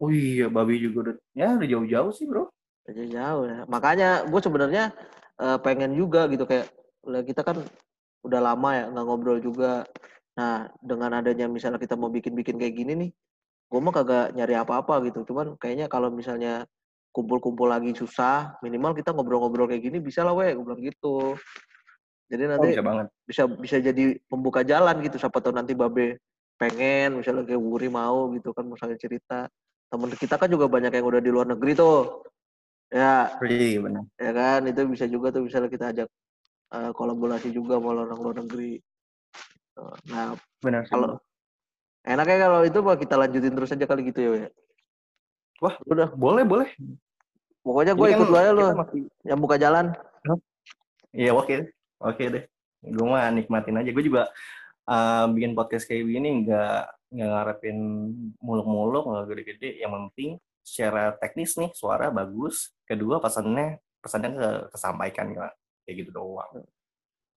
Oh 0.02 0.10
iya 0.12 0.46
babi 0.52 0.82
juga 0.82 1.10
udah 1.10 1.14
ya 1.32 1.56
udah 1.56 1.68
jauh-jauh 1.68 2.12
sih 2.12 2.26
bro 2.28 2.50
Aja 2.86 3.02
jauh 3.02 3.44
ya. 3.50 3.58
Makanya 3.66 4.08
gue 4.30 4.40
sebenarnya 4.40 4.94
eh, 5.42 5.58
pengen 5.60 5.98
juga 5.98 6.30
gitu 6.30 6.46
kayak 6.46 6.70
lah 7.06 7.22
kita 7.22 7.42
kan 7.42 7.62
udah 8.22 8.40
lama 8.42 8.70
ya 8.74 8.84
nggak 8.90 9.04
ngobrol 9.06 9.38
juga. 9.42 9.82
Nah 10.38 10.70
dengan 10.78 11.18
adanya 11.18 11.50
misalnya 11.50 11.82
kita 11.82 11.98
mau 11.98 12.10
bikin-bikin 12.10 12.58
kayak 12.58 12.74
gini 12.78 12.92
nih, 12.94 13.10
gue 13.70 13.80
mah 13.82 13.94
kagak 13.94 14.34
nyari 14.38 14.54
apa-apa 14.54 15.02
gitu. 15.10 15.26
Cuman 15.26 15.58
kayaknya 15.58 15.90
kalau 15.90 16.14
misalnya 16.14 16.66
kumpul-kumpul 17.10 17.66
lagi 17.66 17.96
susah, 17.96 18.54
minimal 18.62 18.94
kita 18.94 19.10
ngobrol-ngobrol 19.10 19.66
kayak 19.66 19.82
gini 19.82 19.98
bisa 19.98 20.22
lah 20.22 20.36
weh, 20.36 20.54
gue 20.54 20.62
bilang 20.62 20.82
gitu. 20.82 21.34
Jadi 22.26 22.42
oh, 22.42 22.50
nanti 22.54 22.68
bisa 22.74 22.82
banget 22.82 23.06
bisa 23.26 23.42
bisa 23.50 23.76
jadi 23.82 24.04
pembuka 24.30 24.62
jalan 24.62 24.94
gitu. 25.02 25.18
Siapa 25.18 25.42
tahu 25.42 25.54
nanti 25.58 25.74
Babe 25.74 26.22
pengen, 26.54 27.18
misalnya 27.18 27.42
kayak 27.44 27.60
Wuri 27.60 27.88
mau 27.90 28.30
gitu 28.30 28.54
kan, 28.54 28.64
misalnya 28.66 28.98
cerita. 28.98 29.50
Temen 29.86 30.10
kita 30.14 30.34
kan 30.36 30.48
juga 30.50 30.66
banyak 30.66 30.90
yang 30.90 31.06
udah 31.06 31.20
di 31.22 31.30
luar 31.30 31.46
negeri 31.50 31.72
tuh. 31.78 32.26
Ya, 32.86 33.34
iya 33.50 33.82
benar 33.82 34.06
ya 34.14 34.30
kan 34.30 34.62
itu 34.62 34.78
bisa 34.86 35.10
juga 35.10 35.34
tuh 35.34 35.42
misalnya 35.42 35.66
kita 35.66 35.90
ajak 35.90 36.08
eh, 36.70 36.90
kolaborasi 36.94 37.50
juga 37.50 37.82
sama 37.82 37.98
orang 37.98 38.14
luar 38.22 38.36
negeri 38.46 38.78
nah 40.06 40.38
benar 40.62 40.86
kalau 40.86 41.18
enaknya 42.06 42.46
kalau 42.46 42.60
itu 42.62 42.78
mah 42.86 42.94
kita 42.94 43.18
lanjutin 43.18 43.58
terus 43.58 43.74
aja 43.74 43.90
kali 43.90 44.06
gitu 44.06 44.22
ya. 44.22 44.48
Wah. 45.58 45.74
udah 45.82 46.14
boleh 46.14 46.46
boleh 46.46 46.70
pokoknya 47.66 47.98
gue 47.98 48.06
Ini 48.06 48.14
ikut 48.22 48.28
kan 48.30 48.38
aja 48.38 48.50
lo 48.54 48.66
masih- 48.78 49.10
yang 49.26 49.38
buka 49.42 49.56
jalan 49.58 49.90
Iya 51.10 51.32
oke, 51.32 51.72
oke 52.06 52.22
deh. 52.28 52.44
Gue 52.84 53.06
mah 53.08 53.32
nikmatin 53.32 53.80
aja. 53.80 53.88
Gue 53.88 54.04
juga 54.04 54.28
uh, 54.84 55.24
bikin 55.32 55.56
podcast 55.56 55.88
kayak 55.88 56.04
gini 56.04 56.44
nggak 56.44 56.92
nggak 57.12 57.30
ngarepin 57.30 57.78
muluk-muluk 58.42 59.04
nggak 59.06 59.24
gede-gede. 59.30 59.70
Yang 59.82 59.92
penting 59.94 60.30
secara 60.66 61.14
teknis 61.14 61.54
nih 61.58 61.70
suara 61.72 62.10
bagus. 62.10 62.74
Kedua 62.82 63.22
pesannya 63.22 63.78
pesannya 64.02 64.30
ke, 64.34 64.48
kesampaikan 64.74 65.26
kayak 65.86 65.96
gitu 66.02 66.10
doang. 66.10 66.66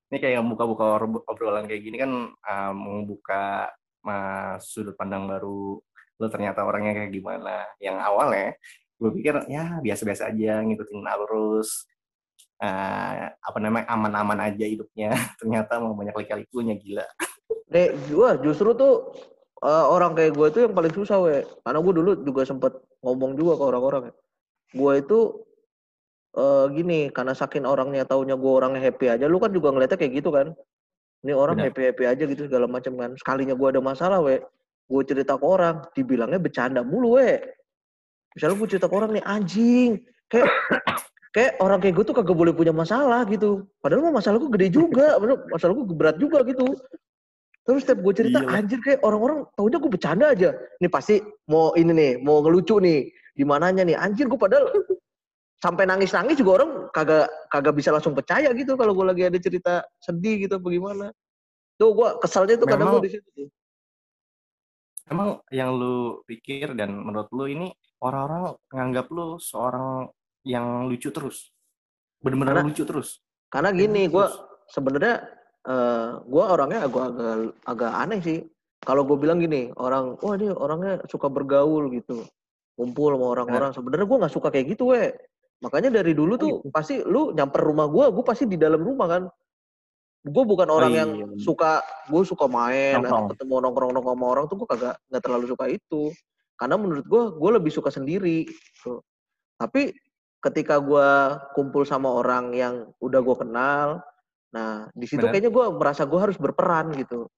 Ini 0.09 0.17
kayak 0.17 0.41
buka-buka 0.41 0.97
obrolan 1.29 1.69
kayak 1.69 1.81
gini 1.85 1.97
kan 2.01 2.11
um, 2.33 2.73
membuka 2.73 3.69
uh, 4.05 4.57
sudut 4.57 4.97
pandang 4.97 5.29
baru. 5.29 5.77
Lo 6.17 6.27
ternyata 6.27 6.65
orangnya 6.65 7.05
kayak 7.05 7.13
gimana? 7.13 7.69
Yang 7.77 7.97
awalnya 8.01 8.47
gue 8.99 9.11
pikir 9.15 9.47
ya 9.47 9.79
biasa-biasa 9.79 10.27
aja 10.27 10.59
ngikutin 10.59 11.07
arus 11.07 11.87
uh, 12.59 13.31
apa 13.31 13.57
namanya 13.61 13.85
aman-aman 13.89 14.39
aja 14.49 14.65
hidupnya. 14.65 15.13
Ternyata 15.39 15.79
mau 15.79 15.95
banyak 15.95 16.15
lika-likunya 16.15 16.75
gila. 16.75 17.07
Dek, 17.69 18.09
gue 18.09 18.29
justru 18.49 18.73
tuh 18.73 19.13
uh, 19.63 19.85
orang 19.91 20.15
kayak 20.15 20.35
gue 20.35 20.47
itu 20.51 20.59
yang 20.67 20.73
paling 20.75 20.93
susah 20.93 21.17
we. 21.19 21.43
Karena 21.63 21.79
gue 21.79 21.93
dulu 21.93 22.11
juga 22.23 22.41
sempet 22.47 22.73
ngomong 23.03 23.35
juga 23.39 23.59
ke 23.59 23.63
orang-orang 23.63 24.03
gue 24.69 24.93
itu 25.01 25.19
uh, 26.37 26.69
gini 26.69 27.09
karena 27.09 27.33
saking 27.33 27.65
orangnya 27.65 28.05
taunya 28.05 28.37
gue 28.37 28.51
orangnya 28.51 28.85
happy 28.85 29.09
aja 29.09 29.25
lu 29.25 29.41
kan 29.41 29.49
juga 29.49 29.73
ngeliatnya 29.73 29.97
kayak 29.97 30.13
gitu 30.21 30.29
kan? 30.29 30.53
Ini 31.25 31.35
orang 31.35 31.59
happy 31.59 31.91
happy 31.91 32.03
aja 32.07 32.23
gitu 32.23 32.47
segala 32.47 32.69
macam 32.69 32.95
kan. 32.95 33.11
Sekalinya 33.17 33.57
gue 33.57 33.67
ada 33.67 33.81
masalah 33.83 34.21
we 34.23 34.39
gue 34.89 35.01
cerita 35.05 35.37
ke 35.37 35.45
orang 35.45 35.85
dibilangnya 35.93 36.39
bercanda 36.41 36.81
mulu 36.85 37.19
we. 37.19 37.37
Misalnya 38.37 38.55
gue 38.61 38.67
cerita 38.69 38.87
ke 38.87 38.95
orang 38.95 39.11
nih 39.17 39.25
anjing 39.25 39.91
kayak 40.29 40.47
kayak 41.35 41.51
orang 41.61 41.81
kayak 41.81 41.97
gue 41.97 42.05
tuh 42.05 42.15
kagak 42.15 42.37
boleh 42.37 42.53
punya 42.53 42.71
masalah 42.71 43.25
gitu. 43.25 43.65
Padahal 43.81 44.09
mah 44.09 44.21
masalah 44.21 44.37
gue 44.37 44.51
gede 44.53 44.67
juga 44.69 45.17
masalah 45.49 45.73
gue 45.73 45.85
berat 45.97 46.17
juga 46.21 46.45
gitu 46.45 46.77
Terus 47.69 47.85
setiap 47.85 48.01
gue 48.01 48.13
cerita, 48.17 48.41
Gila. 48.41 48.57
anjir 48.57 48.81
kayak 48.81 49.05
orang-orang 49.05 49.45
taunya 49.53 49.77
gue 49.77 49.91
bercanda 49.93 50.25
aja. 50.33 50.57
Ini 50.81 50.89
pasti 50.89 51.21
mau 51.53 51.69
ini 51.77 51.93
nih, 51.93 52.11
mau 52.17 52.41
ngelucu 52.41 52.81
nih. 52.81 53.13
Di 53.37 53.45
mananya 53.45 53.85
nih, 53.85 53.93
anjir 53.93 54.25
gue 54.25 54.41
padahal 54.41 54.73
sampai 55.61 55.85
nangis-nangis 55.85 56.33
juga 56.41 56.65
orang 56.65 56.89
kagak 56.89 57.29
kagak 57.53 57.73
bisa 57.77 57.93
langsung 57.93 58.17
percaya 58.17 58.49
gitu 58.57 58.73
kalau 58.73 58.97
gue 58.97 59.05
lagi 59.05 59.21
ada 59.29 59.37
cerita 59.37 59.85
sedih 60.01 60.49
gitu 60.49 60.57
bagaimana. 60.57 61.13
Tuh 61.77 61.93
gue 61.93 62.09
kesalnya 62.17 62.57
tuh 62.57 62.65
kadang 62.65 62.97
gue 62.97 63.05
di 63.05 63.11
situ. 63.21 63.53
Emang 65.05 65.37
yang 65.53 65.77
lu 65.77 66.25
pikir 66.25 66.73
dan 66.73 66.89
menurut 66.97 67.29
lu 67.29 67.45
ini 67.53 67.69
orang-orang 68.01 68.57
nganggap 68.73 69.13
lu 69.13 69.37
seorang 69.37 70.09
yang 70.41 70.89
lucu 70.89 71.13
terus? 71.13 71.53
Bener-bener 72.17 72.65
lucu 72.65 72.81
terus? 72.81 73.21
Karena 73.45 73.69
gini, 73.77 74.09
gue 74.09 74.25
sebenarnya 74.73 75.21
uh, 75.67 75.71
eh, 75.73 76.07
gue 76.23 76.43
orangnya 76.43 76.87
agak 76.87 77.03
agak 77.11 77.35
agak 77.65 77.91
aneh 77.95 78.19
sih. 78.23 78.39
Kalau 78.79 79.03
gue 79.03 79.19
bilang 79.19 79.43
gini, 79.43 79.75
orang, 79.75 80.15
wah 80.23 80.39
ini 80.39 80.47
orangnya 80.55 81.03
suka 81.11 81.27
bergaul 81.27 81.91
gitu, 81.91 82.23
kumpul 82.79 83.11
sama 83.11 83.35
orang-orang. 83.35 83.69
Nah. 83.71 83.75
Sebenarnya 83.75 84.07
gue 84.07 84.17
nggak 84.23 84.33
suka 84.39 84.47
kayak 84.55 84.71
gitu, 84.71 84.95
we. 84.95 85.11
Makanya 85.59 85.99
dari 85.99 86.15
dulu 86.15 86.39
tuh 86.39 86.63
oh, 86.63 86.71
pasti 86.71 87.03
lu 87.03 87.35
nyamper 87.35 87.59
rumah 87.59 87.91
gue, 87.91 88.07
gue 88.07 88.23
pasti 88.23 88.47
di 88.47 88.55
dalam 88.55 88.79
rumah 88.79 89.07
kan. 89.11 89.23
Gue 90.23 90.43
bukan 90.47 90.67
orang 90.71 90.91
oh, 90.91 90.95
iya. 90.95 91.03
yang 91.03 91.11
suka, 91.35 91.83
gue 92.07 92.23
suka 92.23 92.47
main, 92.47 93.03
nongkrong. 93.03 93.35
ketemu 93.35 93.55
nongkrong-nongkrong 93.67 94.15
sama 94.15 94.25
orang 94.31 94.45
tuh 94.47 94.55
gue 94.63 94.67
kagak 94.71 94.95
nggak 95.11 95.23
terlalu 95.27 95.45
suka 95.51 95.65
itu. 95.67 96.01
Karena 96.55 96.75
menurut 96.79 97.03
gue, 97.07 97.23
gue 97.35 97.51
lebih 97.59 97.71
suka 97.71 97.91
sendiri. 97.91 98.47
Gitu. 98.47 99.03
Tapi 99.59 99.91
ketika 100.39 100.79
gue 100.79 101.09
kumpul 101.51 101.83
sama 101.83 102.07
orang 102.15 102.55
yang 102.55 102.87
udah 103.03 103.19
gue 103.19 103.35
kenal, 103.35 103.99
Nah, 104.49 104.89
di 104.97 105.05
situ 105.05 105.21
Benar. 105.21 105.31
kayaknya 105.33 105.51
gue 105.53 105.65
merasa 105.77 106.03
gue 106.09 106.19
harus 106.19 106.37
berperan 106.41 106.89
gitu. 106.97 107.29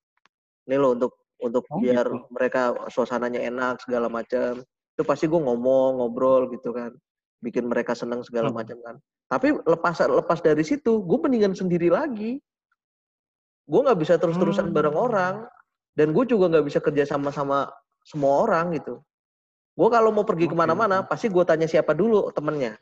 Nih 0.68 0.80
lo 0.80 0.96
untuk 0.96 1.14
untuk 1.42 1.66
oh, 1.68 1.82
biar 1.82 2.06
gitu. 2.08 2.30
mereka 2.32 2.76
suasananya 2.88 3.42
enak 3.44 3.84
segala 3.84 4.08
macam. 4.08 4.64
Itu 4.96 5.04
pasti 5.04 5.26
gue 5.28 5.42
ngomong, 5.42 6.00
ngobrol 6.00 6.48
gitu 6.54 6.72
kan. 6.72 6.94
Bikin 7.42 7.68
mereka 7.68 7.98
seneng 7.98 8.24
segala 8.24 8.54
hmm. 8.54 8.58
macam 8.58 8.78
kan. 8.86 8.96
Tapi 9.32 9.56
lepas 9.66 9.96
lepas 10.06 10.40
dari 10.40 10.64
situ, 10.64 11.02
gue 11.04 11.18
mendingan 11.20 11.58
sendiri 11.58 11.92
lagi. 11.92 12.40
Gue 13.68 13.80
nggak 13.84 14.00
bisa 14.00 14.16
terus-terusan 14.22 14.72
hmm. 14.72 14.76
bareng 14.76 14.98
orang. 14.98 15.36
Dan 15.92 16.16
gue 16.16 16.24
juga 16.24 16.48
nggak 16.48 16.66
bisa 16.72 16.80
kerja 16.80 17.04
sama 17.04 17.36
sama 17.36 17.68
semua 18.08 18.48
orang 18.48 18.72
gitu. 18.80 19.04
Gue 19.76 19.88
kalau 19.92 20.12
mau 20.12 20.28
pergi 20.28 20.52
ke 20.52 20.56
mana-mana, 20.56 21.04
pasti 21.04 21.32
gue 21.32 21.44
tanya 21.48 21.68
siapa 21.68 21.96
dulu 21.96 22.32
temennya. 22.36 22.76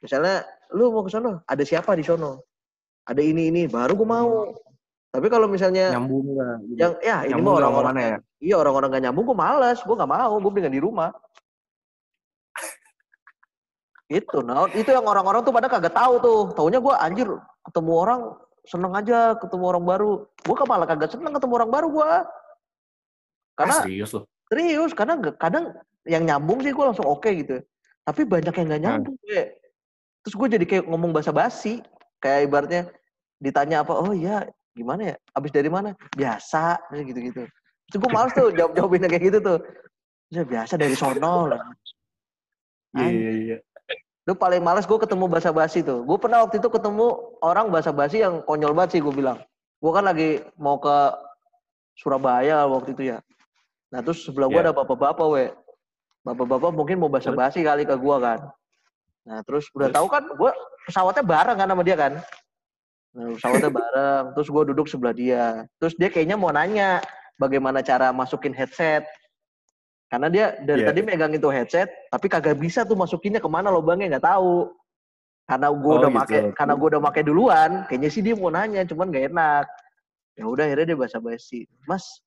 Misalnya, 0.00 0.42
lu 0.74 0.90
mau 0.90 1.04
ke 1.06 1.12
sana, 1.12 1.38
ada 1.44 1.62
siapa 1.62 1.92
di 1.94 2.02
sono? 2.02 2.49
Ada 3.10 3.22
ini 3.22 3.50
ini 3.50 3.66
baru 3.66 3.98
gue 3.98 4.06
mau. 4.06 4.54
Tapi 5.10 5.26
kalau 5.26 5.50
misalnya 5.50 5.90
nyambung 5.90 6.38
gak? 6.38 6.56
yang 6.78 6.94
ya 7.02 7.26
ini 7.26 7.42
mau 7.42 7.58
orang-orang 7.58 7.96
ya? 7.98 8.16
iya 8.38 8.54
orang-orang 8.62 8.94
gak 8.94 9.04
nyambung 9.10 9.26
gue 9.26 9.34
malas 9.34 9.82
gue 9.82 9.96
gak 9.98 10.06
mau 10.06 10.38
gue 10.38 10.50
mendingan 10.54 10.74
di 10.78 10.82
rumah. 10.82 11.10
Itu 14.06 14.46
nah 14.46 14.70
itu 14.70 14.86
yang 14.86 15.02
orang-orang 15.02 15.42
tuh 15.42 15.50
pada 15.50 15.66
kagak 15.66 15.94
tahu 15.94 16.14
tuh. 16.22 16.40
Taunya 16.54 16.78
gue 16.78 16.94
anjir 16.94 17.26
ketemu 17.66 17.92
orang 17.98 18.20
seneng 18.62 18.94
aja 18.94 19.34
ketemu 19.34 19.64
orang 19.66 19.82
baru. 19.82 20.10
Gue 20.46 20.54
kan 20.54 20.66
malah 20.70 20.86
kagak 20.86 21.10
seneng 21.10 21.34
ketemu 21.34 21.52
orang 21.58 21.70
baru 21.74 21.88
gue 21.90 22.10
karena 23.58 23.76
ah, 23.76 23.84
serius 23.84 24.10
loh 24.16 24.24
serius 24.50 24.92
karena 24.96 25.14
kadang 25.36 25.76
yang 26.08 26.24
nyambung 26.24 26.58
sih 26.64 26.74
gue 26.74 26.84
langsung 26.84 27.06
oke 27.06 27.22
okay 27.22 27.42
gitu. 27.42 27.62
Tapi 28.02 28.26
banyak 28.26 28.54
yang 28.54 28.66
gak 28.66 28.82
nyambung 28.82 29.16
hmm. 29.18 29.48
terus 30.26 30.34
gue 30.34 30.48
jadi 30.58 30.64
kayak 30.66 30.84
ngomong 30.90 31.10
basa 31.14 31.30
basi 31.30 31.78
kayak 32.18 32.50
ibaratnya 32.50 32.90
ditanya 33.40 33.82
apa 33.82 33.96
oh 33.96 34.12
iya 34.12 34.44
gimana 34.76 35.14
ya? 35.14 35.16
Abis 35.34 35.50
dari 35.50 35.68
mana? 35.72 35.96
Biasa 36.14 36.78
gitu-gitu. 36.94 37.48
Itu 37.90 37.96
gue 37.98 38.10
males 38.12 38.32
tuh 38.36 38.54
jawab 38.54 38.76
jawabin 38.76 39.08
kayak 39.08 39.24
gitu 39.24 39.38
tuh. 39.42 39.58
Ya 40.30 40.46
biasa 40.46 40.78
dari 40.78 40.94
sono. 40.94 41.50
Lah 41.50 41.60
iya 42.94 43.10
iya 43.10 43.32
iya. 43.34 43.58
lu 44.28 44.34
paling 44.38 44.62
males 44.62 44.86
gue 44.86 44.98
ketemu 45.00 45.26
bahasa 45.26 45.50
basi 45.50 45.82
tuh. 45.82 46.06
Gue 46.06 46.14
pernah 46.20 46.46
waktu 46.46 46.62
itu 46.62 46.70
ketemu 46.70 47.34
orang 47.42 47.66
bahasa 47.72 47.90
basi 47.90 48.22
yang 48.22 48.44
konyol 48.46 48.76
banget 48.76 48.98
sih 48.98 49.00
gue 49.02 49.10
bilang. 49.10 49.42
Gue 49.82 49.90
kan 49.90 50.06
lagi 50.06 50.38
mau 50.54 50.78
ke 50.78 50.96
Surabaya 51.98 52.62
waktu 52.68 52.94
itu 52.94 53.02
ya. 53.10 53.18
Nah 53.90 54.04
terus 54.06 54.22
sebelah 54.22 54.46
gue 54.46 54.60
yeah. 54.60 54.70
ada 54.70 54.76
bapak-bapak 54.76 55.26
we. 55.34 55.44
Bapak-bapak 56.22 56.70
mungkin 56.70 57.00
mau 57.02 57.10
bahasa 57.10 57.34
basi 57.34 57.66
kali 57.66 57.82
ke 57.82 57.96
gue 57.96 58.16
kan. 58.22 58.54
Nah 59.26 59.42
terus 59.42 59.66
udah 59.74 59.90
tahu 59.90 60.06
kan 60.06 60.22
gue 60.30 60.50
pesawatnya 60.86 61.24
bareng 61.26 61.58
kan 61.58 61.66
sama 61.66 61.82
dia 61.82 61.96
kan 61.98 62.12
Nah, 63.10 63.34
pesawatnya 63.34 63.70
bareng, 63.74 64.24
terus 64.38 64.48
gue 64.48 64.62
duduk 64.70 64.86
sebelah 64.86 65.14
dia. 65.14 65.46
Terus 65.82 65.98
dia 65.98 66.08
kayaknya 66.10 66.38
mau 66.38 66.54
nanya 66.54 67.02
bagaimana 67.34 67.82
cara 67.82 68.14
masukin 68.14 68.54
headset. 68.54 69.02
Karena 70.10 70.26
dia 70.26 70.58
dari 70.62 70.82
yeah. 70.82 70.90
tadi 70.90 71.00
megang 71.06 71.34
itu 71.34 71.46
headset, 71.50 71.90
tapi 72.10 72.26
kagak 72.26 72.58
bisa 72.58 72.82
tuh 72.82 72.98
masukinnya 72.98 73.38
ke 73.38 73.50
mana 73.50 73.70
lubangnya 73.70 74.18
nggak 74.18 74.26
tahu. 74.26 74.70
Karena 75.46 75.66
gue 75.74 75.92
oh, 75.94 75.98
udah 75.98 76.10
gitu. 76.14 76.18
make, 76.22 76.40
karena 76.54 76.74
gue 76.78 76.88
udah 76.94 77.02
make 77.02 77.22
duluan, 77.26 77.70
kayaknya 77.90 78.10
sih 78.14 78.22
dia 78.22 78.34
mau 78.38 78.54
nanya, 78.54 78.86
cuman 78.86 79.10
gak 79.10 79.34
enak. 79.34 79.66
Ya 80.38 80.44
udah 80.46 80.62
akhirnya 80.62 80.94
dia 80.94 80.98
bahasa 80.98 81.18
basi, 81.18 81.66
Mas, 81.90 82.22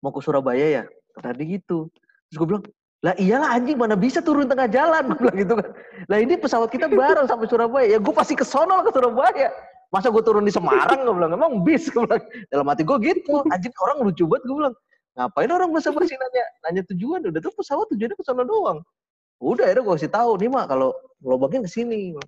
mau 0.00 0.08
ke 0.08 0.20
Surabaya 0.24 0.64
ya? 0.64 0.84
Tadi 1.20 1.60
gitu. 1.60 1.92
Terus 2.32 2.36
gue 2.40 2.46
bilang, 2.48 2.64
lah 2.98 3.14
iyalah 3.14 3.54
anjing 3.54 3.78
mana 3.78 3.94
bisa 3.94 4.18
turun 4.18 4.50
tengah 4.50 4.66
jalan 4.66 5.06
gue 5.06 5.18
bilang 5.22 5.36
gitu 5.38 5.54
kan. 5.54 5.68
Lah 6.10 6.18
ini 6.18 6.34
pesawat 6.34 6.68
kita 6.74 6.90
bareng 6.90 7.30
sampai 7.30 7.46
Surabaya. 7.46 7.86
Ya 7.86 7.98
gue 8.02 8.14
pasti 8.14 8.34
ke 8.34 8.42
sono 8.42 8.82
ke 8.82 8.90
Surabaya. 8.90 9.54
Masa 9.94 10.10
gue 10.10 10.20
turun 10.20 10.42
di 10.42 10.50
Semarang 10.50 11.06
gue 11.06 11.14
bilang 11.14 11.30
emang 11.30 11.62
bis 11.62 11.86
gue 11.94 12.02
bilang. 12.02 12.22
Dalam 12.50 12.66
hati 12.66 12.82
gue 12.82 12.98
gitu. 13.06 13.46
Anjing 13.54 13.70
orang 13.78 14.02
lucu 14.02 14.26
banget 14.26 14.42
gue 14.50 14.56
bilang. 14.58 14.74
Ngapain 15.14 15.50
orang 15.50 15.70
bahasa 15.70 15.94
basi 15.94 16.14
nanya 16.14 16.44
nanya 16.66 16.82
tujuan 16.90 17.22
udah 17.26 17.40
tuh 17.42 17.54
pesawat 17.54 17.86
tujuannya 17.94 18.18
ke 18.18 18.24
sono 18.26 18.42
doang. 18.42 18.78
Udah 19.38 19.70
akhirnya 19.70 19.86
gue 19.86 19.94
kasih 19.94 20.10
tahu 20.10 20.30
nih 20.42 20.50
mak 20.50 20.66
kalau 20.66 20.90
lobangnya 21.22 21.62
ke 21.66 21.70
sini. 21.70 22.18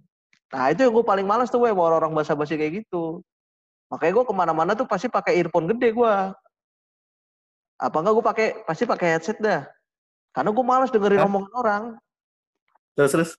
Nah 0.54 0.70
itu 0.70 0.86
yang 0.86 0.94
gue 0.94 1.02
paling 1.02 1.26
malas 1.26 1.50
tuh 1.50 1.58
gue 1.66 1.74
orang-orang 1.74 2.14
bahasa 2.14 2.38
basi 2.38 2.54
kayak 2.54 2.86
gitu. 2.86 3.26
Makanya 3.90 4.22
gue 4.22 4.24
ke 4.30 4.34
mana-mana 4.38 4.78
tuh 4.78 4.86
pasti 4.86 5.10
pakai 5.10 5.34
earphone 5.42 5.66
gede 5.66 5.90
gue. 5.98 6.14
Apa 7.82 7.96
enggak 7.98 8.14
gue 8.14 8.24
pakai 8.30 8.46
pasti 8.62 8.86
pakai 8.86 9.18
headset 9.18 9.42
dah 9.42 9.66
karena 10.30 10.50
gue 10.54 10.64
malas 10.64 10.90
dengerin 10.94 11.20
Hah? 11.20 11.28
omongan 11.28 11.52
orang. 11.58 11.82
Terus 12.94 13.10
terus. 13.14 13.30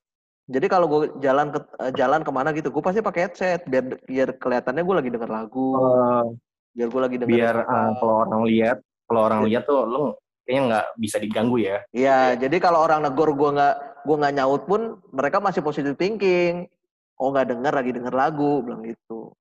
Jadi 0.52 0.68
kalau 0.68 0.88
gue 0.90 1.02
jalan 1.24 1.54
ke 1.54 1.60
eh, 1.80 1.92
jalan 1.96 2.22
ke 2.28 2.32
mana 2.34 2.50
gitu, 2.52 2.74
gue 2.74 2.84
pasti 2.84 3.00
pakai 3.00 3.30
headset 3.30 3.64
biar 3.64 4.04
biar 4.04 4.30
kelihatannya 4.36 4.84
gue 4.84 4.96
lagi 5.00 5.10
denger 5.14 5.32
lagu. 5.32 5.80
Uh, 5.80 6.26
biar 6.76 6.88
gue 6.92 7.02
lagi 7.02 7.18
denger. 7.22 7.32
Biar 7.32 7.56
uh, 7.64 7.92
kalau 7.96 8.16
orang 8.28 8.44
lihat, 8.50 8.78
kalau 9.08 9.22
orang 9.24 9.42
lihat 9.48 9.64
tuh 9.64 9.88
lo 9.88 10.20
kayaknya 10.44 10.62
nggak 10.68 10.88
bisa 11.00 11.18
diganggu 11.22 11.58
ya. 11.62 11.78
Iya, 11.96 12.36
jadi 12.36 12.58
kalau 12.60 12.84
orang 12.84 13.06
negor 13.06 13.32
gue 13.32 13.50
nggak 13.56 13.76
gue 14.04 14.16
nggak 14.18 14.36
nyaut 14.36 14.64
pun 14.68 15.00
mereka 15.16 15.38
masih 15.40 15.64
positive 15.64 15.96
thinking. 15.96 16.68
Oh 17.16 17.32
nggak 17.32 17.54
denger 17.54 17.72
lagi 17.72 17.92
denger 17.96 18.12
lagu, 18.18 18.66
bilang 18.66 18.84
gitu. 18.84 19.32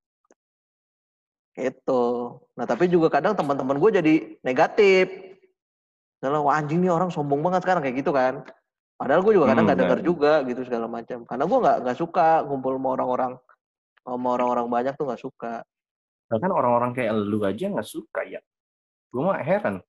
Itu. 1.58 2.04
Nah 2.54 2.64
tapi 2.68 2.86
juga 2.86 3.10
kadang 3.10 3.34
teman-teman 3.34 3.80
gue 3.82 3.90
jadi 3.98 4.14
negatif 4.46 5.29
Dalam 6.20 6.44
wah 6.44 6.60
anjing 6.60 6.84
nih 6.84 6.92
orang 6.92 7.08
sombong 7.08 7.40
banget 7.40 7.64
sekarang 7.64 7.80
kayak 7.82 7.96
gitu 7.98 8.12
kan. 8.12 8.44
Padahal 9.00 9.24
gue 9.24 9.32
juga 9.40 9.48
kadang 9.50 9.64
nggak 9.64 9.78
hmm, 9.80 9.84
dengar 9.88 10.00
juga 10.04 10.32
gitu 10.44 10.60
segala 10.68 10.86
macam. 10.86 11.24
Karena 11.24 11.44
gue 11.48 11.58
nggak 11.64 11.76
nggak 11.82 11.98
suka 11.98 12.44
ngumpul 12.44 12.76
sama 12.76 12.88
orang-orang 12.94 13.32
sama 14.00 14.28
orang-orang 14.32 14.66
banyak 14.68 14.94
tuh 14.96 15.06
nggak 15.08 15.22
suka. 15.22 15.54
bahkan 16.30 16.46
orang-orang 16.54 16.94
kayak 16.94 17.10
lu 17.10 17.42
aja 17.42 17.66
nggak 17.66 17.90
suka 17.90 18.22
ya 18.22 18.38
gue 19.10 19.18
mah 19.18 19.42
heran 19.42 19.82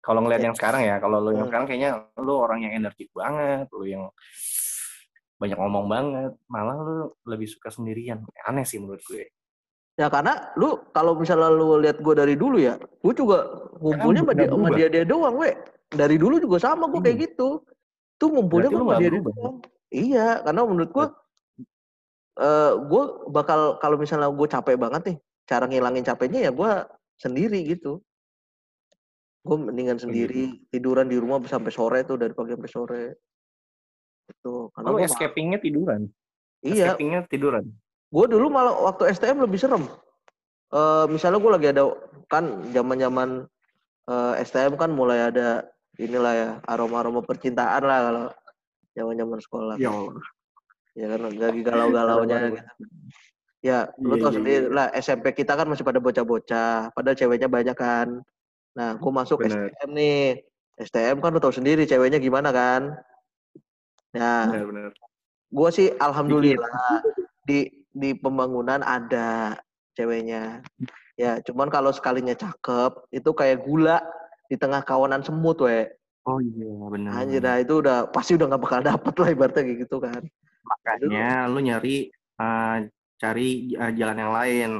kalau 0.00 0.24
ngeliat 0.24 0.40
Ya. 0.40 0.46
yang 0.48 0.56
sekarang 0.56 0.82
ya 0.88 0.96
kalau 0.96 1.20
lu 1.20 1.36
yang 1.36 1.44
Hmm. 1.44 1.48
sekarang 1.52 1.66
kayaknya 1.68 1.90
lu 2.16 2.32
orang 2.40 2.64
yang 2.64 2.72
energik 2.72 3.12
banget 3.12 3.68
lu 3.68 3.84
yang 3.84 4.08
banyak 5.36 5.58
ngomong 5.60 5.84
banget 5.84 6.32
malah 6.48 6.80
lu 6.80 7.12
lebih 7.28 7.44
suka 7.44 7.68
sendirian 7.68 8.24
aneh 8.48 8.64
sih 8.64 8.80
menurut 8.80 9.04
gue 9.04 9.28
Ya 9.94 10.10
karena 10.10 10.50
lu 10.58 10.82
kalau 10.90 11.14
misalnya 11.14 11.54
lu 11.54 11.78
lihat 11.78 12.02
gue 12.02 12.14
dari 12.18 12.34
dulu 12.34 12.58
ya, 12.58 12.74
gue 12.78 13.14
juga 13.14 13.70
ngumpulnya 13.78 14.26
sama 14.26 14.32
dia, 14.34 14.48
sama 14.50 14.68
dia 14.74 14.88
dia 14.90 15.04
doang, 15.06 15.38
we. 15.38 15.54
Dari 15.94 16.16
dulu 16.18 16.42
juga 16.42 16.58
sama 16.58 16.90
gue 16.90 16.98
kayak 16.98 17.14
Iya. 17.14 17.24
gitu. 17.30 17.48
Tuh 18.18 18.28
ngumpulnya 18.34 18.70
sama 18.74 18.98
dia 18.98 19.08
dia 19.10 19.22
doang. 19.22 19.56
Iya, 19.94 20.42
karena 20.42 20.60
menurut 20.66 20.90
gue, 20.90 21.06
eh 22.42 22.72
gue 22.74 23.02
bakal 23.30 23.78
kalau 23.78 23.96
misalnya 23.96 24.26
gue 24.34 24.48
capek 24.50 24.74
banget 24.74 25.02
nih, 25.14 25.16
cara 25.46 25.64
ngilangin 25.70 26.02
capeknya 26.02 26.50
ya 26.50 26.50
gue 26.50 26.70
sendiri 27.14 27.62
gitu. 27.62 28.02
Gue 29.46 29.56
mendingan 29.60 30.00
gitu. 30.02 30.10
sendiri 30.10 30.44
tiduran 30.74 31.06
di 31.06 31.22
rumah 31.22 31.38
sampai 31.46 31.70
sore 31.70 32.02
tuh 32.02 32.18
dari 32.18 32.34
pagi 32.34 32.58
sampai 32.58 32.72
sore. 32.72 33.04
Itu 34.24 34.72
karena 34.72 34.88
gua 34.88 35.04
escapingnya 35.04 35.60
tiduran 35.60 36.08
iya, 36.64 36.96
escapingnya 36.96 37.28
tiduran 37.28 37.76
Gue 38.14 38.26
dulu 38.30 38.46
malah 38.46 38.78
waktu 38.78 39.10
STM 39.10 39.42
lebih 39.42 39.58
serem. 39.58 39.90
Eh 40.70 41.04
misalnya 41.10 41.42
gue 41.42 41.50
lagi 41.50 41.68
ada 41.74 41.90
kan 42.30 42.62
zaman-zaman 42.70 43.50
eh, 44.06 44.32
STM 44.46 44.78
kan 44.78 44.94
mulai 44.94 45.34
ada 45.34 45.66
inilah 45.98 46.32
ya 46.34 46.50
aroma-aroma 46.70 47.26
percintaan 47.26 47.82
lah 47.82 47.98
kalau 48.06 48.24
zaman-zaman 48.94 49.38
sekolah. 49.42 49.74
ya 49.82 49.90
Ya 50.94 51.10
kan 51.10 51.26
lagi 51.26 51.60
galau-galaunya 51.66 52.36
gitu. 52.54 52.62
Ya, 53.64 53.90
lu 53.98 54.14
Iya, 54.14 54.22
tau 54.22 54.30
iya, 54.30 54.36
sendiri 54.38 54.64
iya. 54.70 54.76
lah 54.76 54.86
SMP 54.94 55.34
kita 55.34 55.58
kan 55.58 55.66
masih 55.66 55.82
pada 55.82 55.98
bocah-bocah, 55.98 56.94
padahal 56.94 57.18
ceweknya 57.18 57.48
banyak 57.50 57.74
kan. 57.74 58.22
Nah, 58.78 58.94
gue 58.94 59.10
masuk 59.10 59.42
Bener. 59.42 59.74
STM 59.74 59.90
nih. 59.90 60.26
STM 60.78 61.18
kan 61.18 61.34
lu 61.34 61.42
tau 61.42 61.50
sendiri 61.50 61.82
ceweknya 61.82 62.22
gimana 62.22 62.54
kan. 62.54 62.94
Nah, 64.14 64.54
benar-benar 64.54 64.94
gue 65.54 65.70
sih 65.70 65.86
alhamdulillah 66.02 67.02
di 67.46 67.83
di 67.94 68.12
pembangunan 68.18 68.82
ada 68.82 69.56
ceweknya. 69.94 70.60
Ya 71.14 71.38
cuman 71.46 71.70
kalau 71.70 71.94
sekalinya 71.94 72.34
cakep 72.34 73.14
itu 73.14 73.30
kayak 73.30 73.62
gula 73.62 74.02
di 74.50 74.58
tengah 74.58 74.82
kawanan 74.82 75.22
semut 75.22 75.62
we. 75.62 75.86
Oh 76.26 76.42
iya 76.42 76.72
benar 76.90 77.20
anjir 77.20 77.40
dah 77.44 77.60
itu 77.60 77.84
udah 77.84 78.10
pasti 78.10 78.34
udah 78.34 78.50
nggak 78.50 78.62
bakal 78.64 78.80
dapet 78.82 79.14
lah 79.14 79.28
ibaratnya 79.30 79.62
kayak 79.62 79.78
gitu 79.86 79.96
kan. 80.02 80.22
Makanya 80.66 81.46
lu 81.46 81.60
nyari 81.62 82.10
uh, 82.40 82.82
cari 83.20 83.76
uh, 83.78 83.92
jalan 83.94 84.18
yang 84.18 84.32
lain 84.34 84.70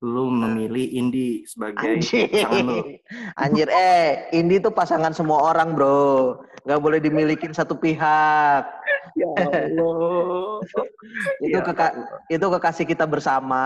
lu 0.00 0.32
memilih 0.32 0.86
Indi 0.90 1.44
sebagai 1.44 1.76
pasangan 1.76 2.32
lu. 2.64 2.80
Anjir 2.80 2.84
anjir 3.44 3.68
eh 3.68 4.04
Indi 4.32 4.56
tuh 4.58 4.72
pasangan 4.72 5.12
semua 5.12 5.44
orang 5.46 5.76
bro. 5.76 6.40
Nggak 6.64 6.80
boleh 6.80 6.98
dimilikin 6.98 7.52
satu 7.52 7.76
pihak. 7.76 8.64
Ya 9.10 9.26
Allah. 9.26 10.62
Itu 11.42 11.50
Ya 11.50 11.60
keka- 11.60 11.96
itu 12.30 12.46
kekasih 12.46 12.86
kita 12.86 13.04
bersama 13.04 13.60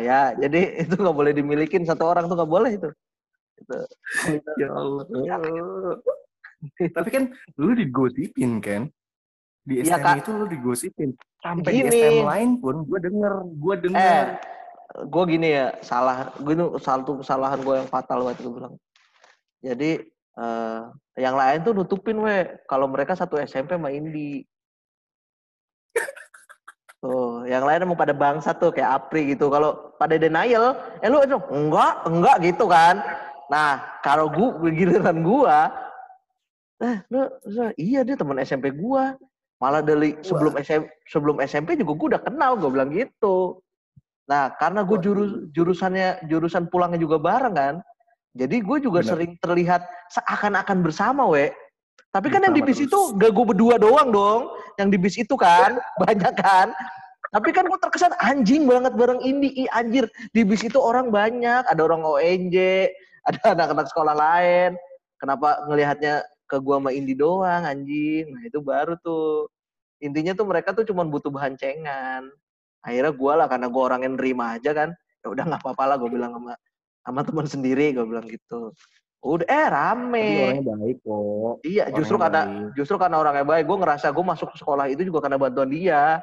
ya. 0.00 0.34
Jadi 0.34 0.60
itu 0.82 0.94
nggak 0.96 1.14
boleh 1.14 1.30
dimilikin 1.30 1.84
satu 1.84 2.08
orang 2.08 2.26
tuh 2.26 2.34
nggak 2.34 2.48
boleh 2.48 2.70
itu. 2.74 2.90
Itu. 3.60 3.76
Ya 4.58 4.72
Allah. 4.72 5.04
Tapi 6.90 7.08
kan 7.08 7.24
lu 7.54 7.76
digosipin 7.76 8.58
kan 8.58 8.88
di 9.62 9.84
Iya, 9.84 9.94
STM 9.94 10.02
Kak. 10.02 10.16
itu 10.18 10.30
lu 10.32 10.44
digosipin. 10.48 11.10
Sampai 11.38 11.70
Gini. 11.70 11.86
di 11.86 11.90
STM 11.92 12.18
lain 12.24 12.50
pun 12.58 12.74
gue 12.82 12.98
denger 12.98 13.32
gue 13.52 13.74
eh 13.74 13.80
denger 13.84 14.24
gue 14.86 15.24
gini 15.26 15.48
ya 15.50 15.74
salah 15.82 16.30
gue 16.38 16.54
itu 16.54 16.66
satu 16.78 17.20
kesalahan 17.20 17.58
gue 17.60 17.74
yang 17.74 17.90
fatal 17.90 18.22
waktu 18.22 18.46
gue 18.46 18.54
bilang. 18.54 18.74
Jadi 19.60 19.90
eh, 20.38 20.80
yang 21.18 21.34
lain 21.34 21.58
tuh 21.66 21.74
nutupin 21.74 22.18
we. 22.22 22.46
Kalau 22.70 22.86
mereka 22.86 23.18
satu 23.18 23.36
SMP 23.40 23.74
sama 23.74 23.90
Indi. 23.90 24.46
Tuh 27.02 27.44
yang 27.44 27.66
lain 27.66 27.84
emang 27.84 27.98
pada 27.98 28.16
bangsa 28.16 28.56
tuh 28.56 28.72
kayak 28.72 29.04
Apri 29.04 29.36
gitu. 29.36 29.50
Kalau 29.52 29.92
pada 30.00 30.16
denial 30.16 30.78
eh 31.02 31.08
lu 31.10 31.20
itu 31.20 31.36
enggak 31.52 32.06
enggak 32.08 32.36
gitu 32.46 32.64
kan. 32.70 33.02
Nah 33.52 34.00
kalau 34.00 34.30
gue 34.32 34.70
giliran 34.72 35.20
gua 35.22 35.72
eh 36.76 37.00
lu, 37.08 37.26
lu- 37.48 37.76
iya 37.80 38.04
dia 38.06 38.16
teman 38.16 38.38
SMP 38.40 38.70
gua. 38.72 39.18
Malah 39.56 39.80
dari 39.80 40.12
sebelum 40.20 40.52
SMP 40.60 40.84
sebelum 41.08 41.36
SMP 41.40 41.80
juga 41.80 41.92
gue 41.96 42.08
udah 42.12 42.22
kenal 42.22 42.60
gue 42.60 42.68
bilang 42.68 42.92
gitu 42.92 43.64
nah 44.26 44.50
karena 44.58 44.82
gue 44.82 44.98
jurus 44.98 45.30
jurusannya 45.54 46.26
jurusan 46.26 46.66
pulangnya 46.66 46.98
juga 46.98 47.22
bareng 47.22 47.54
kan 47.54 47.74
jadi 48.36 48.56
gue 48.60 48.78
juga 48.84 49.00
Benar. 49.00 49.10
sering 49.16 49.32
terlihat 49.40 49.82
seakan-akan 50.12 50.84
bersama 50.84 51.24
we. 51.24 51.48
Tapi 52.12 52.28
kan 52.28 52.44
yang 52.44 52.52
di 52.56 52.64
bis 52.64 52.80
terus. 52.80 52.88
itu 52.88 53.00
gak 53.16 53.32
gue 53.32 53.44
berdua 53.44 53.76
doang 53.80 54.08
dong 54.12 54.52
yang 54.80 54.88
di 54.92 54.96
bis 55.00 55.16
itu 55.16 55.36
kan 55.36 55.80
banyak 56.04 56.32
kan. 56.36 56.72
Tapi 57.32 57.48
kan 57.52 57.64
gue 57.64 57.78
terkesan 57.80 58.12
anjing 58.20 58.68
banget 58.68 58.92
bareng 58.92 59.20
Indi. 59.24 59.64
Ih, 59.64 59.68
anjir 59.72 60.04
di 60.36 60.44
bis 60.44 60.60
itu 60.64 60.76
orang 60.76 61.08
banyak. 61.08 61.64
Ada 61.64 61.80
orang 61.80 62.04
ONJ 62.04 62.56
ada 63.28 63.56
anak-anak 63.56 63.88
sekolah 63.88 64.14
lain. 64.14 64.76
Kenapa 65.16 65.64
ngelihatnya 65.64 66.20
ke 66.46 66.60
gua 66.60 66.76
sama 66.76 66.92
Indi 66.92 67.16
doang 67.16 67.64
anjing? 67.64 68.36
Nah 68.36 68.42
itu 68.44 68.60
baru 68.60 69.00
tuh. 69.00 69.48
Intinya 70.04 70.36
tuh 70.36 70.44
mereka 70.44 70.76
tuh 70.76 70.84
cuma 70.84 71.08
butuh 71.08 71.32
bahan 71.32 71.56
cengan 71.56 72.28
akhirnya 72.86 73.10
gua 73.12 73.32
lah 73.42 73.46
karena 73.50 73.66
gua 73.66 73.82
orang 73.90 74.06
yang 74.06 74.14
nerima 74.14 74.54
aja 74.54 74.70
kan 74.70 74.94
ya 74.94 75.26
udah 75.26 75.42
nggak 75.42 75.58
apa-apa 75.60 75.84
lah 75.90 75.96
gue 75.98 76.06
bilang 76.06 76.38
sama 76.38 76.54
sama 77.02 77.20
teman 77.26 77.46
sendiri 77.50 77.90
gue 77.90 78.06
bilang 78.06 78.30
gitu 78.30 78.70
udah 79.26 79.42
eh 79.42 79.66
rame 79.66 80.22
Tapi 80.22 80.38
orangnya 80.38 80.74
baik 80.78 80.96
kok 81.02 81.54
Iya, 81.66 81.82
Orangnya 81.82 81.96
justru 81.98 82.16
karena 82.16 82.42
baik. 82.46 82.70
justru 82.78 82.94
karena 82.94 83.16
orangnya 83.18 83.42
baik, 83.42 83.64
gue 83.66 83.78
ngerasa 83.82 84.06
gue 84.14 84.22
masuk 84.22 84.48
sekolah 84.54 84.86
itu 84.86 85.02
juga 85.02 85.18
karena 85.26 85.34
bantuan 85.34 85.66
dia 85.66 86.22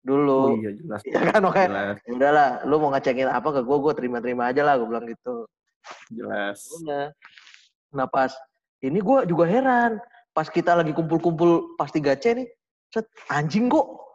dulu. 0.00 0.56
iya 0.56 0.72
jelas 0.72 1.00
Iya 1.04 1.20
kan, 1.28 1.40
oke. 1.44 1.60
jelas 1.60 1.96
Ya 2.00 2.10
udahlah, 2.16 2.48
lu 2.64 2.80
mau 2.80 2.88
ngecengin 2.96 3.28
apa 3.28 3.48
ke 3.52 3.60
gue, 3.60 3.76
gue 3.76 3.92
terima-terima 3.92 4.48
aja 4.48 4.64
lah, 4.64 4.80
gue 4.80 4.88
bilang 4.88 5.04
gitu. 5.04 5.44
jelas 6.08 6.64
Udah. 6.80 7.12
Nah 7.92 8.06
pas 8.08 8.32
ini 8.80 9.04
gue 9.04 9.18
juga 9.28 9.44
heran, 9.44 10.00
pas 10.32 10.48
kita 10.48 10.72
lagi 10.72 10.96
kumpul-kumpul 10.96 11.76
pas 11.76 11.92
3C 11.92 12.40
nih, 12.40 12.48
set, 12.88 13.04
anjing 13.28 13.68
kok 13.68 14.09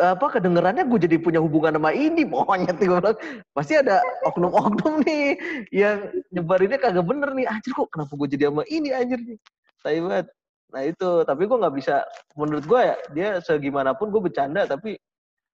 apa 0.00 0.26
kedengerannya 0.32 0.88
gue 0.88 0.98
jadi 1.04 1.16
punya 1.20 1.36
hubungan 1.36 1.76
sama 1.76 1.92
ini 1.92 2.24
monyet 2.24 2.80
gue 2.80 2.88
bilang 2.88 3.18
pasti 3.52 3.76
ada 3.76 4.00
oknum-oknum 4.24 5.04
nih 5.04 5.36
yang 5.68 6.08
nyebarinnya 6.32 6.80
kagak 6.80 7.04
bener 7.04 7.30
nih. 7.36 7.44
Anjir 7.44 7.72
kok 7.76 7.92
kenapa 7.92 8.12
gue 8.16 8.28
jadi 8.32 8.48
sama 8.48 8.64
ini 8.72 8.88
anjir? 8.90 9.20
Nih 9.20 9.38
tai 9.84 10.00
banget. 10.00 10.26
Nah 10.72 10.82
itu. 10.88 11.10
Tapi 11.28 11.42
gue 11.44 11.56
nggak 11.60 11.74
bisa 11.76 12.04
menurut 12.40 12.64
gue 12.64 12.80
ya 12.80 12.96
dia 13.12 13.28
segimanapun 13.44 14.08
gue 14.08 14.20
bercanda 14.24 14.64
tapi 14.64 14.96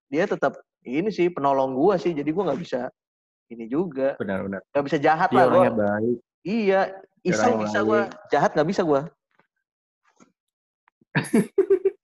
dia 0.07 0.31
tetap 0.31 0.55
ini 0.87 1.11
sih 1.11 1.27
penolong 1.27 1.75
gue 1.75 1.95
sih. 1.99 2.15
Jadi 2.15 2.31
gue 2.31 2.43
nggak 2.47 2.61
bisa 2.63 2.87
ini 3.51 3.67
juga. 3.67 4.15
Benar-benar 4.23 4.63
nggak 4.71 4.85
bisa 4.87 4.99
jahat 5.03 5.35
dia 5.35 5.39
lah 5.43 5.47
gue 5.51 5.63
baik. 5.75 6.17
Iya 6.47 6.81
iseng 7.27 7.59
bisa 7.59 7.83
gue 7.83 8.01
jahat 8.31 8.55
nggak 8.55 8.69
bisa 8.71 8.83
gue 8.87 9.01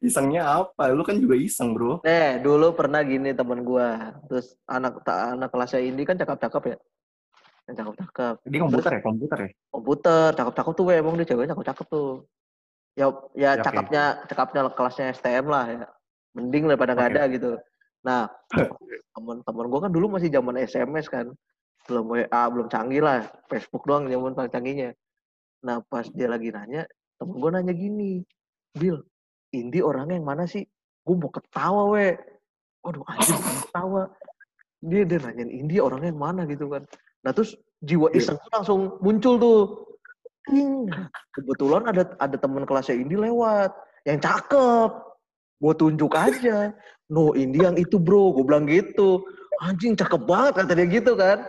isengnya 0.00 0.42
apa 0.46 0.88
lu 0.94 1.04
kan 1.04 1.20
juga 1.20 1.36
iseng 1.36 1.76
bro 1.76 2.00
Eh, 2.02 2.40
dulu 2.40 2.72
pernah 2.72 3.04
gini 3.04 3.36
temen 3.36 3.60
gua. 3.60 4.16
Terus 4.30 4.56
anak 4.64 5.04
ta- 5.04 5.36
anak 5.36 5.52
kelasnya 5.52 5.82
ini 5.82 6.02
kan 6.02 6.16
cakep-cakep 6.16 6.62
ya. 6.72 6.76
Yang 7.68 7.76
cakep-cakep. 7.78 8.34
dia 8.48 8.60
komputer 8.60 8.90
ya 8.92 9.00
komputer 9.04 9.38
ya 9.38 9.50
Komputer, 9.70 10.28
cakep-cakep 10.34 10.72
tuh 10.74 10.84
emang 10.90 11.14
dia 11.20 11.26
ceweknya 11.28 11.52
cakep-cakep 11.52 11.86
tuh. 11.86 12.10
Ya 12.92 13.06
ya 13.06 13.10
Ya, 13.36 13.50
oke. 13.54 13.64
cakepnya 13.64 14.04
cakepnya 14.26 14.60
kelasnya 14.72 15.04
STM 15.12 15.46
lah 15.48 15.64
ya. 15.68 15.86
Mending 16.32 16.64
daripada 16.68 16.96
nggak 16.96 17.08
Oke. 17.08 17.16
ada 17.18 17.22
gitu. 17.28 17.50
Nah, 18.02 18.22
temen-temen 19.12 19.66
gua 19.68 19.80
kan 19.86 19.92
dulu 19.92 20.06
masih 20.16 20.32
zaman 20.32 20.56
SMS 20.58 21.06
kan. 21.06 21.30
Belum 21.86 22.14
WA, 22.14 22.42
belum 22.50 22.70
canggih 22.70 23.02
lah. 23.02 23.26
Facebook 23.50 23.84
doang 23.84 24.06
zaman 24.06 24.32
paling 24.32 24.52
canggihnya. 24.52 24.90
Nah, 25.62 25.82
pas 25.86 26.06
dia 26.10 26.26
lagi 26.26 26.50
nanya, 26.50 26.86
temen 27.18 27.38
gua 27.38 27.54
nanya 27.54 27.70
gini, 27.70 28.26
Bill, 28.74 28.98
Indi 29.52 29.78
orangnya 29.84 30.16
yang 30.16 30.26
mana 30.26 30.44
sih? 30.48 30.64
Gue 31.04 31.14
mau 31.16 31.28
ketawa, 31.28 31.92
we. 31.92 32.16
Waduh, 32.82 33.04
anjing 33.06 33.38
ketawa. 33.38 34.08
Dia, 34.82 35.02
dia 35.06 35.18
nanyain 35.22 35.52
Indi 35.52 35.76
orangnya 35.78 36.10
yang 36.10 36.20
mana 36.20 36.42
gitu 36.48 36.66
kan. 36.66 36.82
Nah, 37.22 37.30
terus 37.30 37.54
jiwa 37.84 38.10
Iya. 38.10 38.18
iseng 38.18 38.36
tuh 38.40 38.50
langsung 38.50 38.80
muncul 38.98 39.34
tuh. 39.38 39.60
Ting. 40.48 40.90
Kebetulan 41.38 41.86
ada 41.86 42.02
ada 42.18 42.36
teman 42.40 42.66
kelasnya 42.66 42.98
Indi 42.98 43.14
lewat. 43.14 43.70
Yang 44.02 44.26
cakep. 44.26 44.90
Gue 45.62 45.74
tunjuk 45.78 46.12
aja. 46.18 46.74
No, 47.06 47.30
Indi 47.38 47.62
yang 47.62 47.78
itu 47.78 48.02
bro. 48.02 48.34
Gue 48.34 48.42
bilang 48.42 48.66
gitu. 48.66 49.22
Anjing 49.62 49.94
cakep 49.94 50.26
banget 50.26 50.58
kata 50.58 50.74
dia 50.74 50.88
gitu 50.90 51.14
kan. 51.14 51.46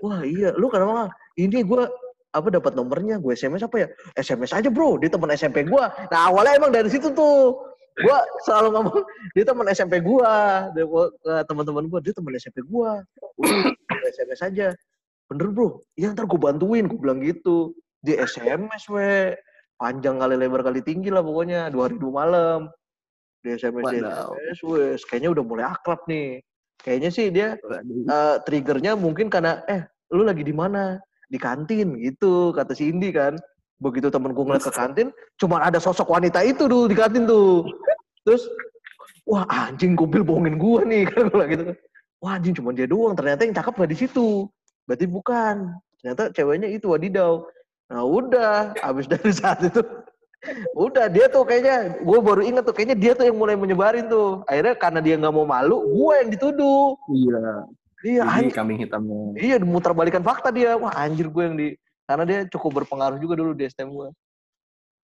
Wah 0.00 0.24
iya, 0.24 0.56
lu 0.56 0.72
kenapa? 0.72 1.12
Ini 1.36 1.60
gue 1.60 1.82
apa 2.34 2.50
dapat 2.50 2.74
nomornya? 2.74 3.22
Gue 3.22 3.38
SMS 3.38 3.62
apa 3.62 3.86
ya? 3.86 3.88
SMS 4.18 4.50
aja 4.50 4.68
bro. 4.68 4.98
Dia 4.98 5.08
teman 5.08 5.30
SMP 5.32 5.62
gue 5.62 5.84
nah 6.10 6.20
awalnya 6.28 6.58
emang 6.58 6.74
dari 6.74 6.90
situ 6.90 7.14
tuh. 7.14 7.54
Gua 8.02 8.18
selalu 8.42 8.68
ngomong 8.74 8.98
dia 9.38 9.44
teman 9.46 9.66
SMP 9.70 10.02
dia 10.02 10.84
ke 10.90 11.32
teman-teman 11.46 11.86
gua, 11.86 12.02
dia 12.02 12.10
teman 12.10 12.34
SMP 12.34 12.58
gua. 12.66 13.06
Udah 13.38 13.70
SMS 14.10 14.40
aja. 14.42 14.68
Bener 15.30 15.48
bro, 15.54 15.80
iya 15.96 16.12
ntar 16.12 16.28
gue 16.28 16.36
bantuin, 16.36 16.84
gue 16.84 16.98
bilang 17.00 17.22
gitu. 17.24 17.72
Di 18.04 18.18
SMS 18.20 18.84
we, 18.92 19.32
panjang 19.80 20.20
kali 20.20 20.36
lebar 20.36 20.60
kali 20.60 20.84
tinggi 20.84 21.08
lah 21.08 21.24
pokoknya, 21.24 21.72
dua 21.72 21.88
hari 21.88 21.96
dua 21.96 22.12
malam. 22.12 22.60
Di 23.40 23.56
SMS, 23.56 23.84
di 23.88 24.04
Wadaw. 24.04 24.36
SMS 24.36 24.60
wes, 24.68 25.00
kayaknya 25.08 25.30
udah 25.32 25.44
mulai 25.44 25.64
akrab 25.64 26.04
nih. 26.04 26.44
Kayaknya 26.80 27.10
sih 27.12 27.26
dia 27.32 27.56
eh, 27.56 28.36
triggernya 28.44 28.92
mungkin 29.00 29.32
karena 29.32 29.64
eh 29.64 29.88
lu 30.12 30.20
lagi 30.28 30.44
di 30.44 30.52
mana 30.52 31.00
di 31.34 31.38
kantin 31.42 31.98
gitu 31.98 32.54
kata 32.54 32.78
si 32.78 32.86
Indi 32.86 33.10
kan. 33.10 33.34
Begitu 33.82 34.06
temen 34.06 34.30
gue 34.30 34.44
ngeliat 34.46 34.62
ke 34.62 34.70
kantin 34.70 35.10
cuma 35.34 35.58
ada 35.58 35.82
sosok 35.82 36.06
wanita 36.06 36.38
itu 36.46 36.70
dulu 36.70 36.86
di 36.86 36.94
kantin 36.94 37.26
tuh. 37.26 37.66
Terus 38.22 38.46
wah 39.26 39.42
anjing 39.50 39.98
kumpil 39.98 40.22
bohongin 40.22 40.54
gue 40.54 40.80
nih 40.86 41.02
kan 41.10 41.26
gue 41.26 41.44
gitu 41.50 41.62
kan. 41.74 41.76
Wah 42.22 42.38
anjing 42.38 42.54
cuma 42.54 42.70
dia 42.70 42.86
doang 42.86 43.18
ternyata 43.18 43.42
yang 43.42 43.58
cakep 43.58 43.74
gak 43.74 43.90
di 43.90 43.98
situ. 43.98 44.46
Berarti 44.86 45.06
bukan. 45.10 45.74
Ternyata 45.98 46.30
ceweknya 46.30 46.70
itu 46.70 46.86
wadidaw 46.94 47.42
nah 47.84 48.00
udah 48.00 48.72
abis 48.80 49.04
dari 49.04 49.28
saat 49.42 49.60
itu 49.60 49.84
udah 50.72 51.08
dia 51.12 51.28
tuh 51.28 51.44
kayaknya 51.44 52.00
gue 52.00 52.18
baru 52.20 52.40
inget 52.44 52.64
tuh 52.64 52.72
kayaknya 52.76 52.96
dia 52.96 53.12
tuh 53.12 53.28
yang 53.28 53.36
mulai 53.36 53.58
menyebarin 53.58 54.06
tuh. 54.06 54.46
Akhirnya 54.46 54.74
karena 54.78 55.00
dia 55.02 55.18
nggak 55.18 55.34
mau 55.34 55.48
malu 55.48 55.82
gue 55.82 56.14
yang 56.22 56.30
dituduh. 56.30 56.94
Iya. 57.10 57.42
Iya, 58.04 58.22
Jadi 58.22 58.36
anjir. 58.44 58.52
kambing 58.52 58.78
hitamnya. 58.78 59.16
Iya, 59.40 59.56
muter 59.64 59.96
balikan 59.96 60.20
fakta 60.20 60.52
dia. 60.52 60.76
Wah, 60.76 60.92
anjir 60.92 61.24
gue 61.26 61.42
yang 61.42 61.56
di 61.56 61.72
karena 62.04 62.24
dia 62.28 62.38
cukup 62.52 62.84
berpengaruh 62.84 63.16
juga 63.16 63.34
dulu 63.34 63.56
di 63.56 63.64
STM 63.64 63.90
gue. 63.90 64.08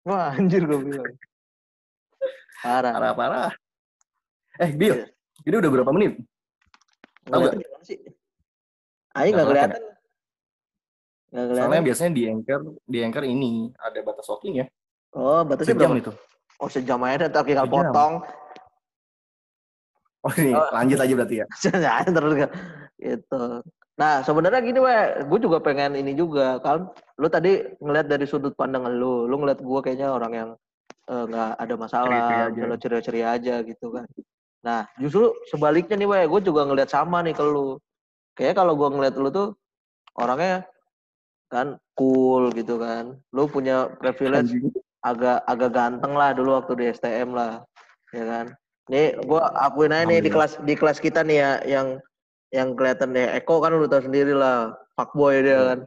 Wah, 0.02 0.34
anjir 0.36 0.66
gue 0.66 0.78
bilang. 0.82 1.14
Parah. 2.60 2.92
Parah-parah. 2.92 3.50
Eh, 4.58 4.74
Bill. 4.74 5.06
Iya. 5.06 5.06
Ini 5.46 5.54
udah 5.56 5.70
berapa 5.70 5.90
menit? 5.94 6.18
Tahu 7.24 7.42
sih? 7.86 7.96
Aing 9.14 9.32
Nggak 9.32 9.46
kelihatan 9.46 9.70
kelihatan. 9.70 9.82
Nggak 11.30 11.44
Soalnya 11.46 11.56
kelihatan. 11.62 11.86
biasanya 11.86 12.12
di 12.12 12.22
anchor, 12.26 12.60
di 12.84 12.98
anchor 13.00 13.24
ini 13.24 13.50
ada 13.78 13.98
batas 14.02 14.26
walking 14.26 14.54
ya. 14.60 14.66
Oh, 15.14 15.46
batasnya 15.46 15.72
Sejam 15.72 15.90
berapa? 15.94 16.02
itu. 16.02 16.12
Oh, 16.60 16.68
sejam 16.68 17.00
aja 17.06 17.30
ntar 17.30 17.46
Sejam. 17.46 17.70
potong. 17.70 18.14
Oh 20.20 20.32
ini 20.36 20.52
Oh. 20.52 20.68
lanjut 20.76 20.98
aja 21.00 21.12
berarti 21.16 21.36
ya. 21.40 21.46
Terus 22.16 22.34
kan. 22.36 22.50
Gitu. 23.00 23.42
Nah, 24.00 24.24
sebenarnya 24.24 24.60
gini, 24.64 24.80
we, 24.80 24.96
gue 25.28 25.38
juga 25.44 25.60
pengen 25.60 25.96
ini 25.96 26.16
juga 26.16 26.60
kan. 26.60 26.88
Lu 27.20 27.28
tadi 27.28 27.60
ngeliat 27.80 28.08
dari 28.08 28.24
sudut 28.24 28.56
pandangan 28.56 28.92
lu, 28.92 29.28
lu 29.28 29.36
ngeliat 29.40 29.60
gue 29.60 29.80
kayaknya 29.84 30.08
orang 30.12 30.32
yang 30.32 30.50
eh, 31.08 31.24
nggak 31.28 31.50
ada 31.60 31.74
masalah, 31.76 32.48
kalau 32.52 32.76
ceria-ceria 32.80 33.26
aja 33.36 33.54
gitu 33.64 33.92
kan. 33.92 34.08
Nah, 34.64 34.84
justru 35.00 35.32
sebaliknya 35.48 35.96
nih, 35.96 36.08
we, 36.08 36.20
gue 36.28 36.40
juga 36.52 36.64
ngeliat 36.68 36.88
sama 36.92 37.20
nih 37.24 37.36
ke 37.36 37.44
lu. 37.44 37.76
Kayaknya 38.36 38.56
kalau 38.56 38.72
gue 38.76 38.88
ngeliat 38.88 39.14
lu 39.20 39.28
tuh 39.28 39.48
orangnya 40.16 40.64
kan 41.52 41.76
cool 41.96 42.52
gitu 42.56 42.76
kan. 42.80 43.16
Lu 43.36 43.48
punya 43.48 43.88
privilege 44.00 44.52
agak 45.00 45.44
agak 45.48 45.70
ganteng 45.72 46.12
lah 46.12 46.32
dulu 46.36 46.56
waktu 46.60 46.72
di 46.76 46.84
STM 46.92 47.32
lah, 47.36 47.64
ya 48.12 48.24
kan. 48.24 48.46
Nih, 48.90 49.14
gua 49.22 49.54
akuin 49.54 49.94
aja 49.94 50.02
nih 50.02 50.18
di 50.18 50.30
kelas 50.34 50.58
di 50.66 50.74
kelas 50.74 50.98
kita 50.98 51.22
nih 51.22 51.38
ya 51.38 51.52
yang 51.78 51.88
yang 52.50 52.74
kelihatan 52.74 53.14
deh 53.14 53.30
Eko 53.38 53.62
kan 53.62 53.70
udah 53.70 53.86
tahu 53.86 54.10
sendiri 54.10 54.34
lah, 54.34 54.74
fuckboy 54.98 55.46
dia 55.46 55.58
kan. 55.62 55.78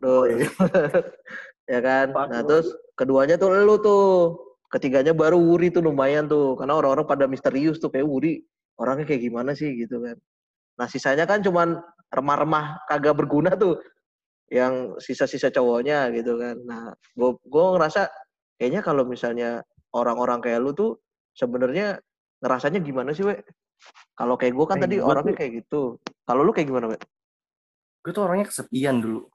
Tuh. 0.00 0.24
ya 1.72 1.80
kan. 1.84 2.06
Nah, 2.10 2.40
terus 2.40 2.72
keduanya 2.96 3.36
tuh 3.36 3.52
lu 3.52 3.76
tuh. 3.78 4.04
Ketiganya 4.72 5.12
baru 5.12 5.36
Wuri 5.36 5.68
tuh 5.68 5.84
lumayan 5.84 6.24
tuh. 6.24 6.56
Karena 6.56 6.80
orang-orang 6.80 7.04
pada 7.04 7.28
misterius 7.28 7.76
tuh 7.76 7.92
kayak 7.92 8.08
Wuri. 8.08 8.40
Orangnya 8.80 9.04
kayak 9.04 9.28
gimana 9.28 9.52
sih 9.52 9.68
gitu 9.76 10.00
kan. 10.00 10.16
Nah, 10.80 10.88
sisanya 10.88 11.28
kan 11.28 11.44
cuman 11.44 11.76
remah-remah 12.08 12.88
kagak 12.88 13.20
berguna 13.20 13.52
tuh. 13.52 13.76
Yang 14.48 14.96
sisa-sisa 15.04 15.52
cowoknya 15.52 16.08
gitu 16.16 16.40
kan. 16.40 16.56
Nah, 16.64 16.96
gua 17.12 17.36
gua 17.44 17.76
ngerasa 17.76 18.08
kayaknya 18.56 18.80
kalau 18.80 19.04
misalnya 19.04 19.60
orang-orang 19.92 20.40
kayak 20.40 20.64
lu 20.64 20.72
tuh 20.72 20.96
sebenarnya 21.36 22.00
ngerasanya 22.42 22.80
gimana 22.82 23.14
sih, 23.14 23.22
we? 23.22 23.38
Kalau 24.12 24.34
kayak 24.34 24.52
gue 24.52 24.66
kan 24.66 24.76
Eh, 24.78 24.82
tadi 24.84 24.94
gua 24.98 25.08
orangnya 25.14 25.32
tuh- 25.32 25.38
kayak 25.38 25.52
gitu. 25.62 25.82
Kalau 26.26 26.42
lu 26.42 26.50
kayak 26.50 26.68
gimana, 26.68 26.86
we? 26.90 26.98
Gue 28.02 28.12
tuh 28.12 28.22
orangnya 28.26 28.46
kesepian 28.50 28.98
dulu. 28.98 29.30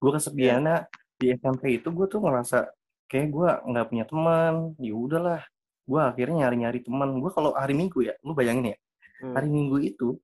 Gue 0.00 0.10
kesepiannya 0.16 0.76
di 1.20 1.26
SMP 1.30 1.78
itu 1.78 1.88
gue 1.92 2.06
tuh 2.08 2.18
ngerasa 2.18 2.72
kayak 3.06 3.26
gue 3.30 3.48
nggak 3.70 3.86
punya 3.86 4.04
teman. 4.08 4.54
Ya 4.80 4.94
udahlah. 4.96 5.40
Gue 5.84 6.00
akhirnya 6.00 6.48
nyari-nyari 6.48 6.80
teman. 6.82 7.20
Gue 7.20 7.30
kalau 7.30 7.52
hari 7.52 7.76
Minggu 7.76 8.02
ya, 8.02 8.16
lu 8.24 8.32
bayangin 8.32 8.72
ya. 8.72 8.76
Hmm. 9.22 9.34
Hari 9.36 9.48
Minggu 9.48 9.76
itu 9.78 10.16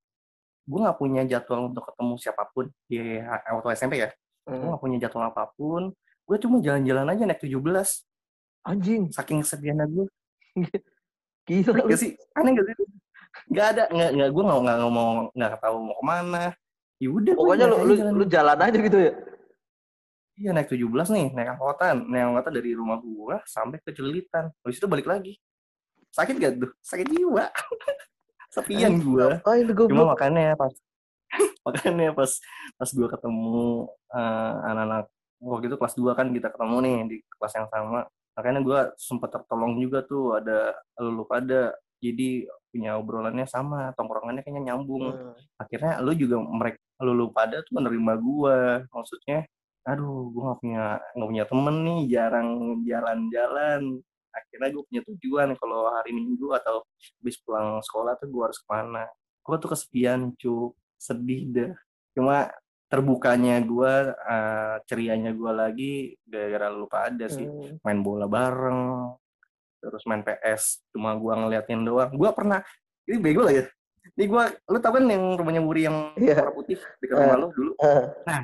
gue 0.69 0.79
nggak 0.83 0.99
punya 0.99 1.23
jadwal 1.25 1.71
untuk 1.71 1.85
ketemu 1.87 2.14
siapa 2.19 2.45
pun 2.51 2.69
di 2.89 3.21
waktu 3.23 3.69
SMP 3.73 4.01
ya. 4.01 4.11
Gue 4.43 4.57
Hmm. 4.57 4.73
nggak 4.73 4.83
punya 4.83 4.97
jadwal 4.99 5.29
apa 5.29 5.53
pun. 5.55 5.93
Gue 6.25 6.37
cuma 6.41 6.59
jalan-jalan 6.59 7.07
aja 7.07 7.23
naik 7.25 7.41
17. 7.41 8.05
Anjing, 8.64 9.09
Saking 9.09 9.41
kesepiannya 9.41 9.87
gue. 9.87 10.07
gila 11.49 11.70
lu. 11.72 11.82
Gak 11.88 11.99
sih? 11.99 12.12
Aneh 12.36 12.53
gak 12.53 12.66
sih? 12.68 12.76
Gak 13.49 13.66
ada. 13.72 13.84
Nggak, 13.88 14.11
nggak, 14.12 14.28
gue 14.36 14.42
nggak, 14.44 14.61
nggak 14.61 14.92
mau, 14.92 15.11
nggak 15.32 15.51
tahu 15.64 15.76
mau 15.80 15.94
ke 15.96 16.05
mana. 16.05 16.44
Ya 17.01 17.09
udah. 17.09 17.34
Pokoknya 17.34 17.66
lu, 17.66 17.76
lu, 17.88 17.94
jalan. 17.96 18.12
lu 18.12 18.24
jalan 18.28 18.59
aja 18.61 18.78
gitu 18.78 18.99
ya. 19.01 19.12
Iya 20.38 20.51
naik 20.55 20.70
17 20.70 20.86
nih, 20.86 21.26
naik 21.34 21.49
angkotan. 21.59 21.96
Naik 22.07 22.24
angkotan 22.30 22.53
dari 22.55 22.70
rumah 22.76 22.99
gua 23.03 23.42
sampai 23.49 23.82
ke 23.82 23.90
Celilitan. 23.90 24.55
Habis 24.62 24.78
itu 24.78 24.86
balik 24.86 25.09
lagi. 25.09 25.34
Sakit 26.14 26.34
gak 26.38 26.53
tuh? 26.62 26.70
Sakit 26.84 27.07
jiwa. 27.11 27.51
Sepian 28.55 29.03
gua. 29.03 29.42
Oh, 29.44 29.55
ini 29.55 29.68
Cuma 29.70 29.76
goblok. 29.76 30.07
makanya 30.16 30.57
pas 30.57 30.72
makanya 31.66 32.16
pas 32.16 32.32
pas 32.80 32.90
gua 32.96 33.09
ketemu 33.12 33.68
eh, 34.16 34.55
anak-anak 34.72 35.07
waktu 35.38 35.64
itu 35.68 35.76
kelas 35.76 35.94
2 36.01 36.18
kan 36.18 36.26
kita 36.32 36.49
ketemu 36.51 36.76
nih 36.80 36.96
di 37.07 37.16
kelas 37.36 37.55
yang 37.55 37.68
sama. 37.68 38.01
Makanya 38.39 38.61
gua 38.62 38.80
sempat 38.95 39.34
tertolong 39.34 39.82
juga 39.82 40.07
tuh 40.07 40.39
ada 40.39 40.78
lu 41.03 41.26
pada. 41.26 41.74
Jadi 41.99 42.47
punya 42.70 42.95
obrolannya 42.95 43.43
sama, 43.51 43.91
tongkrongannya 43.99 44.47
kayaknya 44.47 44.70
nyambung. 44.70 45.11
Hmm. 45.11 45.34
akhirnya 45.59 45.99
lu 45.99 46.14
juga 46.14 46.39
mereka 46.39 46.78
lu, 47.03 47.26
pada 47.34 47.59
tuh 47.66 47.82
menerima 47.82 48.12
gua. 48.22 48.86
Maksudnya 48.95 49.43
aduh 49.82 50.30
gua 50.30 50.55
nggak 50.55 50.59
punya 50.62 50.84
nggak 51.18 51.28
punya 51.34 51.45
temen 51.51 51.76
nih 51.82 52.01
jarang 52.14 52.49
jalan-jalan. 52.86 53.82
Akhirnya 54.30 54.68
gue 54.70 54.84
punya 54.86 55.03
tujuan 55.03 55.49
kalau 55.59 55.91
hari 55.91 56.14
minggu 56.14 56.55
atau 56.55 56.86
habis 57.18 57.36
pulang 57.43 57.82
sekolah 57.82 58.14
tuh 58.22 58.30
gua 58.30 58.47
harus 58.47 58.61
ke 58.62 58.68
mana. 58.70 59.05
Gua 59.43 59.59
tuh 59.59 59.74
kesepian 59.74 60.30
cu. 60.39 60.70
Sedih 60.95 61.43
deh. 61.51 61.72
Cuma 62.14 62.47
terbukanya 62.89 63.61
gua 63.61 64.16
eh, 64.16 64.76
cerianya 64.89 65.36
gua 65.36 65.53
lagi 65.68 66.16
gara-gara 66.24 66.72
lu 66.72 66.89
pada 66.89 67.28
sih. 67.28 67.45
Hmm. 67.45 67.76
main 67.84 68.01
bola 68.01 68.24
bareng 68.24 69.12
terus 69.78 70.03
main 70.09 70.24
PS 70.24 70.82
cuma 70.91 71.14
gua 71.14 71.36
ngeliatin 71.39 71.84
doang. 71.84 72.11
Gua 72.16 72.32
pernah 72.32 72.64
ini 73.05 73.20
bego 73.20 73.45
lah 73.45 73.55
ya. 73.55 73.64
Ini 74.16 74.24
gua 74.24 74.49
lu 74.72 74.80
tau 74.80 74.97
kan 74.97 75.05
yang 75.05 75.36
rumahnya 75.36 75.62
Wuri 75.62 75.84
yang 75.84 76.16
Iya. 76.16 76.41
warna 76.41 76.53
putih 76.57 76.80
dekat 77.05 77.16
rumah 77.20 77.36
lu 77.36 77.49
dulu? 77.53 77.72
Eh, 77.84 78.05
nah 78.24 78.39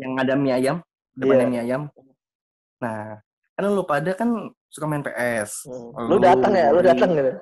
yang 0.00 0.12
ada 0.16 0.32
mie 0.34 0.56
ayam 0.56 0.76
depannya 1.12 1.44
Iya. 1.44 1.52
mie 1.52 1.60
ayam. 1.62 1.82
Nah 2.80 3.20
kan 3.56 3.64
lu 3.72 3.84
pada 3.84 4.12
kan 4.16 4.52
suka 4.72 4.84
main 4.88 5.04
PS 5.04 5.68
hmm. 5.68 6.12
Lu 6.12 6.16
datang 6.20 6.52
ya, 6.52 6.68
lu 6.72 6.80
datang 6.84 7.08
gitu. 7.16 7.32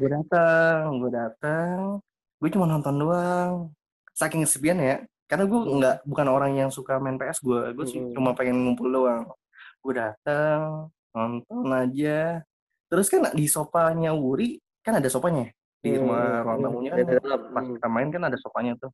gue 0.00 0.08
datang 0.08 1.00
gue 1.00 1.10
datang 1.12 1.76
gue 2.40 2.48
cuma 2.48 2.64
nonton 2.64 2.96
doang. 2.96 3.52
Saking 4.12 4.44
kesepian 4.44 4.80
ya 4.80 4.96
karena 5.24 5.44
gue 5.44 5.58
Hmm. 5.58 5.72
nggak 5.78 5.96
bukan 6.04 6.26
orang 6.28 6.52
yang 6.54 6.68
suka 6.68 6.96
main 6.96 7.16
PS 7.16 7.40
gue 7.40 7.60
gue 7.72 7.86
sih 7.86 7.98
Hmm. 7.98 8.12
cuma 8.12 8.30
pengen 8.32 8.56
ngumpul 8.60 8.86
doang 8.86 9.24
gue 9.80 9.92
datang 9.92 10.88
nonton 11.10 11.66
aja 11.68 12.40
terus 12.86 13.06
kan 13.06 13.26
di 13.30 13.46
sopanya 13.46 14.12
Wuri 14.12 14.56
kan 14.80 14.96
ada 14.96 15.06
sopanya 15.06 15.48
di 15.78 15.92
rumah 15.92 16.42
ruang 16.42 16.58
tamunya 16.62 16.90
kan 16.92 17.04
dalam. 17.04 17.40
pas 17.48 17.62
Hmm. 17.62 17.74
kita 17.74 17.88
main 17.88 18.08
kan 18.08 18.22
ada 18.22 18.38
sopanya 18.38 18.72
tuh 18.76 18.90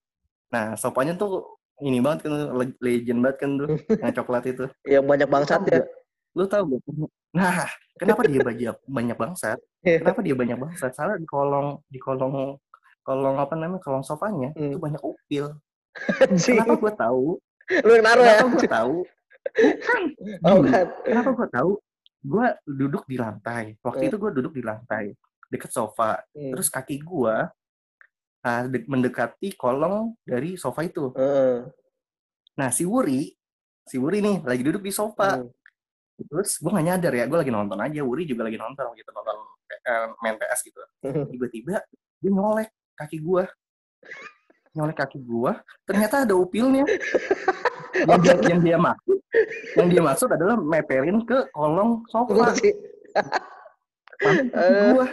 nah 0.49 0.73
sopanya 0.75 1.13
tuh 1.13 1.45
ini 1.79 1.99
banget 1.99 2.27
kan 2.27 2.33
le- 2.51 2.79
legend 2.79 3.19
banget 3.21 3.37
kan 3.39 3.51
tuh 3.57 3.69
yang 4.03 4.15
coklat 4.15 4.45
itu 4.47 4.65
Yang 4.83 5.05
banyak 5.05 5.29
bangsat 5.29 5.61
ya. 5.65 5.81
lu 6.33 6.45
tau 6.45 6.65
gak 6.65 6.81
nah 7.29 7.67
kenapa 7.95 8.25
dia 8.25 8.41
banyak 8.41 8.77
banyak 8.85 9.17
bangsat 9.17 9.59
Iya. 9.81 10.01
kenapa 10.01 10.21
dia 10.23 10.35
banyak 10.35 10.57
bangsat 10.57 10.91
soalnya 10.91 11.19
di 11.19 11.27
kolong 11.27 11.79
di 11.87 11.99
kolong 11.99 12.57
kolong 13.01 13.37
apa 13.37 13.53
namanya 13.53 13.79
kolong 13.79 14.03
sofanya 14.03 14.51
Hmm. 14.53 14.69
itu 14.69 14.77
banyak 14.77 15.01
upil. 15.01 15.55
Kenapa 16.39 16.75
gue 16.75 16.93
tahu? 16.95 17.25
Lu 17.85 17.91
yang 17.93 18.05
naruh 18.05 18.25
ya? 18.25 18.35
kenapa 18.39 18.49
gue 18.55 18.71
tahu? 18.71 18.97
Bukan. 19.49 20.03
Oh, 20.45 20.57
Gini, 20.61 20.69
kan. 20.71 20.87
kenapa 21.05 21.31
gue 21.33 21.49
tahu? 21.49 21.71
Gue 22.19 22.47
duduk 22.65 23.03
di 23.05 23.17
lantai. 23.17 23.65
Waktu 23.81 24.03
Eh. 24.05 24.09
itu 24.09 24.17
gue 24.17 24.31
duduk 24.35 24.53
di 24.53 24.63
lantai 24.63 25.13
deket 25.49 25.71
sofa. 25.71 26.21
Hmm. 26.37 26.53
terus 26.53 26.69
kaki 26.69 27.01
gue 27.01 27.35
ah, 28.39 28.63
de- 28.65 28.85
mendekati 28.85 29.55
kolong 29.55 30.13
dari 30.23 30.55
sofa 30.55 30.85
itu. 30.85 31.11
Heeh. 31.17 31.65
nah 32.55 32.69
si 32.69 32.83
Wuri 32.83 33.31
si 33.87 33.97
Wuri 33.97 34.19
nih 34.19 34.43
lagi 34.43 34.63
duduk 34.63 34.83
di 34.83 34.93
sofa. 34.93 35.41
Hmm. 35.41 35.49
terus 36.19 36.59
gue 36.59 36.67
gak 36.69 36.83
nyadar 36.85 37.13
ya 37.15 37.25
gue 37.25 37.39
lagi 37.39 37.49
nonton 37.49 37.79
aja. 37.79 38.01
Wuri 38.05 38.27
juga 38.27 38.45
lagi 38.45 38.59
nonton 38.59 38.93
gitu 38.93 39.09
nonton 39.11 39.37
eh, 39.71 40.07
main 40.21 40.37
PS 40.37 40.61
gitu. 40.67 40.81
Tiba-tiba 41.33 41.81
dia 42.19 42.31
nyolek 42.31 42.69
kaki 42.95 43.23
gue 43.23 43.45
nyolek 44.77 44.97
kaki 44.99 45.19
gue 45.23 45.53
ternyata 45.89 46.25
ada 46.27 46.35
upilnya 46.37 46.85
yang 48.09 48.21
dia, 48.21 48.35
yang 48.49 48.61
dia 48.61 48.77
masuk 48.79 49.19
yang 49.77 49.89
dia 49.89 50.03
masuk 50.03 50.29
adalah 50.33 50.57
mepelin 50.59 51.25
ke 51.25 51.39
kolong 51.53 52.03
sofa 52.09 52.33
Kursi. 52.33 52.71
gue 54.53 55.07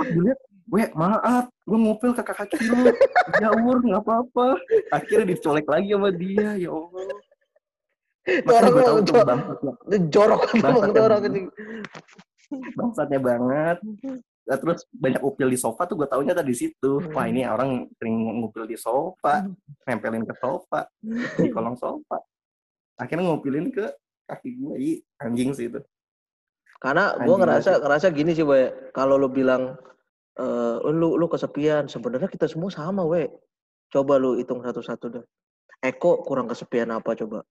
dilihat 0.00 0.40
Weh, 0.70 0.86
maaf, 0.94 1.50
gue 1.66 1.78
ngupil 1.82 2.14
ke 2.14 2.22
kakak 2.22 2.54
kilo. 2.54 2.94
Ya, 3.42 3.50
Wur, 3.58 3.82
nggak 3.82 4.06
apa-apa. 4.06 4.54
Akhirnya 4.94 5.34
dicolek 5.34 5.66
lagi 5.66 5.90
sama 5.90 6.14
dia, 6.14 6.54
ya 6.54 6.70
Allah. 6.70 7.10
Orang 8.46 8.70
gue 8.78 9.98
jorok 10.14 10.40
kan 10.46 10.54
Bangsat 10.62 10.78
emang 10.78 10.90
tuh 10.94 11.02
ya, 11.02 11.06
orang 11.10 11.20
Bang. 11.20 11.34
ini. 11.34 11.40
bangsatnya 12.78 13.18
banget. 13.18 13.76
Nah, 14.50 14.58
terus 14.58 14.82
banyak 14.90 15.22
upil 15.22 15.46
di 15.46 15.54
sofa 15.54 15.86
tuh 15.86 15.94
gue 15.94 16.10
taunya 16.10 16.34
tadi 16.34 16.50
situ. 16.50 16.98
Wah 17.14 17.30
ini 17.30 17.46
orang 17.46 17.86
sering 17.94 18.42
ngupil 18.42 18.66
di 18.66 18.74
sofa, 18.74 19.46
nempelin 19.86 20.26
ke 20.26 20.34
sofa, 20.34 20.90
di 21.38 21.54
kolong 21.54 21.78
sofa. 21.78 22.18
Akhirnya 22.98 23.30
ngupilin 23.30 23.70
ke 23.70 23.86
kaki 24.26 24.58
gue, 24.58 24.74
Ih, 24.82 24.98
anjing 25.22 25.54
sih 25.54 25.70
itu. 25.70 25.78
Karena 26.82 27.14
gue 27.14 27.36
ngerasa 27.38 27.78
ngerasa 27.78 28.10
gini 28.10 28.34
sih, 28.34 28.42
Boy. 28.42 28.90
Kalau 28.90 29.14
lu 29.14 29.30
bilang 29.30 29.78
eh 30.34 30.76
lu 30.82 31.14
lu 31.14 31.26
kesepian, 31.30 31.86
sebenarnya 31.86 32.26
kita 32.26 32.50
semua 32.50 32.74
sama, 32.74 33.06
we. 33.06 33.30
Coba 33.86 34.18
lu 34.18 34.34
hitung 34.34 34.66
satu-satu 34.66 35.06
dah. 35.14 35.24
Eko 35.78 36.26
kurang 36.26 36.50
kesepian 36.50 36.90
apa 36.90 37.14
coba? 37.14 37.46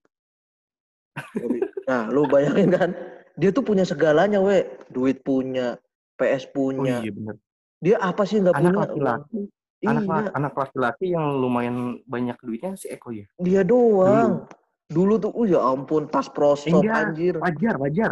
Nah, 1.90 2.06
lu 2.06 2.22
bayangin 2.30 2.70
kan, 2.70 2.94
dia 3.34 3.50
tuh 3.50 3.66
punya 3.66 3.82
segalanya, 3.82 4.38
we. 4.38 4.62
Duit 4.94 5.26
punya, 5.26 5.74
PS 6.20 6.44
Oh 6.44 6.52
punya. 6.52 7.00
iya 7.00 7.10
bener. 7.10 7.34
Dia 7.80 7.96
apa 7.96 8.22
sih 8.22 8.36
nggak 8.38 8.52
Anak 8.52 8.64
punya? 8.66 8.80
laki-laki, 8.84 9.40
anak, 9.82 10.02
Iya, 10.04 10.28
anak 10.34 10.52
laki-laki 10.54 11.06
yang 11.08 11.26
lumayan 11.34 11.76
banyak 12.04 12.36
duitnya 12.38 12.76
si 12.76 12.86
Eko 12.86 13.08
ya. 13.10 13.24
dia 13.38 13.64
doang. 13.64 14.44
Dulu 14.86 15.16
tuh, 15.16 15.30
oh 15.30 15.46
ya 15.46 15.62
ampun, 15.62 16.04
tas 16.04 16.26
prosop 16.26 16.76
Enggak. 16.76 17.14
anjir. 17.14 17.34
Wajar, 17.38 17.74
wajar. 17.78 18.10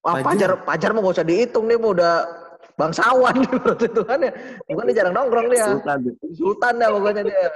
Wah, 0.00 0.16
Wajar. 0.16 0.26
pajar, 0.26 0.50
pajar 0.64 0.90
mah 0.90 1.00
gak 1.00 1.14
usah 1.14 1.24
dihitung 1.24 1.64
nih, 1.64 1.76
mah 1.76 1.90
udah 1.92 2.14
bangsawan 2.74 3.34
menurut 3.46 3.78
itu 3.78 4.02
kan 4.02 4.18
ya. 4.20 4.32
Bukan 4.66 4.84
dia 4.84 4.96
jarang 4.96 5.14
nongkrong 5.14 5.46
dia. 5.48 5.64
Sultan. 5.70 5.98
Sultan 6.34 6.72
dah 6.76 6.88
pokoknya 6.90 7.22
dia. 7.22 7.48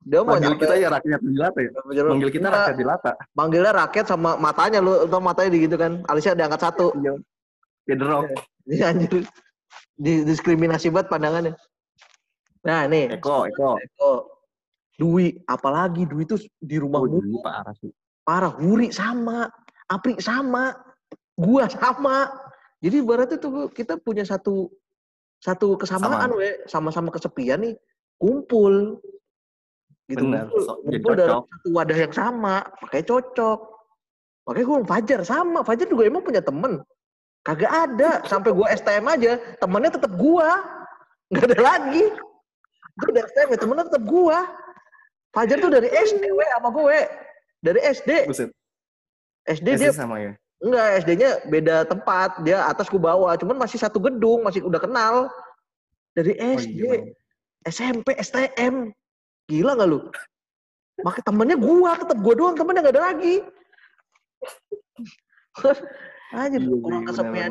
Dia 0.00 0.20
mau 0.22 0.30
Manggil 0.32 0.54
kita 0.56 0.74
ya 0.74 0.88
rakyat 0.88 1.20
jelata 1.20 1.58
ya. 1.58 1.70
Manggil 2.06 2.30
kita 2.30 2.40
Enggak, 2.40 2.56
rakyat 2.64 2.76
jelata. 2.78 3.10
manggilnya 3.34 3.72
rakyat 3.76 4.06
sama 4.08 4.30
matanya 4.34 4.78
lu, 4.80 4.92
atau 5.04 5.20
matanya 5.20 5.50
di 5.52 5.58
gitu 5.60 5.76
kan. 5.76 5.92
Alisnya 6.06 6.34
diangkat 6.34 6.60
satu. 6.64 6.86
Iya. 6.96 7.12
Pedro. 7.88 8.28
Ini 8.68 8.84
anjir. 8.84 9.24
Di, 9.96 10.22
diskriminasi 10.22 10.92
banget 10.92 11.08
pandangannya. 11.08 11.54
Nah, 12.68 12.84
nih. 12.84 13.16
Eko, 13.16 13.48
Eko. 13.48 13.80
Eko. 13.80 14.12
Dwi, 14.98 15.40
apalagi 15.48 16.04
Dwi 16.04 16.26
tuh 16.26 16.38
di 16.60 16.76
rumah 16.76 17.00
Oh, 17.00 17.08
dulu 17.08 17.40
parah 17.40 17.72
sih. 17.80 17.88
parah. 18.22 18.52
Huri 18.52 18.92
sama. 18.92 19.48
Apri 19.88 20.20
sama. 20.20 20.76
Gua 21.32 21.64
sama. 21.70 22.28
Jadi 22.84 23.00
ibaratnya 23.00 23.38
tuh 23.40 23.72
kita 23.72 23.96
punya 23.96 24.22
satu 24.22 24.68
satu 25.40 25.78
kesamaan 25.80 26.34
we. 26.36 26.60
Sama-sama 26.68 27.08
kesepian 27.08 27.62
nih. 27.64 27.74
Kumpul. 28.20 29.00
Gitu 30.10 30.24
Bener, 30.24 30.50
kumpul, 30.50 30.60
so- 30.66 30.78
kumpul 30.84 31.12
dalam 31.16 31.42
satu 31.46 31.68
wadah 31.72 31.98
yang 31.98 32.14
sama. 32.14 32.56
Makanya 32.84 33.06
cocok. 33.06 33.58
Makanya 34.50 34.66
gue 34.66 34.78
Fajar 34.84 35.20
sama. 35.24 35.58
Fajar 35.62 35.86
juga 35.88 36.02
emang 36.04 36.26
punya 36.26 36.42
temen 36.44 36.82
kagak 37.48 37.72
ada. 37.72 38.10
Sampai 38.28 38.52
gua 38.52 38.68
STM 38.76 39.08
aja 39.08 39.40
temennya 39.56 39.96
tetap 39.96 40.12
gua. 40.20 40.60
Nggak 41.32 41.56
ada 41.56 41.58
lagi. 41.64 42.04
Gue 42.98 43.10
dari 43.14 43.26
STM 43.32 43.48
ya 43.56 43.58
temennya 43.58 43.84
tetap 43.88 44.04
gua. 44.04 44.38
Fajar 45.32 45.56
tuh 45.60 45.70
dari 45.72 45.88
SD 45.92 46.24
we 46.32 46.44
sama 46.56 46.68
gue 46.72 46.98
dari 47.60 47.80
SD 47.84 48.10
Buset. 48.26 48.50
SD 49.44 49.66
SD 49.76 49.80
dia 49.80 49.92
sama 49.92 50.16
ya. 50.20 50.32
enggak 50.58 50.86
SD-nya 51.04 51.30
beda 51.46 51.76
tempat. 51.86 52.42
Dia 52.42 52.66
atas 52.66 52.88
ku 52.90 52.98
bawah. 52.98 53.36
Cuman 53.38 53.60
masih 53.60 53.78
satu 53.78 54.00
gedung 54.02 54.42
masih 54.42 54.64
udah 54.64 54.80
kenal. 54.80 55.14
Dari 56.16 56.34
Oh, 56.34 56.58
SD 56.58 56.74
iya, 56.74 56.90
Bang. 56.90 57.04
SMP 57.68 58.08
STM 58.18 58.74
gila 59.46 59.78
nggak 59.78 59.88
lu? 59.88 60.00
Makanya 61.04 61.24
temennya 61.28 61.56
gua 61.60 61.90
tetap 61.94 62.18
gua 62.18 62.34
doang. 62.34 62.56
Temennya 62.58 62.82
nggak 62.82 62.96
ada 62.98 63.04
lagi 63.14 63.34
Anjir, 66.28 66.60
Iya, 66.60 66.74
orang 66.76 67.02
iya, 67.02 67.08
kesepian. 67.08 67.50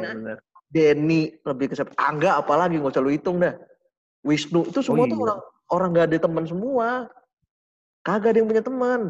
Denny 0.68 1.22
lebih 1.42 1.68
kesepian 1.72 1.98
Angga 1.98 2.38
apalagi 2.38 2.78
nggak 2.78 2.94
usah 2.94 3.02
lu 3.02 3.10
hitung 3.10 3.40
dah. 3.40 3.56
Wisnu 4.22 4.68
itu 4.68 4.84
semua 4.84 5.06
Oh, 5.06 5.10
tuh 5.10 5.18
iya. 5.18 5.24
orang 5.26 5.40
orang 5.72 5.90
nggak 5.96 6.06
ada 6.12 6.18
teman 6.20 6.46
semua. 6.46 6.88
Kagak 8.04 8.36
ada 8.36 8.38
yang 8.44 8.50
punya 8.50 8.64
teman. 8.64 9.02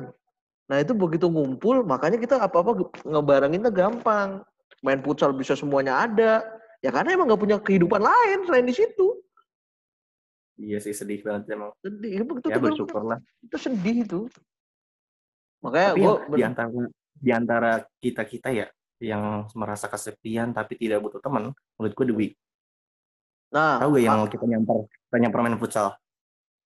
Nah 0.67 0.77
itu 0.79 0.91
begitu 0.93 1.25
ngumpul 1.27 1.81
makanya 1.81 2.17
kita 2.17 2.35
apa 2.37 2.57
apa 2.61 2.71
ngebarenginnya 3.03 3.71
gampang. 3.73 4.41
Main 4.85 5.01
futsal 5.01 5.33
bisa 5.33 5.57
semuanya 5.57 6.05
ada. 6.05 6.45
Ya 6.85 6.93
karena 6.93 7.17
emang 7.17 7.27
nggak 7.27 7.41
punya 7.41 7.57
kehidupan 7.57 7.99
lain 7.99 8.45
selain 8.45 8.65
di 8.65 8.75
situ. 8.77 9.17
Iya 10.57 10.81
sih 10.81 10.93
sedih 10.93 11.21
banget 11.21 11.53
emang. 11.53 11.69
sedih 11.81 12.11
itu, 12.17 12.31
itu, 12.33 12.47
Ya 12.49 12.57
itu, 12.57 12.65
bersyukur 12.65 13.01
lah. 13.05 13.19
itu 13.41 13.57
sedih 13.57 13.97
itu. 14.05 14.19
Makanya 15.61 15.89
Tapi 15.93 16.01
gue 16.01 16.13
yang 16.13 16.29
di 16.33 16.41
antara 16.45 16.69
di 17.17 17.31
antara 17.33 17.71
kita 17.97 18.21
kita 18.25 18.49
ya 18.53 18.65
yang 18.97 19.45
merasa 19.53 19.85
kesepian 19.85 20.51
tapi 20.51 20.73
tidak 20.75 21.01
butuh 21.01 21.21
teman, 21.21 21.53
menurut 21.77 21.93
gue 21.93 22.05
Dewi. 22.09 22.27
nah 23.47 23.79
Tahu 23.79 23.95
gak 23.95 24.03
yang 24.03 24.19
kita 24.27 24.45
nyamper 24.45 24.77
kita 24.91 25.17
nyamper 25.21 25.39
main 25.39 25.55
futsal? 25.55 25.87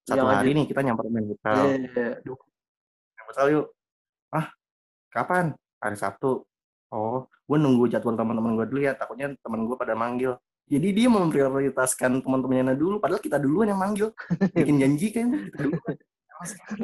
Satu 0.02 0.18
Yang 0.18 0.28
hari 0.34 0.50
aja- 0.50 0.56
nih 0.58 0.64
kita 0.66 0.80
nyamper 0.82 1.06
main 1.08 1.26
futsal. 1.30 1.54
iya, 1.62 1.74
iya. 1.78 2.08
Main 3.14 3.24
futsal 3.28 3.46
yuk. 3.52 3.66
Ah, 4.32 4.46
kapan? 5.08 5.54
Hari 5.78 5.94
Sabtu. 5.94 6.42
Oh, 6.90 7.24
gue 7.28 7.58
nunggu 7.58 7.86
jadwal 7.86 8.18
teman-teman 8.18 8.58
gue 8.58 8.66
dulu 8.66 8.80
ya. 8.82 8.92
Takutnya 8.92 9.30
teman 9.38 9.62
gue 9.64 9.76
pada 9.78 9.94
manggil. 9.94 10.34
Jadi 10.66 10.88
dia 10.90 11.08
memprioritaskan 11.12 12.22
teman-temannya 12.24 12.74
dulu, 12.74 12.96
padahal 12.98 13.20
kita 13.20 13.36
duluan 13.38 13.70
yang 13.70 13.78
manggil. 13.78 14.10
Bikin 14.56 14.80
janji 14.80 15.12
kan. 15.12 15.28
Kita 15.30 15.58
duluan. 15.62 15.96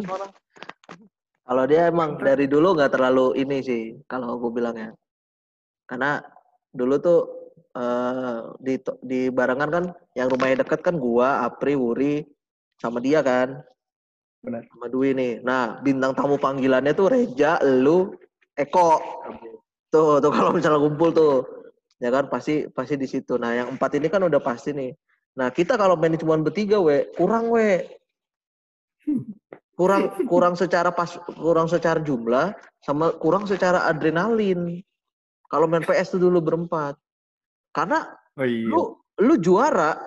Orang. 0.07 0.31
Kalau 1.43 1.65
dia 1.65 1.89
emang 1.89 2.21
dari 2.21 2.45
dulu 2.45 2.77
nggak 2.77 2.93
terlalu 2.93 3.35
ini 3.41 3.59
sih, 3.65 3.83
kalau 4.05 4.37
gue 4.39 4.53
bilangnya. 4.53 4.93
Karena 5.89 6.21
dulu 6.69 6.95
tuh 7.01 7.21
eh, 7.73 8.39
di 8.61 8.75
di 9.01 9.21
barengan 9.33 9.71
kan, 9.73 9.85
yang 10.13 10.29
rumahnya 10.29 10.63
deket 10.69 10.85
kan 10.85 11.01
gua, 11.01 11.49
Apri, 11.49 11.73
Wuri, 11.73 12.29
sama 12.77 13.01
dia 13.01 13.25
kan, 13.25 13.65
Benar. 14.45 14.63
sama 14.71 14.87
Dwi 14.93 15.17
nih. 15.17 15.33
Nah, 15.43 15.81
bintang 15.81 16.13
tamu 16.15 16.37
panggilannya 16.37 16.93
tuh 16.93 17.09
Reja, 17.11 17.59
lu, 17.65 18.15
Eko. 18.55 19.01
Tuh, 19.89 20.21
tuh 20.21 20.31
kalau 20.31 20.53
misalnya 20.53 20.85
kumpul 20.85 21.11
tuh, 21.17 21.35
ya 21.97 22.13
kan 22.13 22.29
pasti 22.29 22.69
pasti 22.69 23.01
di 23.01 23.09
situ. 23.09 23.41
Nah, 23.41 23.57
yang 23.57 23.73
empat 23.73 23.97
ini 23.97 24.13
kan 24.13 24.21
udah 24.21 24.39
pasti 24.39 24.77
nih. 24.77 24.93
Nah, 25.41 25.49
kita 25.49 25.81
kalau 25.81 25.97
main 25.97 26.19
cuma 26.21 26.37
bertiga, 26.37 26.77
we, 26.77 27.09
kurang 27.17 27.49
we. 27.49 27.89
Kurang 29.79 30.27
kurang 30.27 30.59
secara 30.59 30.91
pas 30.91 31.07
kurang 31.39 31.71
secara 31.71 32.03
jumlah 32.03 32.51
sama 32.83 33.15
kurang 33.17 33.47
secara 33.47 33.87
adrenalin. 33.87 34.83
Kalau 35.49 35.65
main 35.67 35.83
PS 35.83 36.17
tuh 36.17 36.21
dulu 36.21 36.39
berempat. 36.45 36.95
Karena 37.73 38.05
Oh 38.39 38.47
iya. 38.47 38.71
lu 38.71 38.81
lu 39.19 39.35
juara 39.43 39.99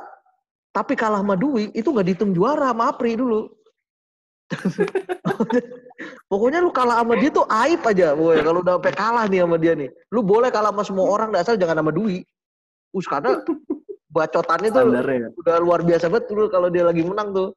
tapi 0.71 0.95
kalah 0.95 1.19
sama 1.19 1.35
Dwi 1.35 1.67
itu 1.75 1.91
nggak 1.91 2.07
dihitung 2.07 2.31
juara 2.31 2.71
sama 2.71 2.95
Apri 2.95 3.19
dulu. 3.19 3.51
Pokoknya 6.31 6.63
lu 6.63 6.71
kalah 6.71 7.03
sama 7.03 7.19
dia 7.19 7.29
tuh 7.31 7.43
aib 7.47 7.81
aja. 7.83 8.15
Kalau 8.15 8.59
udah 8.63 8.79
sampai 8.79 8.93
kalah 8.95 9.25
nih 9.27 9.43
sama 9.43 9.57
dia 9.59 9.73
nih. 9.75 9.89
Lu 10.15 10.23
boleh 10.23 10.47
kalah 10.47 10.71
sama 10.71 10.83
semua 10.87 11.05
orang, 11.11 11.29
asal 11.35 11.59
jangan 11.59 11.83
sama 11.83 11.91
Dwi. 11.91 12.23
Us 12.95 13.07
karena 13.07 13.39
bacotannya 14.11 14.69
tuh 14.71 14.83
Standarnya. 14.83 15.27
udah 15.39 15.55
luar 15.63 15.79
biasa 15.87 16.11
banget 16.11 16.27
dulu 16.27 16.51
kalau 16.51 16.67
dia 16.67 16.83
lagi 16.83 17.03
menang 17.03 17.31
tuh. 17.31 17.49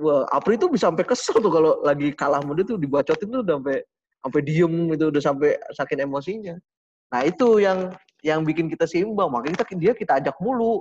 Wah, 0.00 0.24
Apri 0.30 0.56
tuh 0.56 0.70
bisa 0.70 0.88
sampai 0.88 1.04
kesel 1.04 1.42
tuh 1.42 1.50
kalau 1.50 1.82
lagi 1.82 2.14
kalah 2.14 2.40
sama 2.40 2.54
dia 2.54 2.64
tuh 2.64 2.78
dibacotin 2.78 3.28
tuh 3.28 3.42
udah 3.42 3.54
sampai 3.58 3.76
sampai 4.20 4.40
diem 4.46 4.74
itu 4.94 5.04
udah 5.10 5.22
sampai 5.22 5.50
saking 5.74 6.00
emosinya. 6.06 6.54
Nah, 7.10 7.20
itu 7.22 7.58
yang 7.58 7.90
yang 8.22 8.40
bikin 8.42 8.68
kita 8.68 8.84
seimbang. 8.84 9.28
Makanya 9.28 9.60
kita 9.60 9.74
dia 9.74 9.92
kita 9.92 10.12
ajak 10.18 10.36
mulu. 10.38 10.80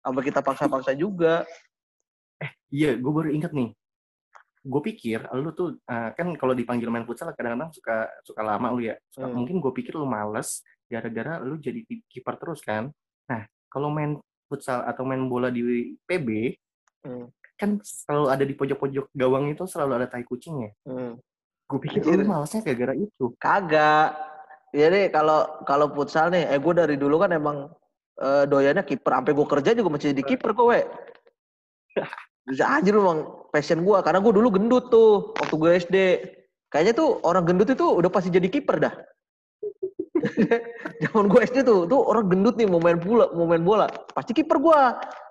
Sampai 0.00 0.22
kita 0.24 0.40
paksa-paksa 0.40 0.96
juga. 0.96 1.44
Iya, 2.70 2.96
gue 2.96 3.12
baru 3.12 3.28
inget 3.28 3.52
nih. 3.52 3.74
Gue 4.60 4.80
pikir 4.84 5.24
lu 5.34 5.50
tuh 5.52 5.76
eh, 5.82 6.10
kan 6.14 6.32
kalau 6.36 6.52
dipanggil 6.52 6.88
main 6.88 7.04
futsal 7.04 7.32
kadang-kadang 7.32 7.72
suka 7.72 8.08
suka 8.22 8.40
lama 8.40 8.70
lu 8.70 8.84
ya. 8.84 8.96
Suka- 9.10 9.28
Hmm. 9.28 9.36
Mungkin 9.44 9.56
gue 9.58 9.72
pikir 9.74 9.96
lu 9.96 10.06
males 10.06 10.62
gara-gara 10.86 11.40
lu 11.40 11.56
jadi 11.56 11.80
ki- 11.82 12.04
kiper 12.06 12.36
terus 12.36 12.60
kan. 12.60 12.88
Nah, 13.26 13.42
kalau 13.68 13.88
main 13.90 14.16
futsal 14.48 14.82
atau 14.82 15.04
main 15.04 15.20
bola 15.26 15.48
di 15.48 15.62
PB 16.04 16.56
Hmm. 17.00 17.28
kan 17.56 17.76
selalu 17.80 18.26
ada 18.28 18.44
di 18.44 18.54
pojok-pojok 18.54 19.06
gawang 19.12 19.48
itu 19.48 19.64
selalu 19.64 19.92
ada 20.00 20.06
tai 20.06 20.24
kucingnya. 20.24 20.72
Hmm. 20.84 21.16
Gue 21.66 21.78
pikir 21.80 22.00
Anjir. 22.02 22.20
lu 22.20 22.24
malesnya 22.24 22.60
gara-gara 22.62 22.94
itu. 22.94 23.24
Kagak. 23.36 24.08
Iya 24.70 24.86
nih 24.86 25.04
kalau 25.10 25.66
kalau 25.66 25.90
futsal 25.90 26.30
nih, 26.30 26.46
eh 26.46 26.58
gue 26.62 26.72
dari 26.74 26.94
dulu 26.94 27.18
kan 27.18 27.34
emang 27.34 27.66
eh, 28.22 28.44
doyannya 28.46 28.86
kiper. 28.86 29.10
Sampai 29.10 29.34
gue 29.34 29.46
kerja 29.46 29.70
juga 29.74 29.88
masih 29.90 30.14
jadi 30.14 30.22
kiper 30.22 30.50
kok, 30.54 30.66
we. 30.70 30.80
Bisa 32.46 32.64
aja 32.78 32.88
lu 32.94 33.02
emang 33.02 33.20
passion 33.50 33.82
gue. 33.82 33.98
Karena 34.02 34.22
gue 34.22 34.32
dulu 34.32 34.48
gendut 34.54 34.84
tuh 34.88 35.34
waktu 35.34 35.54
gue 35.58 35.70
SD. 35.82 35.96
Kayaknya 36.70 36.94
tuh 36.94 37.08
orang 37.26 37.42
gendut 37.50 37.66
itu 37.66 37.82
udah 37.82 38.10
pasti 38.14 38.30
jadi 38.30 38.46
kiper 38.46 38.78
dah. 38.78 38.94
Zaman 41.02 41.26
gue 41.26 41.40
SD 41.42 41.66
tuh, 41.66 41.88
tuh 41.90 42.00
orang 42.06 42.30
gendut 42.30 42.54
nih 42.54 42.68
mau 42.70 42.78
main 42.78 43.00
bola, 43.00 43.26
mau 43.34 43.48
main 43.48 43.64
bola, 43.64 43.86
pasti 44.14 44.36
kiper 44.36 44.60
gue. 44.60 44.80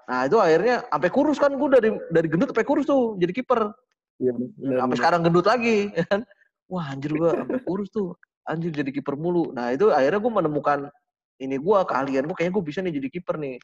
Nah 0.10 0.26
itu 0.26 0.38
akhirnya 0.42 0.84
sampai 0.90 1.10
kurus 1.14 1.38
kan 1.38 1.54
gue 1.54 1.70
dari 1.70 1.90
dari 2.10 2.28
gendut 2.28 2.52
sampai 2.52 2.68
kurus 2.68 2.90
tuh 2.90 3.16
jadi 3.22 3.32
kiper. 3.32 3.72
Iya, 4.20 4.36
Sampai 4.84 4.96
sekarang 5.00 5.22
gendut 5.24 5.48
lagi. 5.48 5.88
ya 5.98 6.04
kan. 6.10 6.28
Wah 6.68 6.92
anjir 6.92 7.14
gue 7.16 7.32
sampai 7.32 7.62
kurus 7.64 7.90
tuh. 7.94 8.18
Anjir 8.48 8.72
jadi 8.72 8.90
kiper 8.94 9.20
mulu. 9.20 9.52
Nah 9.52 9.74
itu 9.76 9.90
akhirnya 9.92 10.20
gue 10.22 10.32
menemukan 10.32 10.80
ini 11.40 11.56
gue 11.56 11.78
keahlian 11.88 12.28
gue 12.28 12.36
kayaknya 12.36 12.54
gue 12.56 12.64
bisa 12.66 12.80
nih 12.84 12.94
jadi 13.00 13.08
kiper 13.12 13.36
nih. 13.40 13.56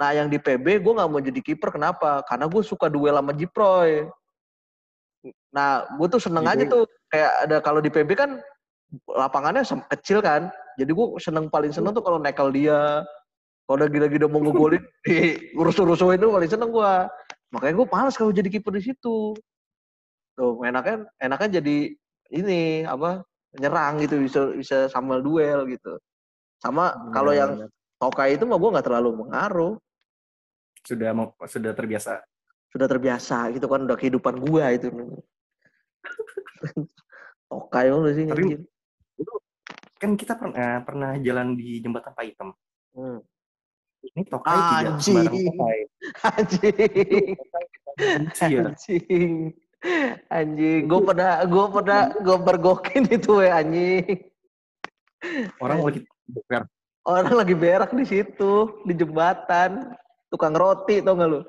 Nah 0.00 0.08
yang 0.16 0.26
di 0.32 0.40
PB 0.40 0.80
gue 0.80 0.92
nggak 0.96 1.08
mau 1.10 1.20
jadi 1.20 1.40
kiper 1.40 1.70
kenapa? 1.76 2.24
Karena 2.24 2.48
gue 2.48 2.62
suka 2.64 2.88
duel 2.88 3.14
sama 3.18 3.32
Jiproy. 3.36 4.08
Nah 5.52 5.84
gue 5.98 6.06
tuh 6.08 6.20
seneng 6.22 6.46
aja 6.48 6.64
Jadi- 6.64 6.72
tuh 6.72 6.82
kayak 7.10 7.32
ada 7.48 7.56
kalau 7.60 7.82
di 7.82 7.90
PB 7.92 8.10
kan 8.16 8.40
lapangannya 9.06 9.62
kecil 9.92 10.24
kan. 10.24 10.48
Jadi 10.80 10.90
gue 10.90 11.06
seneng 11.20 11.52
paling 11.52 11.70
seneng 11.74 11.92
tuh 11.92 12.02
kalau 12.02 12.16
nekel 12.16 12.48
dia. 12.50 13.04
Kalau 13.68 13.76
udah 13.86 13.88
gila-gila 13.92 14.26
mau 14.26 14.42
ngegolin 14.42 14.82
di 15.06 15.38
urus-urusin 15.54 16.18
itu 16.18 16.26
paling 16.26 16.50
seneng 16.50 16.70
gue. 16.74 16.92
Makanya 17.54 17.74
gue 17.76 17.86
males 17.92 18.16
kalau 18.18 18.32
jadi 18.34 18.48
kiper 18.50 18.72
di 18.74 18.82
situ. 18.82 19.36
Tuh 20.34 20.54
enaknya 20.64 21.06
enaknya 21.20 21.60
jadi 21.60 21.92
ini 22.30 22.86
apa 22.86 23.22
nyerang 23.58 23.98
gitu 24.04 24.22
bisa 24.22 24.40
bisa 24.54 24.76
sambil 24.86 25.24
duel 25.24 25.66
gitu. 25.66 25.98
Sama 26.60 26.92
kalau 27.10 27.34
yang 27.34 27.66
Tokai 28.00 28.40
itu 28.40 28.48
mah 28.48 28.56
gue 28.56 28.72
nggak 28.72 28.86
terlalu 28.88 29.10
mengaruh. 29.26 29.74
sudah 30.80 31.12
sudah 31.44 31.76
terbiasa. 31.76 32.24
Sudah 32.72 32.88
terbiasa 32.88 33.52
gitu 33.52 33.68
kan 33.68 33.84
udah 33.84 34.00
kehidupan 34.00 34.40
gue 34.40 34.64
itu. 34.72 34.88
Tokai 37.52 37.92
lu 37.92 38.08
sih. 38.08 38.24
Tapi-. 38.24 38.64
Kan 40.00 40.16
kita 40.16 40.40
pernah 40.40 40.80
pernah 40.80 41.12
jalan 41.20 41.60
di 41.60 41.84
jembatan 41.84 42.16
Pak 42.16 42.24
Hitam. 42.24 42.56
Hmm. 42.96 43.20
Ini 44.00 44.24
tokai 44.32 44.56
tidak 44.56 44.96
Anjing. 44.96 45.04
sembarang 45.04 45.44
tokai. 45.44 45.78
Anjing. 46.40 47.36
Anjing. 48.40 49.32
Anjing. 50.28 50.84
Gue 50.86 51.00
pernah 51.04 51.40
gue 51.44 51.66
pernah 51.72 52.02
gue 52.12 52.36
bergokin 52.36 53.04
itu 53.08 53.40
we 53.40 53.48
anjing. 53.48 54.04
Orang 55.60 55.84
lagi 55.84 56.00
beker. 56.28 56.62
Orang 57.00 57.32
lagi 57.32 57.54
berak 57.56 57.90
di 57.96 58.04
situ 58.04 58.52
di 58.84 58.92
jembatan. 58.92 59.96
Tukang 60.28 60.54
roti 60.54 61.02
tau 61.02 61.16
gak 61.18 61.28
lu? 61.28 61.40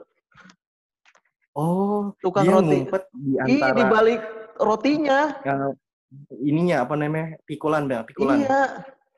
Oh, 1.54 2.16
Tukang 2.24 2.48
dia 2.48 2.54
roti. 2.56 2.68
ngumpet 2.88 3.04
di 3.12 3.32
Ih, 3.36 3.60
antara 3.62 3.76
di 3.76 3.84
balik 3.86 4.22
rotinya. 4.58 5.20
eh, 5.44 5.72
ininya 6.40 6.88
apa 6.88 6.96
namanya? 6.96 7.36
Pikulan, 7.44 7.86
Bang, 7.92 8.08
pikulan. 8.08 8.42
Iya. 8.42 8.62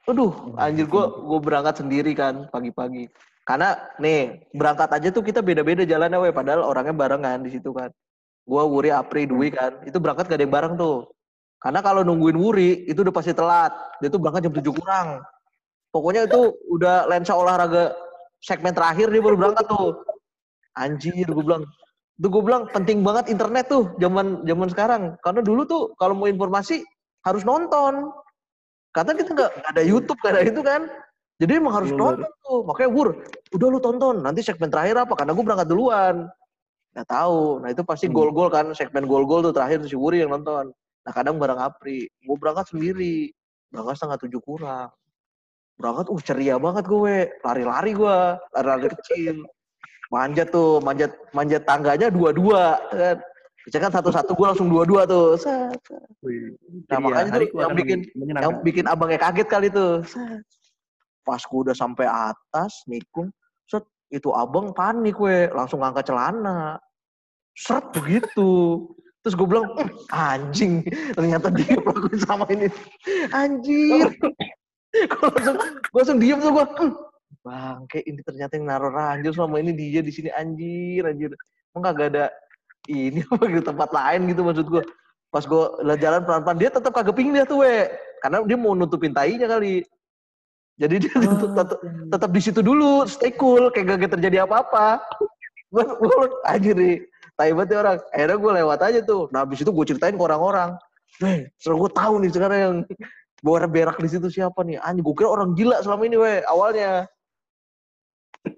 Aduh, 0.10 0.52
anjir 0.60 0.90
gue 0.90 1.06
gue 1.06 1.40
berangkat 1.40 1.80
sendiri 1.86 2.12
kan 2.12 2.50
pagi-pagi. 2.52 3.08
Karena 3.48 3.78
nih 4.02 4.50
berangkat 4.52 4.90
aja 4.92 5.08
tuh 5.16 5.24
kita 5.24 5.40
beda-beda 5.40 5.88
jalannya, 5.88 6.20
we. 6.20 6.32
Padahal 6.36 6.66
orangnya 6.68 6.96
barengan 6.98 7.40
di 7.46 7.56
situ 7.56 7.72
kan. 7.72 7.94
Gua 8.44 8.68
Wuri, 8.68 8.92
Apri, 8.92 9.24
Dwi 9.24 9.52
kan. 9.52 9.80
Itu 9.88 10.04
berangkat 10.04 10.28
gak 10.28 10.38
ada 10.40 10.44
yang 10.44 10.54
bareng 10.54 10.74
tuh. 10.76 11.08
Karena 11.64 11.80
kalau 11.80 12.04
nungguin 12.04 12.36
Wuri 12.36 12.84
itu 12.92 13.00
udah 13.08 13.16
pasti 13.16 13.32
telat. 13.32 13.72
Dia 14.04 14.12
tuh 14.12 14.20
berangkat 14.20 14.52
jam 14.52 14.54
7 14.54 14.68
kurang. 14.76 15.24
Pokoknya 15.96 16.28
itu 16.28 16.52
udah 16.74 17.08
lensa 17.08 17.38
olahraga 17.38 17.96
segmen 18.44 18.76
terakhir 18.76 19.08
dia 19.08 19.24
baru 19.24 19.40
berangkat 19.40 19.66
tuh. 19.72 20.04
Anjir, 20.76 21.24
gue 21.24 21.44
bilang. 21.46 21.64
Itu 22.20 22.28
gue 22.30 22.44
bilang 22.44 22.68
penting 22.70 23.00
banget 23.02 23.32
internet 23.32 23.72
tuh 23.72 23.96
zaman 23.98 24.44
zaman 24.44 24.68
sekarang. 24.70 25.02
Karena 25.24 25.40
dulu 25.40 25.62
tuh 25.64 25.82
kalau 25.96 26.14
mau 26.14 26.28
informasi 26.28 26.84
harus 27.24 27.48
nonton. 27.48 28.12
Karena 28.92 29.12
kita 29.16 29.32
nggak 29.34 29.52
ada 29.74 29.82
YouTube, 29.82 30.20
nggak 30.20 30.34
ada 30.36 30.44
itu 30.44 30.62
kan. 30.62 30.82
Jadi 31.42 31.52
emang 31.58 31.74
harus 31.80 31.90
Bener. 31.96 32.02
nonton 32.20 32.32
tuh. 32.44 32.60
Makanya 32.68 32.90
Wur, 32.92 33.10
udah 33.56 33.68
lu 33.72 33.80
tonton. 33.80 34.16
Nanti 34.20 34.44
segmen 34.44 34.70
terakhir 34.70 35.00
apa? 35.00 35.14
Karena 35.16 35.32
gue 35.32 35.44
berangkat 35.48 35.68
duluan. 35.72 36.28
Nggak 36.94 37.08
tahu. 37.10 37.60
Nah 37.66 37.70
itu 37.74 37.82
pasti 37.82 38.06
Hmm. 38.08 38.16
gol-gol 38.16 38.50
kan. 38.54 38.70
Segmen 38.78 39.10
gol-gol 39.10 39.42
tuh 39.42 39.54
terakhir 39.54 39.82
tuh 39.82 39.90
si 39.90 39.98
Wuri 39.98 40.22
yang 40.22 40.30
nonton. 40.30 40.70
Nah 41.04 41.12
kadang 41.12 41.42
bareng 41.42 41.58
Apri. 41.58 42.06
Gue 42.22 42.38
berangkat 42.38 42.70
sendiri. 42.70 43.34
Berangkat 43.74 43.98
setengah 43.98 44.18
tujuh 44.22 44.42
kurang. 44.46 44.90
Berangkat, 45.74 46.06
uh 46.14 46.22
ceria 46.22 46.56
banget 46.62 46.86
gue. 46.86 47.16
Lari-lari 47.42 47.92
gue. 47.98 48.18
Lari-lari 48.54 48.88
kecil. 48.94 49.36
Manjat 50.14 50.54
tuh. 50.54 50.78
Manjat 50.86 51.12
manjat 51.34 51.66
tangganya 51.66 52.14
dua-dua. 52.14 52.78
Kan. 52.94 53.18
Biasanya 53.64 53.84
kan 53.90 53.94
satu-satu 53.98 54.32
gue 54.38 54.48
langsung 54.54 54.70
dua-dua 54.70 55.08
tuh. 55.10 55.40
Nah, 55.40 55.72
ceria. 56.22 56.98
makanya 57.00 57.32
tuh 57.42 57.48
yang 57.58 57.74
bikin- 57.74 58.06
yang 58.38 58.54
bikin 58.62 58.86
abangnya 58.86 59.18
kaget 59.18 59.48
kali 59.50 59.68
tuh. 59.74 60.04
Pas 61.24 61.40
gue 61.40 61.60
udah 61.64 61.72
sampai 61.72 62.04
atas, 62.04 62.84
nikung, 62.86 63.32
itu 64.14 64.30
abang 64.30 64.70
panik 64.78 65.18
we, 65.18 65.50
langsung 65.50 65.82
ngangkat 65.82 66.14
celana. 66.14 66.78
Seret 67.58 67.90
begitu. 67.98 68.86
Terus 69.26 69.34
gue 69.34 69.48
bilang, 69.50 69.66
"Eh, 69.82 69.90
anjing, 70.14 70.86
ternyata 71.18 71.50
dia 71.50 71.74
pelakuin 71.86 72.20
sama 72.22 72.46
ini. 72.54 72.70
Anjir. 73.34 74.14
gue 74.94 75.28
langsung, 75.34 75.58
gue 75.58 76.00
langsung 76.00 76.20
diem 76.22 76.38
tuh 76.38 76.52
gue. 76.54 76.66
Bangke, 77.44 78.00
ini 78.06 78.22
ternyata 78.24 78.56
yang 78.56 78.70
naruh 78.70 78.94
ranjau 78.94 79.34
selama 79.34 79.60
ini 79.60 79.74
dia 79.76 80.06
di 80.06 80.14
sini 80.14 80.30
anjir, 80.30 81.10
anjir. 81.10 81.34
Emang 81.74 81.84
kagak 81.90 82.08
ada 82.14 82.26
ini 82.88 83.26
apa 83.34 83.44
gitu 83.50 83.64
tempat 83.66 83.90
lain 83.90 84.22
gitu 84.30 84.42
maksud 84.46 84.68
gue. 84.70 84.84
Pas 85.34 85.42
gue 85.42 85.64
jalan 85.98 86.22
pelan-pelan 86.22 86.58
dia 86.62 86.70
tetap 86.70 86.94
kagak 86.94 87.18
pingin 87.18 87.42
dia 87.42 87.48
tuh 87.50 87.66
we. 87.66 87.90
Karena 88.22 88.46
dia 88.46 88.58
mau 88.60 88.78
nutupin 88.78 89.16
tainya 89.16 89.50
kali. 89.50 89.82
Jadi 90.74 91.06
dia 91.06 91.14
tetap, 91.14 91.54
tetap, 91.54 91.80
tetap 92.10 92.30
di 92.34 92.42
situ 92.42 92.62
dulu, 92.66 93.06
stay 93.06 93.30
cool, 93.38 93.70
kayak 93.70 93.94
gak 93.94 94.18
terjadi 94.18 94.50
apa-apa. 94.50 95.06
Gue 95.70 95.86
gue 95.86 96.16
anjir 96.52 96.74
nih, 96.74 96.96
tai 97.38 97.54
banget 97.54 97.70
ya 97.74 97.78
orang. 97.86 97.98
Akhirnya 98.10 98.38
gue 98.42 98.52
lewat 98.64 98.80
aja 98.82 99.00
tuh. 99.06 99.30
Nah 99.30 99.46
habis 99.46 99.62
itu 99.62 99.70
gue 99.70 99.86
ceritain 99.86 100.18
ke 100.18 100.24
orang-orang. 100.24 100.74
Weh, 101.22 101.46
setelah 101.62 101.78
gue 101.78 101.92
tahu 101.94 102.14
nih 102.26 102.32
sekarang 102.34 102.60
yang 102.60 102.76
bawa 103.46 103.70
berak 103.70 103.98
di 104.02 104.10
situ 104.10 104.28
siapa 104.34 104.66
nih? 104.66 104.82
Anjir, 104.82 105.06
gue 105.06 105.14
kira 105.14 105.30
orang 105.30 105.54
gila 105.54 105.78
selama 105.86 106.04
ini 106.10 106.18
weh, 106.18 106.38
awalnya. 106.50 107.06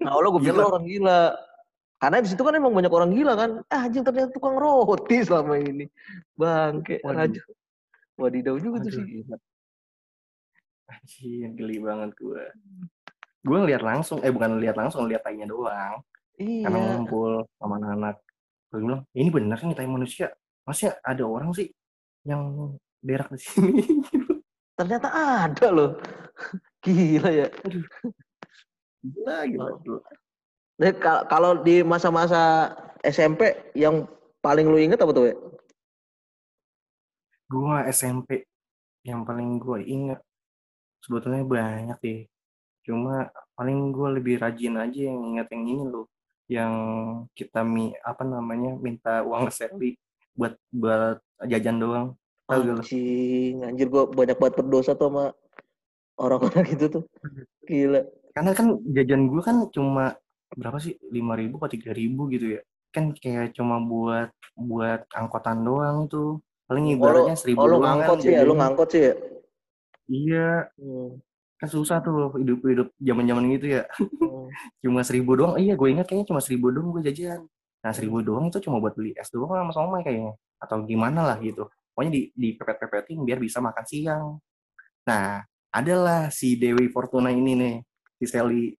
Nah, 0.00 0.10
awalnya 0.16 0.30
gue 0.32 0.42
pikir 0.48 0.56
orang 0.56 0.86
gila. 0.88 1.22
Karena 1.96 2.16
di 2.20 2.28
situ 2.28 2.42
kan 2.44 2.52
emang 2.52 2.72
banyak 2.76 2.92
orang 2.92 3.10
gila 3.12 3.32
kan. 3.36 3.50
Ah, 3.72 3.88
anjing 3.88 4.04
ternyata 4.04 4.32
tukang 4.32 4.56
roti 4.56 5.20
selama 5.26 5.60
ini. 5.60 5.88
Bangke, 6.32 7.00
Waduh. 7.04 7.44
Wadidaw 8.16 8.56
juga 8.56 8.80
tuh 8.88 8.92
sih. 8.96 9.04
Gila. 10.86 10.94
Anjir, 10.94 11.48
geli 11.54 11.76
banget 11.78 12.10
gue. 12.14 12.44
Gue 13.42 13.56
ngeliat 13.58 13.82
langsung, 13.82 14.22
eh 14.22 14.30
bukan 14.30 14.58
ngeliat 14.58 14.74
langsung, 14.74 15.06
ngeliat 15.06 15.22
tainya 15.22 15.46
doang. 15.46 16.02
Karena 16.36 16.76
Iya. 16.76 16.86
ngumpul 16.92 17.48
sama 17.56 17.78
anak-anak. 17.78 18.16
Gue 18.68 18.80
bilang, 18.82 19.02
ini 19.14 19.28
bener 19.30 19.58
nih 19.58 19.74
tai 19.74 19.88
manusia. 19.88 20.34
Masih 20.66 20.92
ada 21.00 21.24
orang 21.24 21.54
sih 21.54 21.70
yang 22.26 22.74
berak 23.00 23.30
di 23.32 23.38
sini. 23.38 23.82
Ternyata 24.78 25.08
ada 25.08 25.68
loh. 25.72 25.90
Gila 26.82 27.30
ya. 27.32 27.48
gila, 29.00 29.36
gila. 29.46 29.70
Oh. 29.72 30.02
Nah, 30.76 30.92
ka- 30.92 31.24
kalau 31.24 31.64
di 31.64 31.80
masa-masa 31.80 32.74
SMP 33.00 33.72
yang 33.72 34.04
paling 34.44 34.68
lu 34.68 34.76
inget 34.76 35.00
apa 35.00 35.14
tuh, 35.14 35.30
we? 35.30 35.32
Gue 37.48 37.78
SMP 37.88 38.44
yang 39.06 39.22
paling 39.22 39.56
gue 39.56 39.80
inget 39.86 40.18
sebetulnya 41.06 41.46
banyak 41.46 41.98
sih. 42.02 42.18
Cuma 42.82 43.30
paling 43.54 43.94
gue 43.94 44.08
lebih 44.18 44.42
rajin 44.42 44.74
aja 44.74 45.00
yang 45.06 45.22
inget 45.34 45.46
yang 45.54 45.64
ini 45.70 45.84
loh. 45.86 46.06
Yang 46.50 46.74
kita 47.38 47.62
mi 47.62 47.94
apa 48.02 48.26
namanya 48.26 48.74
minta 48.74 49.22
uang 49.22 49.46
seri 49.54 49.94
buat 50.34 50.58
buat 50.74 51.22
jajan 51.46 51.78
doang. 51.78 52.06
Anjing, 52.46 53.66
anjir 53.66 53.90
gua 53.90 54.06
banyak 54.06 54.38
banget 54.38 54.54
berdosa 54.62 54.94
tuh 54.94 55.10
sama 55.10 55.24
orang-orang 56.18 56.62
gitu 56.74 56.86
tuh. 57.00 57.04
Gila. 57.66 58.06
Karena 58.34 58.50
kan 58.54 58.66
jajan 58.94 59.22
gue 59.26 59.42
kan 59.42 59.56
cuma 59.74 60.14
berapa 60.54 60.78
sih? 60.78 60.94
lima 61.10 61.34
ribu 61.34 61.58
atau 61.58 61.74
tiga 61.74 61.90
ribu 61.90 62.30
gitu 62.30 62.58
ya. 62.58 62.62
Kan 62.94 63.10
kayak 63.18 63.58
cuma 63.58 63.82
buat 63.82 64.30
buat 64.54 65.10
angkotan 65.10 65.66
doang 65.66 66.06
itu. 66.06 66.38
Paling 66.70 66.98
ibaratnya 66.98 67.34
seribu 67.34 67.62
Oh, 67.62 67.66
lu 67.66 67.78
doang 67.78 67.98
ngangkot 67.98 68.18
kan 68.18 68.22
sih 68.22 68.30
ya, 68.30 68.42
lu 68.46 68.54
ngangkot 68.54 68.88
sih 68.94 69.02
ya. 69.10 69.14
Iya, 70.06 70.70
Hmm. 70.78 71.18
kan 71.56 71.68
susah 71.72 72.04
tuh 72.04 72.36
hidup-hidup 72.36 72.92
zaman-zaman 73.00 73.42
gitu 73.56 73.66
ya. 73.80 73.82
hmm. 73.98 74.46
Cuma 74.84 75.00
seribu 75.02 75.34
doang. 75.38 75.56
Iya, 75.58 75.74
gue 75.74 75.88
ingat 75.88 76.06
kayaknya 76.06 76.26
cuma 76.30 76.40
seribu 76.44 76.68
doang 76.70 76.92
gue 76.94 77.02
jajan. 77.10 77.42
Nah, 77.82 77.92
seribu 77.96 78.18
doang 78.20 78.50
itu 78.50 78.58
cuma 78.62 78.76
buat 78.82 78.92
beli 78.98 79.14
es 79.16 79.30
doang 79.32 79.50
sama 79.54 79.72
somai 79.72 80.02
kayaknya. 80.04 80.36
Atau 80.62 80.84
gimana 80.84 81.22
lah 81.26 81.36
gitu. 81.40 81.66
Pokoknya 81.94 82.12
di, 82.12 82.22
di 82.36 82.48
pepet-pepetin 82.58 83.18
biar 83.24 83.38
bisa 83.40 83.58
makan 83.64 83.84
siang. 83.88 84.26
Nah, 85.08 85.40
adalah 85.72 86.28
si 86.34 86.58
Dewi 86.60 86.90
Fortuna 86.92 87.32
ini 87.32 87.52
nih, 87.56 87.76
si 88.20 88.24
Sally 88.28 88.74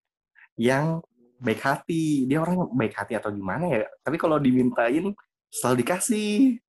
yang 0.59 1.01
baik 1.41 1.61
hati. 1.61 2.30
Dia 2.30 2.43
orang 2.43 2.69
baik 2.73 2.93
hati 2.93 3.13
atau 3.17 3.34
gimana 3.34 3.65
ya? 3.69 3.84
Tapi 4.05 4.17
kalau 4.21 4.38
dimintain 4.38 5.13
selalu 5.49 5.75
dikasih. 5.82 6.61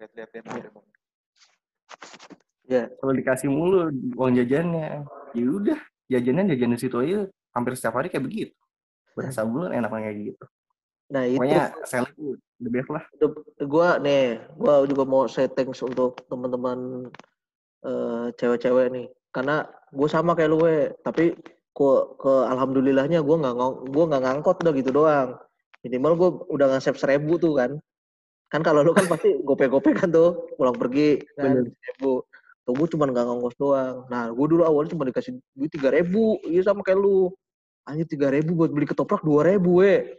Lihat-lihat. 0.00 0.72
Ya. 2.64 2.88
Selalu 3.00 3.14
dikasih 3.20 3.48
mulu 3.52 3.92
uang 4.16 4.32
jajannya. 4.40 5.04
Ya 5.34 5.46
udah, 5.46 5.80
jajannya 6.08 6.44
jajanan 6.54 6.78
situ 6.80 6.96
aja 7.00 7.18
hampir 7.52 7.72
setiap 7.76 8.00
hari 8.00 8.08
kayak 8.08 8.24
begitu. 8.24 8.54
Berasa 9.14 9.46
bulan 9.46 9.76
enak 9.76 9.90
kayak 9.92 10.16
gitu. 10.32 10.44
Nah 11.12 11.22
itu. 11.28 11.38
Pokoknya 11.38 11.64
Sally 11.84 12.10
the 12.58 12.70
best 12.72 12.88
lah. 12.90 13.04
Gue 13.60 13.88
nih, 14.00 14.40
gue 14.56 14.74
juga 14.88 15.04
mau 15.04 15.28
setting 15.28 15.70
untuk 15.70 16.24
teman-teman 16.26 17.10
uh, 17.84 18.26
cewek-cewek 18.34 18.88
nih 18.90 19.06
karena 19.34 19.66
gue 19.90 20.08
sama 20.08 20.38
kayak 20.38 20.50
lu 20.50 20.62
we 20.62 20.90
tapi 21.02 21.34
kok 21.74 22.22
ke 22.22 22.32
alhamdulillahnya 22.54 23.20
gue 23.20 23.36
nggak 23.36 23.54
gue 23.90 24.04
nggak 24.06 24.22
ngangkot 24.22 24.56
udah 24.62 24.74
gitu 24.78 24.90
doang 24.94 25.28
minimal 25.82 26.12
gue 26.14 26.30
udah 26.54 26.66
ngasep 26.74 26.94
seribu 26.94 27.36
tuh 27.36 27.58
kan 27.58 27.70
kan 28.48 28.62
kalau 28.62 28.86
lu 28.86 28.94
kan 28.94 29.10
pasti 29.10 29.34
gope-gope 29.46 29.90
kan 29.92 30.08
tuh 30.08 30.54
pulang 30.54 30.78
pergi 30.78 31.18
kan 31.34 31.66
seribu 31.66 32.22
tuh 32.64 32.72
gue 32.72 32.88
cuma 32.96 33.04
nggak 33.04 33.24
ngongkos 33.28 33.56
doang. 33.60 34.08
Nah 34.08 34.32
gue 34.32 34.46
dulu 34.48 34.64
awalnya 34.64 34.96
cuma 34.96 35.04
dikasih 35.04 35.36
duit 35.52 35.70
tiga 35.70 35.92
ribu. 35.92 36.40
Iya 36.48 36.72
sama 36.72 36.80
kayak 36.80 36.98
lu. 36.98 37.28
Hanya 37.84 38.08
tiga 38.08 38.32
ribu 38.32 38.56
buat 38.56 38.72
beli 38.72 38.88
ketoprak 38.88 39.20
dua 39.20 39.44
ribu 39.44 39.84
we. 39.84 40.16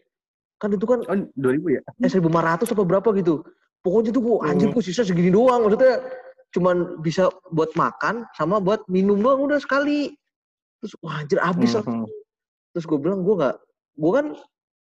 Kan 0.62 0.70
itu 0.78 0.86
kan 0.86 1.02
oh, 1.10 1.18
dua 1.34 1.52
ribu 1.58 1.74
ya? 1.74 1.82
Eh 1.98 2.10
seribu 2.10 2.30
lima 2.30 2.46
ratus 2.46 2.70
apa 2.70 2.86
berapa 2.86 3.10
gitu. 3.18 3.42
Pokoknya 3.82 4.14
tuh 4.14 4.22
gue 4.22 4.36
anjir 4.46 4.70
gue 4.70 4.84
sisa 4.86 5.02
segini 5.02 5.34
doang 5.34 5.66
maksudnya. 5.66 6.06
Cuman 6.54 7.02
bisa 7.02 7.34
buat 7.50 7.74
makan 7.74 8.30
sama 8.38 8.62
buat 8.62 8.86
minum 8.86 9.18
doang 9.18 9.50
udah 9.50 9.58
sekali. 9.58 10.14
Terus 10.86 10.94
wah 11.02 11.26
anjir 11.26 11.42
habis 11.42 11.74
mm-hmm. 11.74 12.06
terus 12.78 12.86
gue 12.86 13.00
bilang 13.00 13.26
gue 13.26 13.36
nggak 13.40 13.56
gue 13.96 14.12
kan 14.12 14.26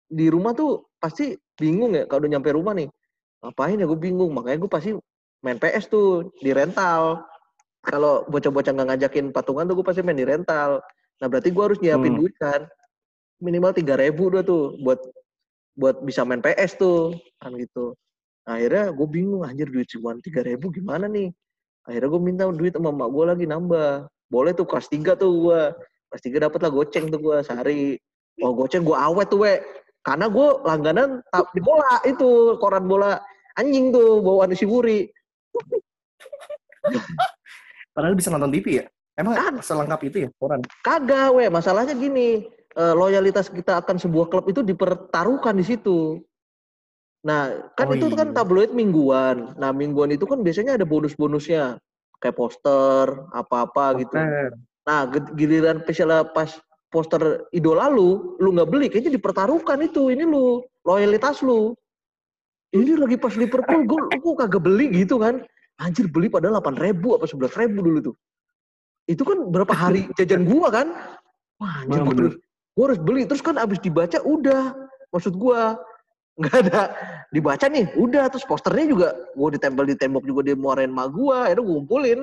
di 0.08 0.26
rumah 0.32 0.56
tuh 0.56 0.90
pasti 0.96 1.36
bingung 1.54 1.94
ya 1.94 2.08
kalau 2.10 2.26
udah 2.26 2.30
nyampe 2.34 2.50
rumah 2.50 2.74
nih. 2.74 2.90
Ngapain 3.46 3.78
ya? 3.78 3.86
Gue 3.86 4.00
bingung. 4.02 4.34
Makanya 4.34 4.58
gue 4.58 4.70
pasti 4.70 4.90
main 5.46 5.62
PS 5.62 5.86
tuh 5.86 6.34
di 6.42 6.50
rental 6.50 7.22
kalau 7.82 8.22
bocah-bocah 8.30 8.72
nggak 8.72 8.88
ngajakin 8.94 9.34
patungan 9.34 9.66
tuh 9.66 9.82
gue 9.82 9.86
pasti 9.86 10.00
main 10.06 10.14
di 10.14 10.26
rental. 10.26 10.78
Nah 11.18 11.26
berarti 11.26 11.50
gue 11.50 11.62
harus 11.62 11.78
nyiapin 11.82 12.14
hmm. 12.14 12.20
duit 12.22 12.34
kan? 12.38 12.62
Minimal 13.42 13.74
tiga 13.74 13.98
ribu 13.98 14.30
udah 14.30 14.46
tuh 14.46 14.78
buat 14.86 15.02
buat 15.74 15.98
bisa 16.06 16.22
main 16.22 16.38
PS 16.38 16.78
tuh 16.78 17.18
kan 17.42 17.50
gitu. 17.58 17.98
Nah, 18.46 18.58
akhirnya 18.58 18.90
gue 18.94 19.06
bingung 19.06 19.42
anjir 19.42 19.70
duit 19.70 19.90
cuma 19.90 20.14
tiga 20.22 20.46
ribu 20.46 20.70
gimana 20.70 21.10
nih? 21.10 21.34
Akhirnya 21.86 22.08
gue 22.14 22.22
minta 22.22 22.42
duit 22.50 22.74
sama 22.74 22.94
emak 22.94 23.08
gue 23.10 23.24
lagi 23.26 23.44
nambah. 23.50 23.90
Boleh 24.30 24.54
tuh 24.54 24.66
kelas 24.66 24.86
tiga 24.86 25.18
tuh 25.18 25.50
gue 25.50 25.60
kelas 26.10 26.22
tiga 26.22 26.38
dapet 26.46 26.62
lah 26.62 26.70
goceng 26.70 27.10
tuh 27.10 27.18
gue 27.18 27.36
sehari. 27.42 27.98
Oh 28.46 28.54
goceng 28.54 28.86
gue 28.86 28.94
awet 28.94 29.26
tuh 29.26 29.42
we 29.42 29.58
karena 30.02 30.26
gue 30.26 30.48
langganan 30.66 31.22
di 31.50 31.60
bola 31.62 31.98
itu 32.06 32.54
koran 32.62 32.86
bola. 32.86 33.18
Anjing 33.58 33.90
tuh 33.90 34.22
bawaan 34.24 34.56
si 34.56 34.64
Buri 34.64 35.04
padahal 37.92 38.16
bisa 38.16 38.32
nonton 38.32 38.52
TV 38.52 38.82
ya 38.82 38.84
emang 39.20 39.36
kan 39.36 39.54
selengkap 39.60 40.00
itu 40.08 40.16
ya 40.24 40.28
koran 40.40 40.60
kagak 40.82 41.32
we 41.36 41.46
masalahnya 41.52 41.92
gini 41.92 42.48
eh, 42.52 42.94
loyalitas 42.96 43.52
kita 43.52 43.80
akan 43.84 44.00
sebuah 44.00 44.26
klub 44.32 44.48
itu 44.48 44.64
dipertaruhkan 44.64 45.56
di 45.56 45.64
situ 45.64 46.20
Nah, 47.22 47.70
kan 47.78 47.86
oh, 47.86 47.94
itu 47.94 48.06
kan 48.10 48.14
iya. 48.14 48.20
kan 48.26 48.28
tabloid 48.34 48.74
mingguan. 48.74 49.54
Nah, 49.54 49.70
mingguan 49.70 50.10
itu 50.10 50.26
kan 50.26 50.42
biasanya 50.42 50.74
ada 50.74 50.86
bonus-bonusnya. 50.86 51.78
Kayak 52.18 52.38
poster, 52.38 53.06
apa-apa 53.34 53.98
gitu. 53.98 54.14
Nah, 54.86 55.00
giliran 55.34 55.82
misalnya 55.82 56.26
pas 56.26 56.54
poster 56.90 57.46
idola 57.54 57.90
lu, 57.90 58.38
lu 58.38 58.54
nggak 58.54 58.70
beli, 58.70 58.86
kayaknya 58.90 59.18
dipertaruhkan 59.18 59.78
itu. 59.82 60.10
Ini 60.10 60.22
lu, 60.26 60.62
loyalitas 60.86 61.42
lu. 61.42 61.74
Ini 62.74 62.98
lagi 62.98 63.18
pas 63.18 63.34
Liverpool, 63.34 63.84
gue, 63.86 64.00
gue 64.18 64.34
kagak 64.38 64.62
beli 64.62 64.86
gitu 65.02 65.18
kan. 65.18 65.42
Anjir, 65.80 66.10
beli 66.10 66.28
pada 66.28 66.52
8 66.52 66.76
ribu 66.76 67.16
apa 67.16 67.24
11 67.24 67.48
ribu 67.60 67.78
dulu 67.80 67.98
tuh. 68.12 68.16
Itu 69.08 69.22
kan 69.24 69.48
berapa 69.48 69.72
hari 69.72 70.08
jajan 70.18 70.44
gua 70.44 70.68
kan. 70.68 70.88
Wah, 71.62 71.86
anjir, 71.86 72.36
gue 72.72 72.84
harus 72.84 73.00
beli. 73.00 73.24
Terus 73.24 73.40
kan 73.40 73.56
abis 73.56 73.78
dibaca, 73.78 74.18
udah. 74.22 74.74
Maksud 75.12 75.36
gua, 75.36 75.76
nggak 76.40 76.56
ada 76.64 76.80
dibaca 77.28 77.66
nih 77.68 77.92
udah 77.92 78.32
terus 78.32 78.48
posternya 78.48 78.86
juga 78.88 79.08
gue 79.36 79.48
ditempel 79.52 79.84
di 79.84 79.96
tembok 80.00 80.24
juga 80.24 80.40
dia 80.48 80.56
muarain 80.56 80.88
ma 80.88 81.04
gue 81.04 81.36
akhirnya 81.36 81.60
gue 81.60 81.76
kumpulin 81.84 82.20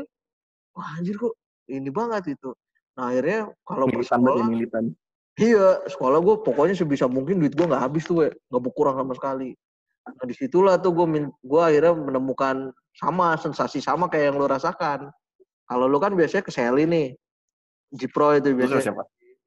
wah 0.74 0.90
anjir 0.98 1.14
kok 1.14 1.38
ini 1.70 1.94
banget 1.94 2.34
itu 2.34 2.50
nah 2.98 3.14
akhirnya 3.14 3.54
kalau 3.70 3.86
sekolah 3.86 4.50
militan. 4.50 4.98
iya 5.38 5.78
sekolah 5.86 6.26
gue 6.26 6.36
pokoknya 6.42 6.74
sebisa 6.74 7.06
mungkin 7.06 7.38
duit 7.38 7.54
gue 7.54 7.70
nggak 7.70 7.86
habis 7.86 8.10
tuh 8.10 8.34
nggak 8.34 8.64
berkurang 8.66 8.98
sama 8.98 9.14
sekali 9.14 9.54
nah 10.10 10.26
di 10.26 10.34
situlah 10.34 10.82
tuh 10.82 10.90
gue 10.90 11.30
gue 11.30 11.62
akhirnya 11.62 11.94
menemukan 11.94 12.74
sama 12.96 13.38
sensasi 13.38 13.84
sama 13.84 14.10
kayak 14.10 14.34
yang 14.34 14.38
lo 14.40 14.48
rasakan 14.50 15.12
kalau 15.70 15.86
lo 15.86 15.98
kan 16.02 16.16
biasanya 16.18 16.44
ke 16.46 16.52
Sally 16.52 16.90
nih 16.90 17.14
Jipro 17.94 18.34
itu 18.38 18.54
biasanya 18.54 18.94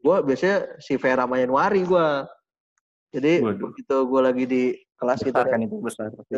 gue 0.02 0.16
biasanya 0.26 0.56
si 0.82 0.98
Vera 0.98 1.26
Mayanwari 1.26 1.86
gue 1.86 2.08
jadi 3.12 3.44
Waduh. 3.44 3.68
begitu 3.68 3.96
gue 4.08 4.20
lagi 4.24 4.44
di 4.48 4.62
kelas 4.96 5.20
besar 5.20 5.28
gitu 5.28 5.40
kan 5.52 5.60
itu 5.60 5.76
besar 5.84 6.08
pasti. 6.16 6.34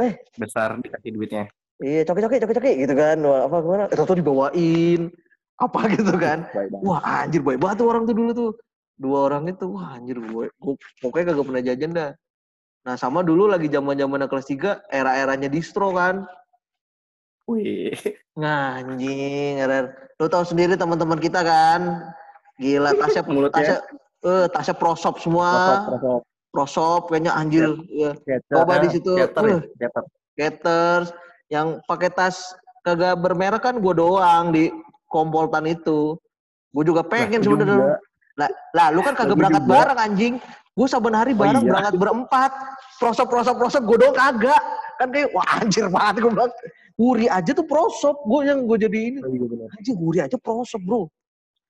Eh, 0.00 0.12
besar 0.40 0.68
dikasih 0.80 1.10
duitnya. 1.12 1.44
Iya, 1.82 2.06
coki-coki, 2.08 2.40
coki-coki 2.40 2.72
gitu 2.86 2.94
kan. 2.96 3.18
Wah, 3.20 3.44
apa 3.44 3.56
gimana? 3.60 3.84
Itu 3.92 4.02
tuh 4.08 4.16
dibawain 4.18 5.12
apa 5.60 5.80
gitu 5.94 6.14
kan. 6.16 6.48
Wah, 6.80 7.02
anjir 7.04 7.44
baik 7.44 7.60
banget 7.60 7.84
tuh 7.84 7.88
orang 7.92 8.08
tuh 8.08 8.16
dulu 8.16 8.30
tuh. 8.32 8.52
Dua 8.94 9.26
orang 9.26 9.50
itu, 9.50 9.66
wah 9.74 9.98
anjir 9.98 10.22
gue, 10.22 10.46
gue 10.54 10.74
pokoknya 11.02 11.34
kagak 11.34 11.46
pernah 11.50 11.62
jajan 11.66 11.90
dah. 11.98 12.10
Nah, 12.86 12.94
sama 12.94 13.26
dulu 13.26 13.50
lagi 13.50 13.66
zaman-zaman 13.66 14.30
kelas 14.30 14.46
3, 14.46 14.86
era-eranya 14.86 15.50
distro 15.50 15.90
kan. 15.90 16.22
Wih. 17.44 17.92
Anjing, 18.40 19.60
era 19.60 19.92
Lu 20.22 20.30
tahu 20.30 20.44
sendiri 20.46 20.78
teman-teman 20.78 21.18
kita 21.18 21.42
kan. 21.42 22.12
Gila, 22.62 22.94
tasnya, 23.02 23.22
tasnya, 23.50 23.78
eh 24.24 24.46
tasnya 24.50 24.74
prosop 24.78 25.18
semua. 25.18 25.50
Prosop, 25.50 25.84
prosop. 25.90 26.20
prosop 26.54 27.02
kayaknya 27.10 27.32
anjir. 27.34 27.74
Ya 27.90 28.14
coba 28.46 28.78
di 28.78 28.88
situ. 28.94 29.10
uh, 29.18 29.60
caters 30.38 31.10
yang 31.50 31.82
pakai 31.90 32.10
tas 32.14 32.54
kagak 32.86 33.18
bermerek 33.18 33.62
kan 33.62 33.82
gue 33.82 33.94
doang 33.94 34.54
di 34.54 34.70
kompoltan 35.10 35.66
itu. 35.66 36.14
Gue 36.70 36.84
juga 36.86 37.02
pengen 37.06 37.42
sebenarnya 37.42 37.98
lah, 38.34 38.50
lah 38.74 38.88
lu 38.90 38.98
kan 39.02 39.14
kagak 39.14 39.38
berangkat 39.38 39.62
juga. 39.66 39.72
bareng 39.74 39.98
anjing. 39.98 40.34
Gue 40.74 40.86
saban 40.90 41.14
hari 41.14 41.38
bareng 41.38 41.62
oh, 41.62 41.66
iya. 41.66 41.70
berangkat 41.70 41.94
berempat. 41.98 42.50
Prosop 42.98 43.30
prosop 43.30 43.58
prosop 43.58 43.82
gue 43.82 43.98
doang 43.98 44.14
kagak. 44.14 44.62
Kan 44.98 45.10
kayak 45.10 45.34
wah 45.34 45.46
anjir 45.58 45.86
banget 45.90 46.22
gue 46.22 46.30
bilang 46.30 46.54
Wuri 46.94 47.26
aja 47.26 47.50
tuh 47.50 47.66
prosop 47.66 48.22
gue 48.22 48.40
yang 48.46 48.70
gue 48.70 48.78
jadi 48.78 48.98
ini 49.10 49.18
oh, 49.18 49.30
iya 49.30 49.66
anjing 49.74 49.98
Wuri 49.98 50.18
aja 50.22 50.38
prosop 50.38 50.78
bro. 50.86 51.10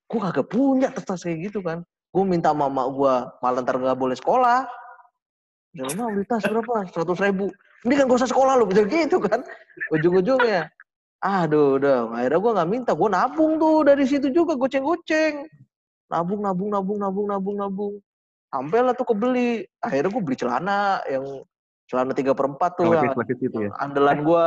Gue 0.05 0.19
kagak 0.21 0.47
punya 0.53 0.93
tas 0.93 1.05
tas 1.05 1.21
kayak 1.25 1.49
gitu 1.49 1.65
kan. 1.65 1.81
Gue 2.13 2.23
minta 2.23 2.53
mama 2.53 2.85
gue 2.85 3.13
malah 3.41 3.61
ntar 3.65 3.81
gak 3.81 3.97
boleh 3.97 4.13
sekolah. 4.13 4.69
Ya 5.73 5.83
mah 5.97 6.07
beli 6.13 6.29
tas 6.29 6.45
berapa? 6.45 6.85
Seratus 6.93 7.19
ribu. 7.19 7.49
Ini 7.89 7.93
kan 7.97 8.05
gak 8.05 8.21
usah 8.21 8.29
sekolah 8.29 8.53
lo 8.61 8.69
bisa 8.69 8.85
gitu 8.85 9.17
kan. 9.17 9.41
Ujung-ujungnya 9.89 10.69
aduh 11.25 11.81
udah. 11.81 12.13
Akhirnya 12.13 12.37
gue 12.37 12.51
nggak 12.53 12.69
minta 12.69 12.91
gue 12.93 13.09
nabung 13.09 13.57
tuh 13.57 13.81
dari 13.81 14.05
situ 14.05 14.29
juga 14.29 14.53
goceng-goceng. 14.53 15.49
Nabung 16.13 16.45
nabung 16.45 16.69
nabung 16.69 16.97
nabung 17.01 17.25
nabung 17.25 17.55
nabung. 17.57 17.93
Sampai 18.53 18.85
lah 18.85 18.93
tuh 18.93 19.09
kebeli. 19.09 19.65
Akhirnya 19.81 20.13
gue 20.13 20.21
beli 20.21 20.37
celana 20.37 21.01
yang 21.09 21.41
celana 21.89 22.13
tiga 22.13 22.33
perempat 22.33 22.77
tuh 22.77 22.93
yang, 22.93 23.13
itu 23.13 23.57
ya? 23.61 23.69
andalan 23.77 24.25
gue 24.25 24.45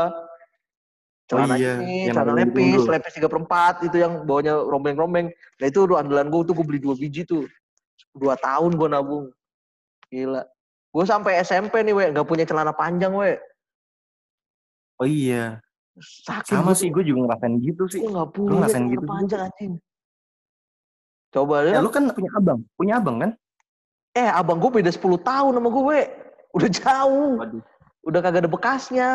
celana 1.29 1.55
oh, 1.55 1.59
iya. 1.61 1.73
ini, 1.85 2.09
celana 2.09 2.33
lepis, 2.33 2.89
lepis 2.89 3.13
tiga 3.13 3.29
perempat 3.29 3.85
itu 3.85 4.01
yang 4.01 4.25
bawahnya 4.25 4.57
rombeng-rombeng. 4.65 5.29
Nah 5.29 5.67
itu 5.69 5.85
udah 5.85 6.01
andalan 6.01 6.33
gue 6.33 6.41
tuh 6.49 6.57
gue 6.57 6.65
beli 6.65 6.81
dua 6.81 6.97
biji 6.97 7.29
tuh. 7.29 7.45
Dua 8.17 8.33
tahun 8.41 8.81
gue 8.81 8.89
nabung. 8.89 9.29
Gila. 10.09 10.43
Gue 10.89 11.05
sampai 11.05 11.45
SMP 11.45 11.85
nih 11.85 11.93
we. 11.93 12.05
Nggak 12.17 12.25
punya 12.25 12.49
celana 12.49 12.73
panjang 12.73 13.13
we. 13.13 13.37
Oh 14.97 15.05
iya. 15.05 15.61
Sakit 16.01 16.49
sama 16.49 16.73
sih 16.73 16.89
gue 16.89 17.05
juga 17.05 17.29
ngerasain 17.29 17.61
gitu 17.61 17.85
sih. 17.93 18.01
Gue 18.01 18.09
nggak 18.09 18.31
punya 18.33 18.65
celana 18.65 18.89
gitu 18.89 19.05
panjang 19.05 19.41
anjing. 19.45 19.73
Coba 21.29 21.61
ya 21.69 21.85
lu 21.85 21.93
kan 21.93 22.09
punya 22.09 22.33
abang? 22.41 22.65
Punya 22.73 22.95
abang 22.97 23.17
kan? 23.21 23.31
Eh 24.17 24.33
abang 24.33 24.57
gue 24.57 24.81
beda 24.81 24.89
10 24.89 25.05
tahun 25.21 25.53
sama 25.61 25.69
gue 25.69 25.85
we. 25.85 26.03
Udah 26.57 26.71
jauh. 26.73 27.37
Waduh. 27.37 27.65
udah 28.09 28.25
kagak 28.25 28.41
ada 28.41 28.49
bekasnya. 28.49 29.11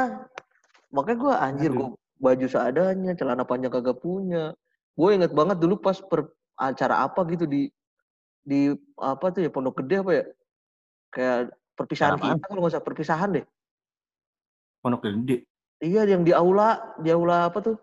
Makanya 0.94 1.18
gue 1.18 1.34
anjir 1.34 1.72
gue 1.74 1.90
baju 2.24 2.48
seadanya 2.48 3.12
celana 3.20 3.44
panjang 3.44 3.68
kagak 3.68 4.00
punya 4.00 4.56
gue 4.96 5.10
inget 5.12 5.36
banget 5.36 5.60
dulu 5.60 5.76
pas 5.76 6.00
per 6.00 6.32
acara 6.56 7.04
apa 7.04 7.20
gitu 7.28 7.44
di 7.44 7.68
di 8.40 8.72
apa 8.96 9.34
tuh 9.34 9.42
ya 9.44 9.50
Pondok 9.50 9.82
Gede 9.82 9.96
apa 10.00 10.12
ya? 10.14 10.24
Kayak 11.10 11.40
perpisahan 11.74 12.16
Apaan? 12.16 12.38
kita 12.38 12.46
kalau 12.46 12.60
nggak 12.62 12.74
usah 12.76 12.84
perpisahan 12.84 13.30
deh. 13.40 13.46
Pondok 14.84 15.02
Gede. 15.08 15.48
Iya 15.82 16.06
yang 16.06 16.22
di 16.22 16.36
aula, 16.36 16.94
di 17.02 17.10
aula 17.10 17.50
apa 17.50 17.60
tuh? 17.64 17.76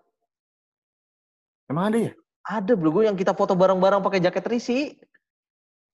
Emang 1.66 1.90
ada 1.90 1.98
ya? 1.98 2.12
Ada 2.46 2.72
bro 2.78 2.94
gue 2.94 3.08
yang 3.10 3.18
kita 3.18 3.34
foto 3.34 3.58
bareng-bareng 3.58 4.04
pakai 4.04 4.22
jaket 4.22 4.44
risi. 4.46 4.78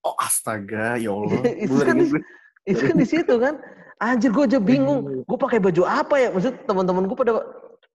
Oh 0.05 0.15
astaga, 0.21 1.01
ya 1.01 1.11
Allah. 1.17 1.43
Itu 1.57 1.81
kan 1.81 1.97
di- 1.97 2.27
Itu 2.67 2.83
kan 2.83 2.97
di 2.99 3.07
situ 3.07 3.35
kan. 3.41 3.55
Anjir 3.97 4.29
gue 4.35 4.45
aja 4.45 4.61
bingung. 4.61 5.25
Gue 5.25 5.39
pakai 5.41 5.63
baju 5.63 5.83
apa 5.89 6.21
ya? 6.21 6.29
Maksud 6.29 6.69
teman-teman 6.69 7.09
gue 7.09 7.17
pada 7.17 7.33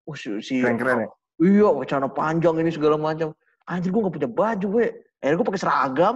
Oh, 0.07 0.15
si, 0.17 0.29
si 0.41 0.61
Keren-keren 0.61 1.05
ya? 1.05 1.09
Iya, 1.41 1.69
celana 1.89 2.09
panjang 2.09 2.55
ini 2.61 2.69
segala 2.69 2.97
macam. 2.97 3.33
Anjir 3.65 3.89
gue 3.89 4.01
gak 4.01 4.13
punya 4.13 4.29
baju 4.29 4.65
gue. 4.77 4.87
Akhirnya 5.21 5.37
gue 5.37 5.47
pakai 5.47 5.61
seragam. 5.61 6.15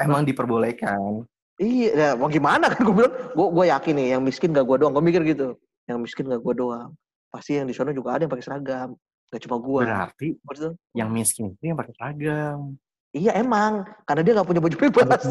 Emang 0.00 0.24
diperbolehkan. 0.24 1.24
Iya, 1.60 1.88
ya, 1.92 2.08
mau 2.16 2.32
gimana 2.32 2.72
kan 2.72 2.80
gue 2.80 2.94
bilang. 2.96 3.14
Gue 3.36 3.46
gue 3.52 3.64
yakin 3.68 3.94
nih 3.96 4.06
yang 4.16 4.22
miskin 4.24 4.56
gak 4.56 4.64
gue 4.64 4.76
doang. 4.80 4.96
Gue 4.96 5.04
mikir 5.04 5.20
gitu. 5.28 5.60
Yang 5.84 5.98
miskin 6.08 6.24
gak 6.32 6.40
gue 6.40 6.54
doang. 6.56 6.96
Pasti 7.28 7.60
yang 7.60 7.68
di 7.68 7.76
sana 7.76 7.92
juga 7.92 8.16
ada 8.16 8.24
yang 8.24 8.32
pakai 8.32 8.44
seragam. 8.44 8.96
Gak 9.28 9.40
cuma 9.44 9.56
gue. 9.60 9.80
Berarti 9.84 10.28
Maksudnya, 10.40 10.72
yang 10.96 11.08
miskin 11.12 11.52
itu 11.52 11.64
yang 11.68 11.76
pakai 11.76 11.92
seragam. 11.96 12.80
Iya 13.10 13.34
emang, 13.42 13.82
karena 14.06 14.22
dia 14.22 14.32
gak 14.38 14.48
punya 14.48 14.62
baju 14.62 14.76
bebas. 14.78 15.22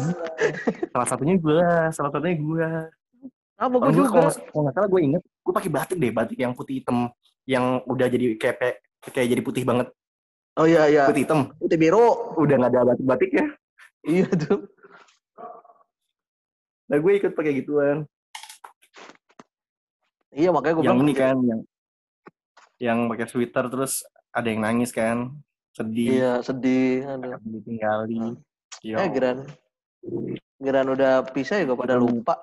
Salah 0.92 1.08
satunya 1.08 1.34
gue, 1.40 1.66
salah 1.96 2.10
satunya 2.12 2.36
gue. 2.36 2.68
Apa 3.60 3.76
gue 3.76 3.92
juga. 3.92 4.08
kalau 4.08 4.30
kalau 4.32 4.62
nggak 4.64 4.74
salah 4.76 4.88
gue 4.88 5.00
inget, 5.04 5.22
gue 5.50 5.54
pakai 5.58 5.70
batik 5.74 5.98
deh, 5.98 6.14
batik 6.14 6.38
yang 6.38 6.54
putih 6.54 6.78
hitam, 6.78 7.10
yang 7.42 7.82
udah 7.90 8.06
jadi 8.06 8.38
kayak 8.38 8.78
kayak 9.10 9.28
jadi 9.34 9.42
putih 9.42 9.66
banget, 9.66 9.90
Oh 10.54 10.62
iya 10.62 10.86
iya, 10.86 11.10
putih 11.10 11.26
hitam. 11.26 11.50
putih 11.58 11.74
biru. 11.74 12.06
Udah 12.38 12.54
nggak 12.54 12.70
ada 12.70 12.94
batik-batik 12.94 13.30
ya. 13.34 13.46
Iya 14.00 14.24
tuh. 14.32 14.64
Nah 16.88 16.96
gue 16.96 17.12
ikut 17.20 17.36
pakai 17.36 17.52
gituan. 17.52 18.08
Iya 20.32 20.48
makanya 20.56 20.74
gue 20.80 20.84
yang 20.88 20.96
bilang. 20.96 21.10
ini 21.10 21.14
kan, 21.18 21.36
yang 21.44 21.60
yang 22.80 22.98
pakai 23.12 23.28
sweater 23.28 23.68
terus 23.68 24.00
ada 24.32 24.48
yang 24.48 24.64
nangis 24.64 24.88
kan, 24.88 25.36
sedih, 25.76 26.16
Iya 26.16 26.32
sedih. 26.40 27.04
Aduh. 27.12 27.36
akan 27.36 27.50
ditinggali. 27.60 28.16
Ya 28.80 29.04
Eh 29.04 29.08
Geran, 29.12 29.38
Geran 30.56 30.86
udah 30.88 31.20
pisah 31.28 31.60
juga 31.60 31.76
pada 31.76 32.00
lupa. 32.00 32.40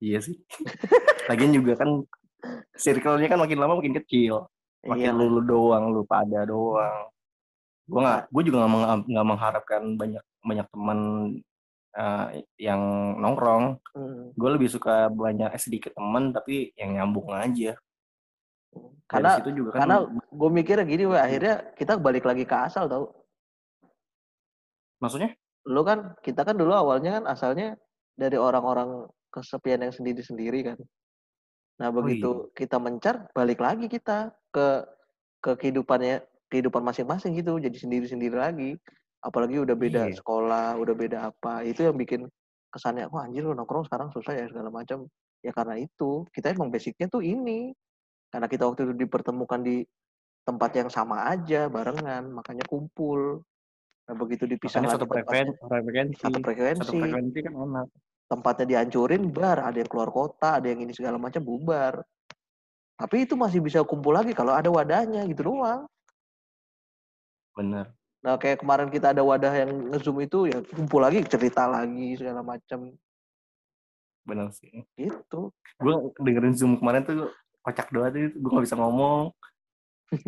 Iya 0.00 0.18
sih. 0.24 0.36
Lagian 1.28 1.52
juga 1.52 1.76
kan 1.76 2.02
circle-nya 2.74 3.28
kan 3.28 3.38
makin 3.40 3.60
lama 3.60 3.78
makin 3.78 3.94
kecil. 4.00 4.48
Makin 4.80 5.12
Iya. 5.12 5.16
lu, 5.16 5.28
lu 5.28 5.42
doang, 5.44 5.92
lu 5.92 6.02
pada 6.08 6.48
doang. 6.48 7.12
Gue 7.84 8.00
nggak, 8.00 8.20
gue 8.32 8.42
juga 8.48 8.56
nggak 8.64 8.72
meng- 8.72 9.06
nggak 9.12 9.26
mengharapkan 9.28 9.82
banyak 10.00 10.24
banyak 10.40 10.66
teman 10.72 10.98
eh, 11.90 12.46
yang 12.56 12.80
nongkrong. 13.20 13.76
Hmm. 13.92 14.30
Gue 14.32 14.50
lebih 14.56 14.70
suka 14.72 15.10
banyak 15.12 15.52
eh, 15.52 15.60
sedikit 15.60 15.92
teman 15.92 16.32
tapi 16.32 16.72
yang 16.80 16.96
nyambung 16.96 17.28
aja. 17.34 17.76
Karena 19.10 19.42
situ 19.42 19.50
juga 19.50 19.74
kan 19.74 19.78
karena 19.82 19.96
gue 20.30 20.50
mikirnya 20.54 20.86
gini, 20.86 21.02
weh, 21.10 21.18
akhirnya 21.18 21.74
kita 21.74 21.98
balik 21.98 22.22
lagi 22.22 22.46
ke 22.46 22.56
asal 22.56 22.86
tau. 22.86 23.10
maksudnya 25.02 25.34
Lu 25.66 25.82
kan, 25.82 26.14
kita 26.22 26.46
kan 26.46 26.54
dulu 26.54 26.72
awalnya 26.72 27.18
kan 27.20 27.24
asalnya 27.26 27.74
dari 28.14 28.38
orang-orang 28.38 29.10
kesepian 29.30 29.80
yang 29.86 29.94
sendiri-sendiri 29.94 30.74
kan. 30.74 30.78
Nah 31.80 31.88
begitu 31.88 32.52
kita 32.52 32.76
mencar, 32.76 33.30
balik 33.32 33.62
lagi 33.62 33.86
kita 33.88 34.34
ke 34.52 34.84
ke 35.40 35.56
kehidupannya 35.56 36.20
kehidupan 36.50 36.82
masing-masing 36.82 37.38
gitu, 37.38 37.56
jadi 37.56 37.72
sendiri-sendiri 37.72 38.36
lagi. 38.36 38.70
Apalagi 39.22 39.62
udah 39.62 39.76
beda 39.78 40.10
Iya. 40.10 40.18
sekolah, 40.18 40.76
udah 40.76 40.94
beda 40.96 41.18
apa, 41.30 41.62
itu 41.62 41.86
yang 41.86 41.96
bikin 41.96 42.26
kesannya, 42.74 43.06
wah 43.08 43.24
anjir 43.24 43.46
lu 43.46 43.54
nongkrong 43.54 43.86
sekarang 43.86 44.10
susah 44.12 44.34
ya 44.34 44.44
segala 44.50 44.68
macam. 44.68 45.06
Ya 45.40 45.56
karena 45.56 45.80
itu, 45.80 46.28
kita 46.36 46.52
emang 46.52 46.68
basicnya 46.68 47.08
tuh 47.08 47.24
ini. 47.24 47.72
Karena 48.30 48.46
kita 48.46 48.68
waktu 48.68 48.86
itu 48.86 48.94
dipertemukan 48.94 49.60
di 49.64 49.82
tempat 50.44 50.70
yang 50.76 50.88
sama 50.92 51.30
aja, 51.30 51.66
barengan, 51.66 52.30
makanya 52.30 52.64
kumpul. 52.68 53.42
Nah 54.06 54.14
begitu 54.18 54.46
dipisah 54.46 54.82
makanya 54.82 54.90
lagi 54.90 54.96
satu 54.98 55.06
frekuensi, 55.06 55.54
satu 56.18 56.38
frekuensi, 56.42 56.80
satu 56.82 56.92
frekuensi 56.98 57.38
kan 57.46 57.52
enak. 57.54 57.86
Tempatnya 58.30 58.66
dihancurin, 58.78 59.26
bar, 59.34 59.58
ada 59.58 59.74
yang 59.74 59.90
keluar 59.90 60.14
kota, 60.14 60.62
ada 60.62 60.70
yang 60.70 60.86
ini 60.86 60.94
segala 60.94 61.18
macam, 61.18 61.42
bubar. 61.42 62.06
Tapi 62.94 63.26
itu 63.26 63.34
masih 63.34 63.58
bisa 63.58 63.82
kumpul 63.82 64.14
lagi 64.14 64.30
kalau 64.30 64.54
ada 64.54 64.70
wadahnya 64.70 65.26
gitu 65.26 65.50
doang. 65.50 65.90
Bener. 67.58 67.90
Nah 68.20 68.36
kayak 68.36 68.60
kemarin 68.60 68.92
kita 68.92 69.16
ada 69.16 69.24
wadah 69.24 69.52
yang 69.56 69.72
ngezoom 69.90 70.20
itu 70.20 70.46
ya 70.52 70.60
kumpul 70.76 71.00
lagi 71.00 71.24
cerita 71.24 71.64
lagi 71.64 72.14
segala 72.20 72.44
macam 72.44 72.92
Bener 74.20 74.52
sih. 74.52 74.84
gitu. 75.00 75.48
gue 75.80 75.94
dengerin 76.20 76.52
zoom 76.52 76.76
kemarin 76.76 77.00
tuh 77.08 77.32
kocak 77.64 77.88
doang 77.88 78.12
tuh 78.12 78.28
gue 78.28 78.50
gak 78.52 78.64
bisa 78.68 78.76
ngomong 78.76 79.32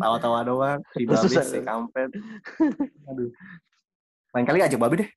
tawa-tawa 0.01 0.39
doang 0.41 0.79
si 0.97 1.05
babi 1.05 1.29
si 1.29 1.59
kampret 1.61 2.09
aduh 3.05 3.29
lain 4.33 4.45
kali 4.49 4.65
ajak 4.65 4.81
babi 4.81 5.05
deh 5.05 5.09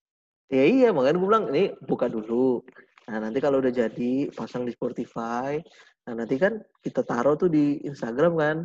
Ya 0.47 0.62
iya 0.62 0.88
makanya 0.94 1.18
gue 1.18 1.26
bilang 1.26 1.47
ini 1.51 1.64
buka 1.82 2.07
dulu. 2.07 2.62
Nah 3.11 3.18
nanti 3.18 3.38
kalau 3.42 3.59
udah 3.59 3.70
jadi 3.70 4.30
pasang 4.30 4.62
di 4.62 4.70
Spotify. 4.70 5.59
Nah 6.07 6.22
nanti 6.22 6.38
kan 6.38 6.62
kita 6.78 7.03
taruh 7.03 7.34
tuh 7.34 7.51
di 7.51 7.82
Instagram 7.82 8.32
kan. 8.38 8.57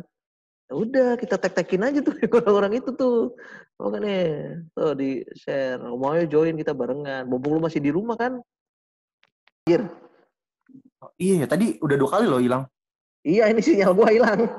Ya 0.70 0.74
udah 0.78 1.08
kita 1.18 1.36
tag-tagin 1.36 1.82
aja 1.82 1.98
tuh 2.00 2.14
orang-orang 2.38 2.78
itu 2.78 2.90
tuh. 2.94 3.34
Makanya 3.82 4.18
tuh 4.72 4.94
di 4.94 5.26
share. 5.34 5.82
Mau 5.82 6.14
join 6.22 6.54
kita 6.54 6.70
barengan. 6.70 7.26
Mumpung 7.26 7.58
lu 7.58 7.60
masih 7.60 7.82
di 7.82 7.90
rumah 7.90 8.14
kan. 8.14 8.38
iya 11.18 11.42
ya 11.42 11.46
tadi 11.46 11.78
udah 11.78 11.96
dua 11.98 12.10
kali 12.10 12.26
loh 12.26 12.42
hilang 12.42 12.66
Iya 13.22 13.46
ini 13.54 13.62
sinyal 13.62 13.94
gua 13.94 14.10
hilang. 14.10 14.50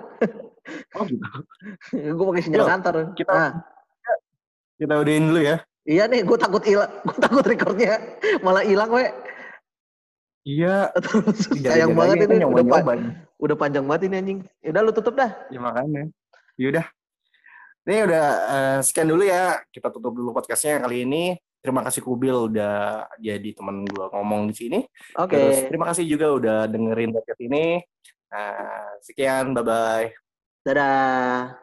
oh 0.95 1.03
gitu 1.03 1.27
gua 2.15 2.25
pakai 2.31 2.43
sinyal 2.47 2.63
Yo, 2.63 2.67
kantor. 2.71 2.95
kita- 3.11 3.35
Nah, 3.35 3.51
kita 4.79 4.93
udahin 4.95 5.27
dulu 5.27 5.39
ya 5.43 5.59
iya 5.83 6.07
nih 6.07 6.23
gua 6.23 6.37
takut 6.37 6.63
hilang. 6.63 6.91
Gua 7.05 7.17
takut 7.19 7.43
recordnya 7.43 7.99
malah 8.39 8.63
hilang 8.63 8.89
we. 8.89 9.05
iya 10.43 10.91
Sayang 11.55 11.95
banget 11.95 12.27
ini 12.27 12.43
udah, 12.43 12.63
pa- 12.67 12.83
udah 13.39 13.55
panjang 13.55 13.85
banget 13.87 14.11
ini 14.11 14.15
anjing. 14.19 14.39
Ya 14.59 14.69
udah 14.75 14.81
lu 14.83 14.91
tutup 14.91 15.15
dah. 15.15 15.31
ya 15.47 15.59
makanya 15.59 16.11
yaudah 16.59 16.85
ini 17.83 17.95
udah 18.07 18.25
eh, 18.47 18.79
sekian 18.79 19.09
dulu 19.09 19.23
ya 19.25 19.59
kita 19.71 19.91
tutup 19.91 20.13
dulu 20.15 20.31
podcastnya 20.31 20.79
kali 20.79 21.03
ini 21.03 21.35
terima 21.59 21.79
kasih 21.83 22.03
Kubil 22.03 22.51
udah 22.51 23.07
jadi 23.17 23.49
teman 23.55 23.83
gue 23.83 24.05
ngomong 24.11 24.51
di 24.51 24.55
sini 24.55 24.79
Oke. 25.15 25.33
terus 25.35 25.57
terima 25.67 25.87
kasih 25.91 26.03
juga 26.05 26.27
udah 26.31 26.57
dengerin 26.67 27.11
podcast 27.11 27.41
ini 27.43 27.79
Nah, 28.33 28.97
sekian 28.99 29.53
bye 29.53 29.61
bye 29.61 30.07
Dadah. 30.65 31.62